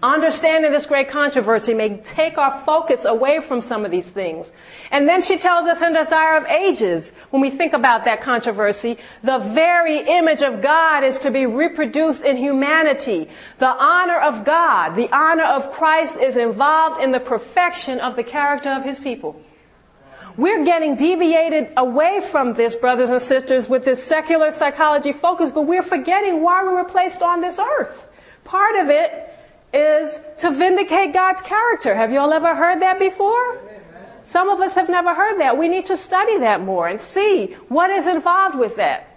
Understanding 0.03 0.71
this 0.71 0.87
great 0.87 1.09
controversy 1.09 1.75
may 1.75 1.97
take 1.97 2.39
our 2.39 2.59
focus 2.61 3.05
away 3.05 3.39
from 3.39 3.61
some 3.61 3.85
of 3.85 3.91
these 3.91 4.09
things. 4.09 4.51
And 4.89 5.07
then 5.07 5.21
she 5.21 5.37
tells 5.37 5.67
us 5.67 5.79
in 5.79 5.93
Desire 5.93 6.37
of 6.37 6.45
Ages, 6.47 7.13
when 7.29 7.39
we 7.39 7.51
think 7.51 7.73
about 7.73 8.05
that 8.05 8.19
controversy, 8.19 8.97
the 9.21 9.37
very 9.37 9.99
image 9.99 10.41
of 10.41 10.63
God 10.63 11.03
is 11.03 11.19
to 11.19 11.29
be 11.29 11.45
reproduced 11.45 12.23
in 12.23 12.35
humanity. 12.35 13.29
The 13.59 13.67
honor 13.67 14.17
of 14.19 14.43
God, 14.43 14.95
the 14.95 15.15
honor 15.15 15.45
of 15.45 15.71
Christ 15.71 16.17
is 16.17 16.35
involved 16.35 16.99
in 16.99 17.11
the 17.11 17.19
perfection 17.19 17.99
of 17.99 18.15
the 18.15 18.23
character 18.23 18.71
of 18.71 18.83
His 18.83 18.97
people. 18.97 19.39
We're 20.41 20.65
getting 20.65 20.95
deviated 20.95 21.71
away 21.77 22.19
from 22.31 22.55
this, 22.55 22.73
brothers 22.73 23.11
and 23.11 23.21
sisters, 23.21 23.69
with 23.69 23.85
this 23.85 24.03
secular 24.03 24.49
psychology 24.49 25.13
focus, 25.13 25.51
but 25.51 25.67
we're 25.67 25.83
forgetting 25.83 26.41
why 26.41 26.63
we 26.63 26.69
were 26.69 26.83
placed 26.83 27.21
on 27.21 27.41
this 27.41 27.59
earth. 27.59 28.07
Part 28.43 28.75
of 28.77 28.89
it 28.89 29.37
is 29.71 30.19
to 30.39 30.49
vindicate 30.49 31.13
God's 31.13 31.43
character. 31.43 31.93
Have 31.93 32.11
you 32.11 32.17
all 32.17 32.33
ever 32.33 32.55
heard 32.55 32.81
that 32.81 32.97
before? 32.97 33.61
Some 34.23 34.49
of 34.49 34.61
us 34.61 34.73
have 34.73 34.89
never 34.89 35.13
heard 35.13 35.39
that. 35.39 35.59
We 35.59 35.67
need 35.67 35.85
to 35.85 35.95
study 35.95 36.39
that 36.39 36.61
more 36.63 36.87
and 36.87 36.99
see 36.99 37.53
what 37.67 37.91
is 37.91 38.07
involved 38.07 38.57
with 38.57 38.77
that. 38.77 39.15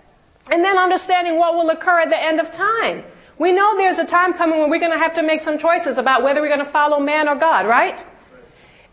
And 0.51 0.63
then 0.63 0.77
understanding 0.77 1.39
what 1.39 1.55
will 1.55 1.71
occur 1.71 2.01
at 2.01 2.11
the 2.11 2.23
end 2.23 2.39
of 2.39 2.53
time. 2.53 3.03
We 3.39 3.51
know 3.51 3.79
there's 3.79 3.99
a 3.99 4.05
time 4.05 4.35
coming 4.35 4.61
when 4.61 4.69
we're 4.69 4.79
going 4.79 4.93
to 4.93 4.99
have 4.99 5.15
to 5.15 5.23
make 5.23 5.41
some 5.41 5.57
choices 5.59 5.97
about 5.97 6.23
whether 6.23 6.43
we're 6.43 6.55
going 6.55 6.59
to 6.59 6.67
follow 6.67 7.01
man 7.01 7.31
or 7.31 7.35
God, 7.35 7.67
right? 7.67 8.05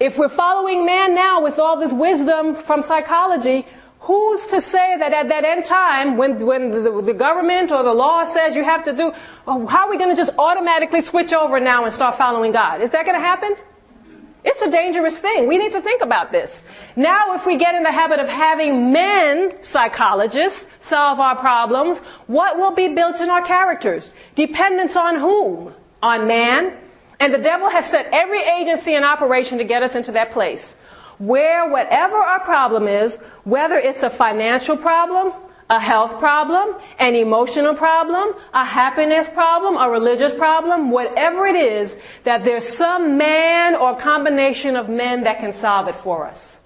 If 0.01 0.17
we're 0.17 0.29
following 0.29 0.83
man 0.83 1.13
now 1.13 1.43
with 1.43 1.59
all 1.59 1.79
this 1.79 1.93
wisdom 1.93 2.55
from 2.55 2.81
psychology, 2.81 3.67
who's 3.99 4.43
to 4.47 4.59
say 4.59 4.97
that 4.97 5.13
at 5.13 5.29
that 5.29 5.43
end 5.45 5.63
time, 5.63 6.17
when, 6.17 6.43
when 6.43 6.71
the, 6.71 7.03
the 7.03 7.13
government 7.13 7.71
or 7.71 7.83
the 7.83 7.93
law 7.93 8.25
says 8.25 8.55
you 8.55 8.63
have 8.63 8.83
to 8.85 8.93
do, 8.93 9.13
oh, 9.45 9.67
how 9.67 9.85
are 9.85 9.91
we 9.91 9.99
going 9.99 10.09
to 10.09 10.15
just 10.15 10.35
automatically 10.39 11.03
switch 11.03 11.33
over 11.33 11.59
now 11.59 11.85
and 11.85 11.93
start 11.93 12.17
following 12.17 12.51
God? 12.51 12.81
Is 12.81 12.89
that 12.89 13.05
going 13.05 13.15
to 13.15 13.23
happen? 13.23 13.55
It's 14.43 14.63
a 14.63 14.71
dangerous 14.71 15.19
thing. 15.19 15.47
We 15.47 15.59
need 15.59 15.73
to 15.73 15.81
think 15.81 16.01
about 16.01 16.31
this. 16.31 16.63
Now, 16.95 17.35
if 17.35 17.45
we 17.45 17.57
get 17.57 17.75
in 17.75 17.83
the 17.83 17.91
habit 17.91 18.19
of 18.19 18.27
having 18.27 18.91
men 18.91 19.51
psychologists 19.61 20.67
solve 20.79 21.19
our 21.19 21.35
problems, 21.35 21.99
what 22.25 22.57
will 22.57 22.71
be 22.71 22.87
built 22.87 23.21
in 23.21 23.29
our 23.29 23.43
characters? 23.43 24.09
Dependence 24.33 24.95
on 24.95 25.17
whom? 25.19 25.75
On 26.01 26.25
man? 26.25 26.75
And 27.21 27.31
the 27.31 27.37
devil 27.37 27.69
has 27.69 27.85
set 27.85 28.07
every 28.11 28.41
agency 28.41 28.95
in 28.95 29.03
operation 29.03 29.59
to 29.59 29.63
get 29.63 29.83
us 29.83 29.93
into 29.93 30.11
that 30.13 30.31
place 30.31 30.75
where 31.19 31.69
whatever 31.69 32.15
our 32.15 32.39
problem 32.39 32.87
is, 32.87 33.17
whether 33.43 33.75
it's 33.75 34.01
a 34.01 34.09
financial 34.09 34.75
problem, 34.75 35.31
a 35.69 35.79
health 35.79 36.17
problem, 36.17 36.75
an 36.97 37.13
emotional 37.13 37.75
problem, 37.75 38.33
a 38.55 38.65
happiness 38.65 39.27
problem, 39.27 39.77
a 39.77 39.87
religious 39.87 40.33
problem, 40.33 40.89
whatever 40.89 41.45
it 41.45 41.55
is, 41.55 41.95
that 42.23 42.43
there's 42.43 42.67
some 42.67 43.19
man 43.19 43.75
or 43.75 43.95
combination 43.95 44.75
of 44.75 44.89
men 44.89 45.23
that 45.25 45.37
can 45.37 45.53
solve 45.53 45.87
it 45.87 45.93
for 45.93 46.25
us. 46.25 46.59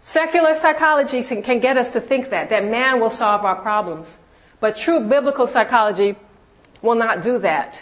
Secular 0.00 0.56
psychology 0.56 1.22
can 1.22 1.60
get 1.60 1.78
us 1.78 1.92
to 1.92 2.00
think 2.00 2.30
that, 2.30 2.50
that 2.50 2.64
man 2.64 2.98
will 2.98 3.08
solve 3.08 3.44
our 3.44 3.62
problems. 3.62 4.16
But 4.58 4.76
true 4.76 4.98
biblical 4.98 5.46
psychology 5.46 6.16
will 6.82 6.96
not 6.96 7.22
do 7.22 7.38
that. 7.38 7.80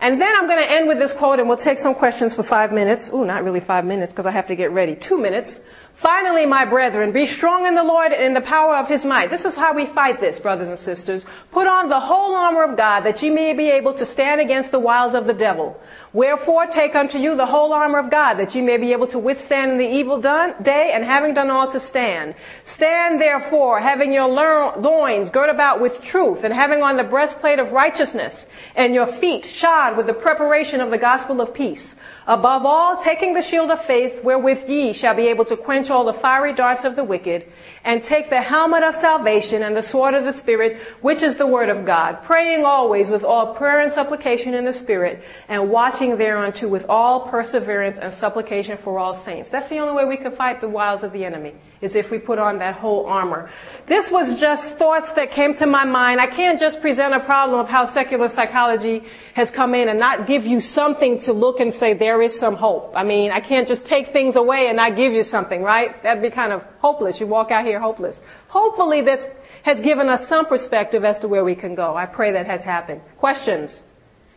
And 0.00 0.20
then 0.20 0.32
I'm 0.36 0.46
going 0.46 0.62
to 0.62 0.70
end 0.70 0.86
with 0.86 0.98
this 0.98 1.12
quote 1.12 1.40
and 1.40 1.48
we'll 1.48 1.58
take 1.58 1.78
some 1.78 1.94
questions 1.94 2.34
for 2.34 2.42
five 2.44 2.72
minutes. 2.72 3.10
Ooh, 3.12 3.24
not 3.24 3.42
really 3.42 3.60
five 3.60 3.84
minutes 3.84 4.12
because 4.12 4.26
I 4.26 4.30
have 4.30 4.46
to 4.46 4.56
get 4.56 4.70
ready. 4.70 4.94
Two 4.94 5.18
minutes. 5.18 5.60
Finally, 5.98 6.46
my 6.46 6.64
brethren, 6.64 7.10
be 7.10 7.26
strong 7.26 7.66
in 7.66 7.74
the 7.74 7.82
Lord 7.82 8.12
and 8.12 8.22
in 8.22 8.32
the 8.32 8.40
power 8.40 8.76
of 8.76 8.86
his 8.86 9.04
might. 9.04 9.30
This 9.30 9.44
is 9.44 9.56
how 9.56 9.74
we 9.74 9.84
fight 9.84 10.20
this, 10.20 10.38
brothers 10.38 10.68
and 10.68 10.78
sisters. 10.78 11.26
Put 11.50 11.66
on 11.66 11.88
the 11.88 11.98
whole 11.98 12.36
armor 12.36 12.62
of 12.62 12.76
God 12.76 13.00
that 13.00 13.20
ye 13.20 13.30
may 13.30 13.52
be 13.52 13.68
able 13.68 13.92
to 13.94 14.06
stand 14.06 14.40
against 14.40 14.70
the 14.70 14.78
wiles 14.78 15.14
of 15.14 15.26
the 15.26 15.34
devil. 15.34 15.76
Wherefore 16.12 16.68
take 16.68 16.94
unto 16.94 17.18
you 17.18 17.36
the 17.36 17.46
whole 17.46 17.72
armor 17.72 17.98
of 17.98 18.12
God 18.12 18.34
that 18.34 18.54
ye 18.54 18.62
may 18.62 18.76
be 18.76 18.92
able 18.92 19.08
to 19.08 19.18
withstand 19.18 19.72
in 19.72 19.78
the 19.78 19.88
evil 19.88 20.20
done, 20.20 20.54
day 20.62 20.92
and 20.94 21.04
having 21.04 21.34
done 21.34 21.50
all 21.50 21.68
to 21.72 21.80
stand. 21.80 22.36
Stand 22.62 23.20
therefore, 23.20 23.80
having 23.80 24.12
your 24.12 24.28
loins 24.28 25.30
girt 25.30 25.50
about 25.50 25.80
with 25.80 26.00
truth 26.00 26.44
and 26.44 26.54
having 26.54 26.80
on 26.80 26.96
the 26.96 27.02
breastplate 27.02 27.58
of 27.58 27.72
righteousness 27.72 28.46
and 28.76 28.94
your 28.94 29.06
feet 29.06 29.44
shod 29.44 29.96
with 29.96 30.06
the 30.06 30.14
preparation 30.14 30.80
of 30.80 30.92
the 30.92 30.98
gospel 30.98 31.40
of 31.40 31.52
peace. 31.52 31.96
Above 32.28 32.64
all, 32.64 32.96
taking 32.96 33.34
the 33.34 33.42
shield 33.42 33.70
of 33.70 33.84
faith 33.84 34.22
wherewith 34.22 34.68
ye 34.68 34.92
shall 34.92 35.14
be 35.14 35.26
able 35.26 35.44
to 35.44 35.56
quench 35.56 35.87
all 35.90 36.04
the 36.04 36.12
fiery 36.12 36.52
darts 36.52 36.84
of 36.84 36.96
the 36.96 37.04
wicked, 37.04 37.46
and 37.84 38.02
take 38.02 38.30
the 38.30 38.42
helmet 38.42 38.82
of 38.82 38.94
salvation 38.94 39.62
and 39.62 39.76
the 39.76 39.82
sword 39.82 40.14
of 40.14 40.24
the 40.24 40.32
Spirit, 40.32 40.80
which 41.00 41.22
is 41.22 41.36
the 41.36 41.46
word 41.46 41.68
of 41.68 41.84
God, 41.84 42.22
praying 42.22 42.64
always 42.64 43.08
with 43.08 43.24
all 43.24 43.54
prayer 43.54 43.80
and 43.80 43.92
supplication 43.92 44.54
in 44.54 44.64
the 44.64 44.72
Spirit, 44.72 45.22
and 45.48 45.70
watching 45.70 46.18
thereunto 46.18 46.68
with 46.68 46.86
all 46.88 47.28
perseverance 47.28 47.98
and 47.98 48.12
supplication 48.12 48.76
for 48.76 48.98
all 48.98 49.14
saints. 49.14 49.50
That's 49.50 49.68
the 49.68 49.78
only 49.78 49.94
way 49.94 50.04
we 50.04 50.16
can 50.16 50.32
fight 50.32 50.60
the 50.60 50.68
wiles 50.68 51.02
of 51.02 51.12
the 51.12 51.24
enemy 51.24 51.54
is 51.80 51.94
if 51.94 52.10
we 52.10 52.18
put 52.18 52.38
on 52.38 52.58
that 52.58 52.74
whole 52.74 53.06
armor. 53.06 53.50
This 53.86 54.10
was 54.10 54.38
just 54.38 54.76
thoughts 54.76 55.12
that 55.12 55.30
came 55.30 55.54
to 55.54 55.66
my 55.66 55.84
mind. 55.84 56.20
I 56.20 56.26
can't 56.26 56.58
just 56.58 56.80
present 56.80 57.14
a 57.14 57.20
problem 57.20 57.60
of 57.60 57.68
how 57.68 57.84
secular 57.84 58.28
psychology 58.28 59.04
has 59.34 59.50
come 59.50 59.74
in 59.74 59.88
and 59.88 59.98
not 59.98 60.26
give 60.26 60.46
you 60.46 60.60
something 60.60 61.18
to 61.20 61.32
look 61.32 61.60
and 61.60 61.72
say 61.72 61.94
there 61.94 62.20
is 62.20 62.38
some 62.38 62.56
hope. 62.56 62.92
I 62.96 63.04
mean, 63.04 63.30
I 63.30 63.40
can't 63.40 63.68
just 63.68 63.86
take 63.86 64.08
things 64.08 64.36
away 64.36 64.66
and 64.68 64.76
not 64.76 64.96
give 64.96 65.12
you 65.12 65.22
something, 65.22 65.62
right? 65.62 66.02
That'd 66.02 66.22
be 66.22 66.30
kind 66.30 66.52
of 66.52 66.64
hopeless. 66.80 67.20
You 67.20 67.26
walk 67.26 67.50
out 67.50 67.64
here 67.64 67.80
hopeless. 67.80 68.20
Hopefully 68.48 69.02
this 69.02 69.26
has 69.62 69.80
given 69.80 70.08
us 70.08 70.26
some 70.26 70.46
perspective 70.46 71.04
as 71.04 71.18
to 71.20 71.28
where 71.28 71.44
we 71.44 71.54
can 71.54 71.74
go. 71.74 71.96
I 71.96 72.06
pray 72.06 72.32
that 72.32 72.46
has 72.46 72.62
happened. 72.62 73.00
Questions? 73.18 73.82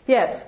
Yes? 0.08 0.46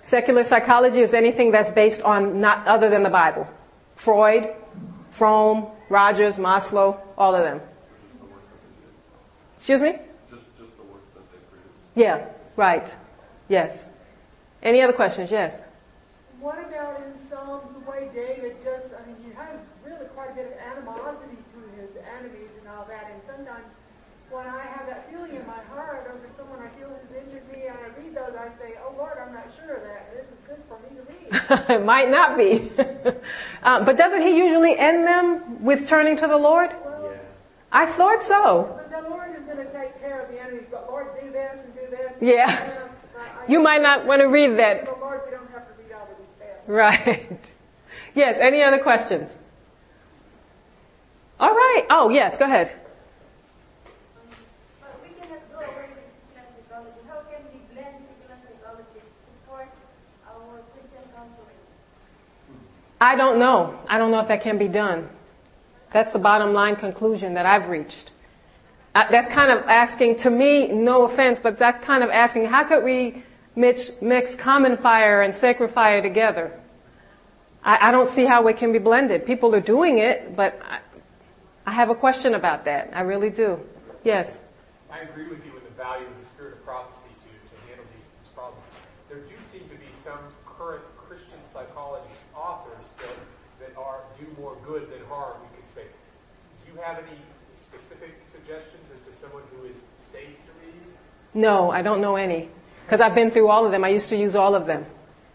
Secular 0.00 0.42
psychology 0.42 0.98
is 1.00 1.14
anything 1.14 1.52
that's 1.52 1.70
based 1.70 2.02
on 2.02 2.40
not 2.40 2.66
other 2.66 2.90
than 2.90 3.04
the 3.04 3.10
Bible. 3.10 3.46
Freud, 3.94 4.52
Fromm, 5.12 5.66
Rogers, 5.90 6.38
Maslow, 6.38 6.98
all 7.18 7.34
of 7.34 7.44
them. 7.44 7.60
Excuse 9.56 9.82
me? 9.82 9.92
Just, 10.30 10.48
just 10.56 10.74
the 10.76 10.82
works 10.88 11.08
that 11.14 11.22
they 11.30 11.38
produce. 11.52 11.78
Yeah, 11.94 12.26
right. 12.56 12.88
Yes. 13.48 13.90
Any 14.62 14.80
other 14.80 14.94
questions? 14.94 15.30
Yes. 15.30 15.62
What 16.40 16.58
about 16.58 17.02
in 17.04 17.12
Psalms 17.28 17.68
the 17.74 17.90
way 17.90 18.08
David 18.14 18.56
just, 18.64 18.88
I 18.96 19.06
mean, 19.06 19.16
he 19.22 19.30
has 19.36 19.60
really 19.84 20.06
quite 20.16 20.30
a 20.30 20.34
bit 20.34 20.46
of 20.46 20.54
animosity 20.58 21.36
to 21.36 21.60
his 21.78 21.94
enemies 22.18 22.50
and 22.58 22.66
all 22.72 22.86
that. 22.88 23.12
And 23.12 23.20
sometimes 23.28 23.68
when 24.30 24.46
I 24.46 24.62
have 24.62 24.86
that 24.88 25.12
feeling 25.12 25.36
in 25.36 25.46
my 25.46 25.60
heart 25.76 26.08
over 26.08 26.26
someone 26.34 26.58
I 26.64 26.70
feel 26.80 26.88
has 26.88 27.12
injured 27.12 27.46
me 27.52 27.68
and 27.68 27.76
I 27.76 27.92
read 28.00 28.16
those, 28.16 28.34
I 28.34 28.48
say, 28.58 28.80
oh 28.80 28.94
Lord, 28.96 29.18
I'm 29.20 29.34
not 29.34 29.52
sure 29.60 29.76
that 29.76 30.10
this 30.16 30.24
is 30.24 30.40
good 30.48 30.64
for 30.66 30.80
me 30.80 30.96
to 30.96 31.04
read. 31.04 31.41
it 31.68 31.84
might 31.84 32.10
not 32.10 32.36
be. 32.36 32.70
um, 33.62 33.84
but 33.84 33.96
doesn't 33.96 34.22
he 34.22 34.36
usually 34.38 34.76
end 34.78 35.06
them 35.06 35.62
with 35.62 35.88
turning 35.88 36.16
to 36.18 36.26
the 36.26 36.36
Lord? 36.36 36.70
Yeah. 36.70 37.10
I 37.70 37.86
thought 37.86 38.22
so. 38.22 38.74
But 38.76 38.90
the 39.02 39.08
Lord 39.08 39.34
is 39.36 39.42
going 39.44 39.58
to 39.58 39.70
take 39.72 40.00
care 40.00 40.20
of 40.20 40.30
the 40.30 40.40
enemies, 40.40 40.64
but 40.70 40.86
Lord, 40.88 41.08
do 41.20 41.30
this 41.30 41.58
and 41.64 41.74
do 41.74 41.80
this. 41.90 42.12
Yeah. 42.20 42.48
And, 43.14 43.22
I- 43.48 43.52
You 43.52 43.60
might 43.62 43.82
not 43.82 44.06
want 44.06 44.20
to 44.20 44.26
read 44.28 44.56
that. 44.58 44.86
But 44.86 45.00
Lord, 45.00 45.20
we 45.26 45.30
don't 45.32 45.50
have 45.52 45.66
to 45.68 45.74
read 45.82 45.92
all 45.92 46.02
of 46.02 46.16
these. 46.18 46.66
Right. 46.66 47.50
Yes, 48.14 48.38
any 48.40 48.62
other 48.62 48.78
questions? 48.78 49.30
All 51.40 51.50
right. 51.54 51.84
Oh, 51.90 52.08
yes, 52.10 52.36
go 52.38 52.44
ahead. 52.44 52.72
But 54.80 55.00
we 55.02 55.08
cannot 55.20 55.40
go 55.50 55.58
away 55.58 55.88
with 55.90 56.06
secular 56.12 56.46
psychology. 56.54 57.00
How 57.08 57.20
can 57.30 57.40
we 57.50 57.58
blend 57.74 57.96
secular 58.06 58.36
psychology 58.46 59.00
to 59.00 59.02
support 59.26 59.68
our 60.28 60.62
Christian 60.74 61.02
counseling? 61.16 61.58
I 63.02 63.16
don't 63.16 63.40
know. 63.40 63.80
I 63.88 63.98
don't 63.98 64.12
know 64.12 64.20
if 64.20 64.28
that 64.28 64.42
can 64.42 64.58
be 64.58 64.68
done. 64.68 65.08
That's 65.90 66.12
the 66.12 66.20
bottom 66.20 66.52
line 66.52 66.76
conclusion 66.76 67.34
that 67.34 67.46
I've 67.46 67.68
reached. 67.68 68.12
Uh, 68.94 69.06
that's 69.10 69.26
kind 69.26 69.50
of 69.50 69.64
asking, 69.66 70.18
to 70.18 70.30
me, 70.30 70.68
no 70.68 71.04
offense, 71.04 71.40
but 71.40 71.58
that's 71.58 71.80
kind 71.80 72.04
of 72.04 72.10
asking, 72.10 72.44
how 72.44 72.62
could 72.62 72.84
we 72.84 73.24
mix, 73.56 73.90
mix 74.00 74.36
common 74.36 74.76
fire 74.76 75.20
and 75.20 75.34
sacred 75.34 75.72
fire 75.72 76.00
together? 76.00 76.56
I, 77.64 77.88
I 77.88 77.90
don't 77.90 78.08
see 78.08 78.24
how 78.24 78.46
it 78.46 78.56
can 78.56 78.72
be 78.72 78.78
blended. 78.78 79.26
People 79.26 79.52
are 79.56 79.60
doing 79.60 79.98
it, 79.98 80.36
but 80.36 80.60
I, 80.64 80.78
I 81.66 81.72
have 81.72 81.90
a 81.90 81.96
question 81.96 82.34
about 82.34 82.66
that. 82.66 82.92
I 82.94 83.00
really 83.00 83.30
do. 83.30 83.58
Yes. 84.04 84.42
I 84.92 85.00
agree 85.00 85.26
with 85.26 85.44
you 85.44 85.52
the 85.72 85.82
value 85.82 86.06
of 86.06 86.16
the 86.20 86.24
spirit 86.24 86.52
of 86.52 86.64
prophecy 86.64 87.10
to, 87.18 87.24
to 87.24 87.66
handle 87.66 87.84
these, 87.96 88.06
these 88.22 88.32
problems. 88.32 88.62
There 89.08 89.18
do 89.18 89.34
seem 89.50 89.68
to 89.70 89.74
be 89.74 89.90
some 89.90 90.20
current 90.46 90.84
Christian 90.96 91.42
psychology 91.42 92.08
authors 92.34 92.88
that, 92.98 93.16
that 93.60 93.76
are 93.76 94.00
do 94.18 94.26
more 94.40 94.56
good 94.64 94.90
than 94.90 95.04
harm, 95.08 95.36
we 95.42 95.56
could 95.56 95.68
say. 95.68 95.84
Do 95.84 96.72
you 96.72 96.80
have 96.80 96.98
any 96.98 97.18
specific 97.54 98.16
suggestions 98.30 98.90
as 98.92 99.00
to 99.02 99.12
someone 99.12 99.42
who 99.54 99.66
is 99.66 99.84
safe 99.98 100.36
to 100.48 100.52
read? 100.64 100.88
No, 101.34 101.70
I 101.70 101.82
don't 101.82 102.00
know 102.00 102.16
any. 102.16 102.48
Because 102.84 103.00
I've 103.00 103.14
been 103.14 103.30
through 103.30 103.48
all 103.48 103.64
of 103.64 103.72
them. 103.72 103.84
I 103.84 103.88
used 103.88 104.08
to 104.10 104.16
use 104.16 104.36
all 104.36 104.54
of 104.54 104.66
them. 104.66 104.84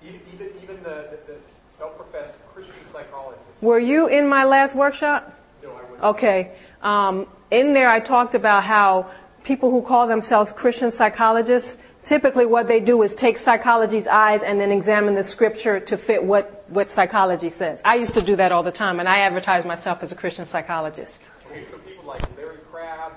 Even, 0.03 0.21
even, 0.33 0.47
even 0.61 0.83
the, 0.83 1.09
the, 1.09 1.33
the 1.33 1.39
self-professed 1.69 2.35
Christian 2.53 2.75
psychologists? 2.83 3.61
Were 3.61 3.79
you 3.79 4.07
in 4.07 4.27
my 4.27 4.43
last 4.43 4.75
workshop? 4.75 5.33
No, 5.63 5.69
I 5.69 5.83
wasn't. 5.83 6.03
Okay. 6.03 6.51
Um, 6.81 7.27
in 7.49 7.73
there, 7.73 7.87
I 7.87 7.99
talked 7.99 8.35
about 8.35 8.63
how 8.63 9.09
people 9.43 9.71
who 9.71 9.81
call 9.81 10.07
themselves 10.07 10.53
Christian 10.53 10.91
psychologists, 10.91 11.79
typically 12.03 12.45
what 12.45 12.67
they 12.67 12.79
do 12.79 13.01
is 13.01 13.15
take 13.15 13.37
psychology's 13.37 14.05
eyes 14.05 14.43
and 14.43 14.59
then 14.59 14.71
examine 14.71 15.13
the 15.15 15.23
scripture 15.23 15.79
to 15.79 15.97
fit 15.97 16.23
what, 16.23 16.65
what 16.69 16.89
psychology 16.89 17.49
says. 17.49 17.81
I 17.83 17.95
used 17.95 18.13
to 18.15 18.21
do 18.21 18.35
that 18.35 18.51
all 18.51 18.63
the 18.63 18.71
time, 18.71 18.99
and 18.99 19.09
I 19.09 19.19
advertise 19.19 19.65
myself 19.65 20.03
as 20.03 20.11
a 20.11 20.15
Christian 20.15 20.45
psychologist. 20.45 21.31
Okay, 21.49 21.63
so 21.63 21.77
people 21.79 22.05
like 22.05 22.21
Larry 22.37 22.57
Crabb, 22.71 23.13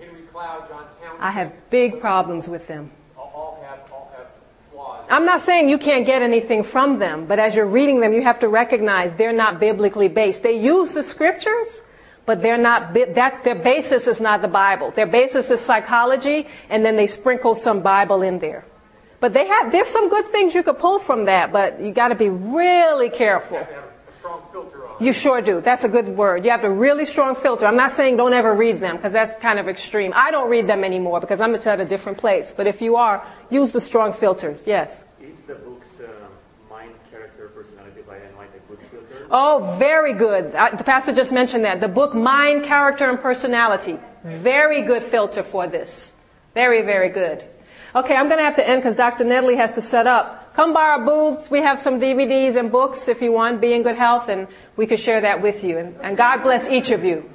Henry 0.00 0.22
Cloud, 0.32 0.68
John. 0.68 0.77
I 1.20 1.30
have 1.32 1.52
big 1.70 2.00
problems 2.00 2.48
with 2.48 2.66
them. 2.66 2.90
All, 3.16 3.32
all 3.34 3.64
have 3.66 3.80
all 3.92 4.12
have 4.16 4.26
flaws. 4.72 5.04
I'm 5.10 5.24
not 5.24 5.40
saying 5.40 5.68
you 5.68 5.78
can't 5.78 6.06
get 6.06 6.22
anything 6.22 6.62
from 6.62 6.98
them, 6.98 7.26
but 7.26 7.38
as 7.38 7.54
you're 7.54 7.66
reading 7.66 8.00
them, 8.00 8.12
you 8.12 8.22
have 8.22 8.38
to 8.40 8.48
recognize 8.48 9.14
they're 9.14 9.32
not 9.32 9.58
biblically 9.58 10.08
based. 10.08 10.42
They 10.42 10.58
use 10.58 10.94
the 10.94 11.02
scriptures, 11.02 11.82
but 12.24 12.42
they're 12.42 12.58
not, 12.58 12.94
that, 12.94 13.42
their 13.42 13.54
basis 13.54 14.06
is 14.06 14.20
not 14.20 14.42
the 14.42 14.48
Bible. 14.48 14.90
Their 14.92 15.06
basis 15.06 15.50
is 15.50 15.60
psychology, 15.60 16.46
and 16.68 16.84
then 16.84 16.96
they 16.96 17.06
sprinkle 17.06 17.54
some 17.54 17.82
Bible 17.82 18.22
in 18.22 18.38
there. 18.38 18.64
But 19.20 19.32
they 19.32 19.46
have, 19.48 19.72
there's 19.72 19.88
some 19.88 20.08
good 20.08 20.28
things 20.28 20.54
you 20.54 20.62
could 20.62 20.78
pull 20.78 21.00
from 21.00 21.24
that, 21.24 21.52
but 21.52 21.80
you 21.80 21.90
gotta 21.90 22.14
be 22.14 22.28
really 22.28 23.10
careful. 23.10 23.56
You 23.56 23.64
have 23.64 23.68
to 23.68 23.74
have 23.74 23.84
a 24.08 24.12
strong 24.12 24.42
filter 24.52 24.86
on. 24.86 24.87
You 25.00 25.12
sure 25.12 25.40
do. 25.40 25.60
That's 25.60 25.84
a 25.84 25.88
good 25.88 26.08
word. 26.08 26.44
You 26.44 26.50
have 26.50 26.64
a 26.64 26.70
really 26.70 27.04
strong 27.04 27.36
filter. 27.36 27.66
I'm 27.66 27.76
not 27.76 27.92
saying 27.92 28.16
don't 28.16 28.34
ever 28.34 28.52
read 28.52 28.80
them 28.80 28.96
because 28.96 29.12
that's 29.12 29.38
kind 29.40 29.58
of 29.58 29.68
extreme. 29.68 30.12
I 30.14 30.30
don't 30.30 30.50
read 30.50 30.66
them 30.66 30.82
anymore 30.82 31.20
because 31.20 31.40
I'm 31.40 31.54
at 31.54 31.80
a 31.80 31.84
different 31.84 32.18
place. 32.18 32.52
But 32.56 32.66
if 32.66 32.82
you 32.82 32.96
are, 32.96 33.24
use 33.50 33.70
the 33.72 33.80
strong 33.80 34.12
filters. 34.12 34.62
Yes. 34.66 35.04
Is 35.20 35.40
the 35.42 35.54
book's 35.54 36.00
uh, 36.00 36.08
mind, 36.68 36.94
character, 37.10 37.48
personality 37.48 38.00
by 38.06 38.16
Ellen 38.18 38.36
White 38.36 38.50
a 38.54 38.68
good 38.68 38.80
filter? 38.90 39.26
Oh, 39.30 39.76
very 39.78 40.14
good. 40.14 40.54
Uh, 40.54 40.70
the 40.76 40.84
pastor 40.84 41.12
just 41.12 41.30
mentioned 41.30 41.64
that. 41.64 41.80
The 41.80 41.88
book 41.88 42.14
Mind, 42.14 42.64
Character, 42.64 43.08
and 43.08 43.20
Personality. 43.20 43.98
Very 44.24 44.82
good 44.82 45.04
filter 45.04 45.44
for 45.44 45.68
this. 45.68 46.12
Very, 46.54 46.82
very 46.82 47.10
good. 47.10 47.44
Okay, 47.94 48.14
I'm 48.14 48.26
going 48.26 48.38
to 48.38 48.44
have 48.44 48.56
to 48.56 48.68
end 48.68 48.82
because 48.82 48.96
Dr. 48.96 49.24
Nedley 49.24 49.56
has 49.56 49.72
to 49.72 49.80
set 49.80 50.06
up. 50.06 50.54
Come 50.54 50.74
by 50.74 50.82
our 50.82 51.04
booths. 51.04 51.50
We 51.50 51.60
have 51.60 51.80
some 51.80 52.00
DVDs 52.00 52.56
and 52.56 52.70
books 52.70 53.08
if 53.08 53.22
you 53.22 53.32
want. 53.32 53.60
Be 53.60 53.72
in 53.72 53.82
good 53.82 53.96
health, 53.96 54.28
and 54.28 54.48
we 54.78 54.86
could 54.86 55.00
share 55.00 55.20
that 55.20 55.42
with 55.42 55.64
you. 55.64 55.76
And, 55.76 55.96
and 56.00 56.16
God 56.16 56.42
bless 56.42 56.68
each 56.68 56.90
of 56.90 57.04
you. 57.04 57.28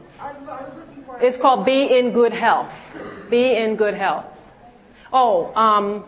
It's 1.22 1.38
called 1.38 1.66
Be 1.66 1.96
in 1.96 2.12
Good 2.12 2.34
Health. 2.34 2.74
Be 3.30 3.56
in 3.56 3.76
Good 3.76 3.94
Health. 3.94 4.26
Oh, 5.12 5.54
um, 5.54 6.06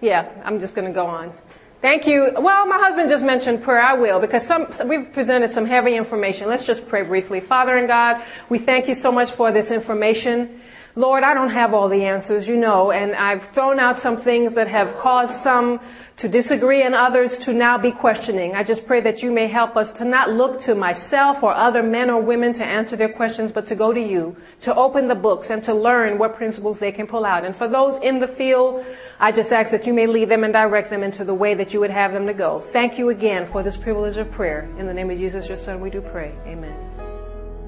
yeah, 0.00 0.28
I'm 0.44 0.58
just 0.60 0.74
going 0.74 0.86
to 0.86 0.92
go 0.92 1.06
on. 1.06 1.32
Thank 1.80 2.06
you. 2.08 2.32
Well, 2.36 2.66
my 2.66 2.78
husband 2.78 3.08
just 3.08 3.24
mentioned 3.24 3.62
prayer. 3.62 3.80
I 3.80 3.94
will 3.94 4.18
because 4.18 4.44
some 4.44 4.66
we've 4.86 5.12
presented 5.12 5.52
some 5.52 5.64
heavy 5.64 5.94
information. 5.94 6.48
Let's 6.48 6.64
just 6.64 6.88
pray 6.88 7.02
briefly. 7.02 7.40
Father 7.40 7.76
and 7.76 7.86
God, 7.86 8.22
we 8.48 8.58
thank 8.58 8.88
you 8.88 8.94
so 8.94 9.12
much 9.12 9.30
for 9.30 9.52
this 9.52 9.70
information. 9.70 10.60
Lord, 10.98 11.24
I 11.24 11.34
don't 11.34 11.50
have 11.50 11.74
all 11.74 11.90
the 11.90 12.06
answers, 12.06 12.48
you 12.48 12.56
know, 12.56 12.90
and 12.90 13.14
I've 13.14 13.42
thrown 13.42 13.78
out 13.78 13.98
some 13.98 14.16
things 14.16 14.54
that 14.54 14.66
have 14.68 14.96
caused 14.96 15.36
some 15.36 15.78
to 16.16 16.26
disagree 16.26 16.80
and 16.80 16.94
others 16.94 17.36
to 17.40 17.52
now 17.52 17.76
be 17.76 17.90
questioning. 17.90 18.54
I 18.54 18.64
just 18.64 18.86
pray 18.86 19.02
that 19.02 19.22
you 19.22 19.30
may 19.30 19.46
help 19.46 19.76
us 19.76 19.92
to 19.92 20.06
not 20.06 20.30
look 20.30 20.58
to 20.60 20.74
myself 20.74 21.42
or 21.42 21.52
other 21.52 21.82
men 21.82 22.08
or 22.08 22.22
women 22.22 22.54
to 22.54 22.64
answer 22.64 22.96
their 22.96 23.10
questions, 23.10 23.52
but 23.52 23.66
to 23.66 23.74
go 23.74 23.92
to 23.92 24.00
you, 24.00 24.38
to 24.60 24.74
open 24.74 25.06
the 25.06 25.14
books 25.14 25.50
and 25.50 25.62
to 25.64 25.74
learn 25.74 26.16
what 26.16 26.34
principles 26.34 26.78
they 26.78 26.92
can 26.92 27.06
pull 27.06 27.26
out. 27.26 27.44
And 27.44 27.54
for 27.54 27.68
those 27.68 28.00
in 28.00 28.18
the 28.18 28.28
field, 28.28 28.82
I 29.20 29.32
just 29.32 29.52
ask 29.52 29.70
that 29.72 29.86
you 29.86 29.92
may 29.92 30.06
lead 30.06 30.30
them 30.30 30.44
and 30.44 30.52
direct 30.54 30.88
them 30.88 31.02
into 31.02 31.24
the 31.24 31.34
way 31.34 31.52
that 31.52 31.74
you 31.74 31.80
would 31.80 31.90
have 31.90 32.14
them 32.14 32.26
to 32.26 32.32
go. 32.32 32.58
Thank 32.58 32.98
you 32.98 33.10
again 33.10 33.44
for 33.44 33.62
this 33.62 33.76
privilege 33.76 34.16
of 34.16 34.30
prayer. 34.30 34.62
In 34.78 34.86
the 34.86 34.94
name 34.94 35.10
of 35.10 35.18
Jesus, 35.18 35.46
your 35.46 35.58
son, 35.58 35.82
we 35.82 35.90
do 35.90 36.00
pray. 36.00 36.32
Amen. 36.46 36.85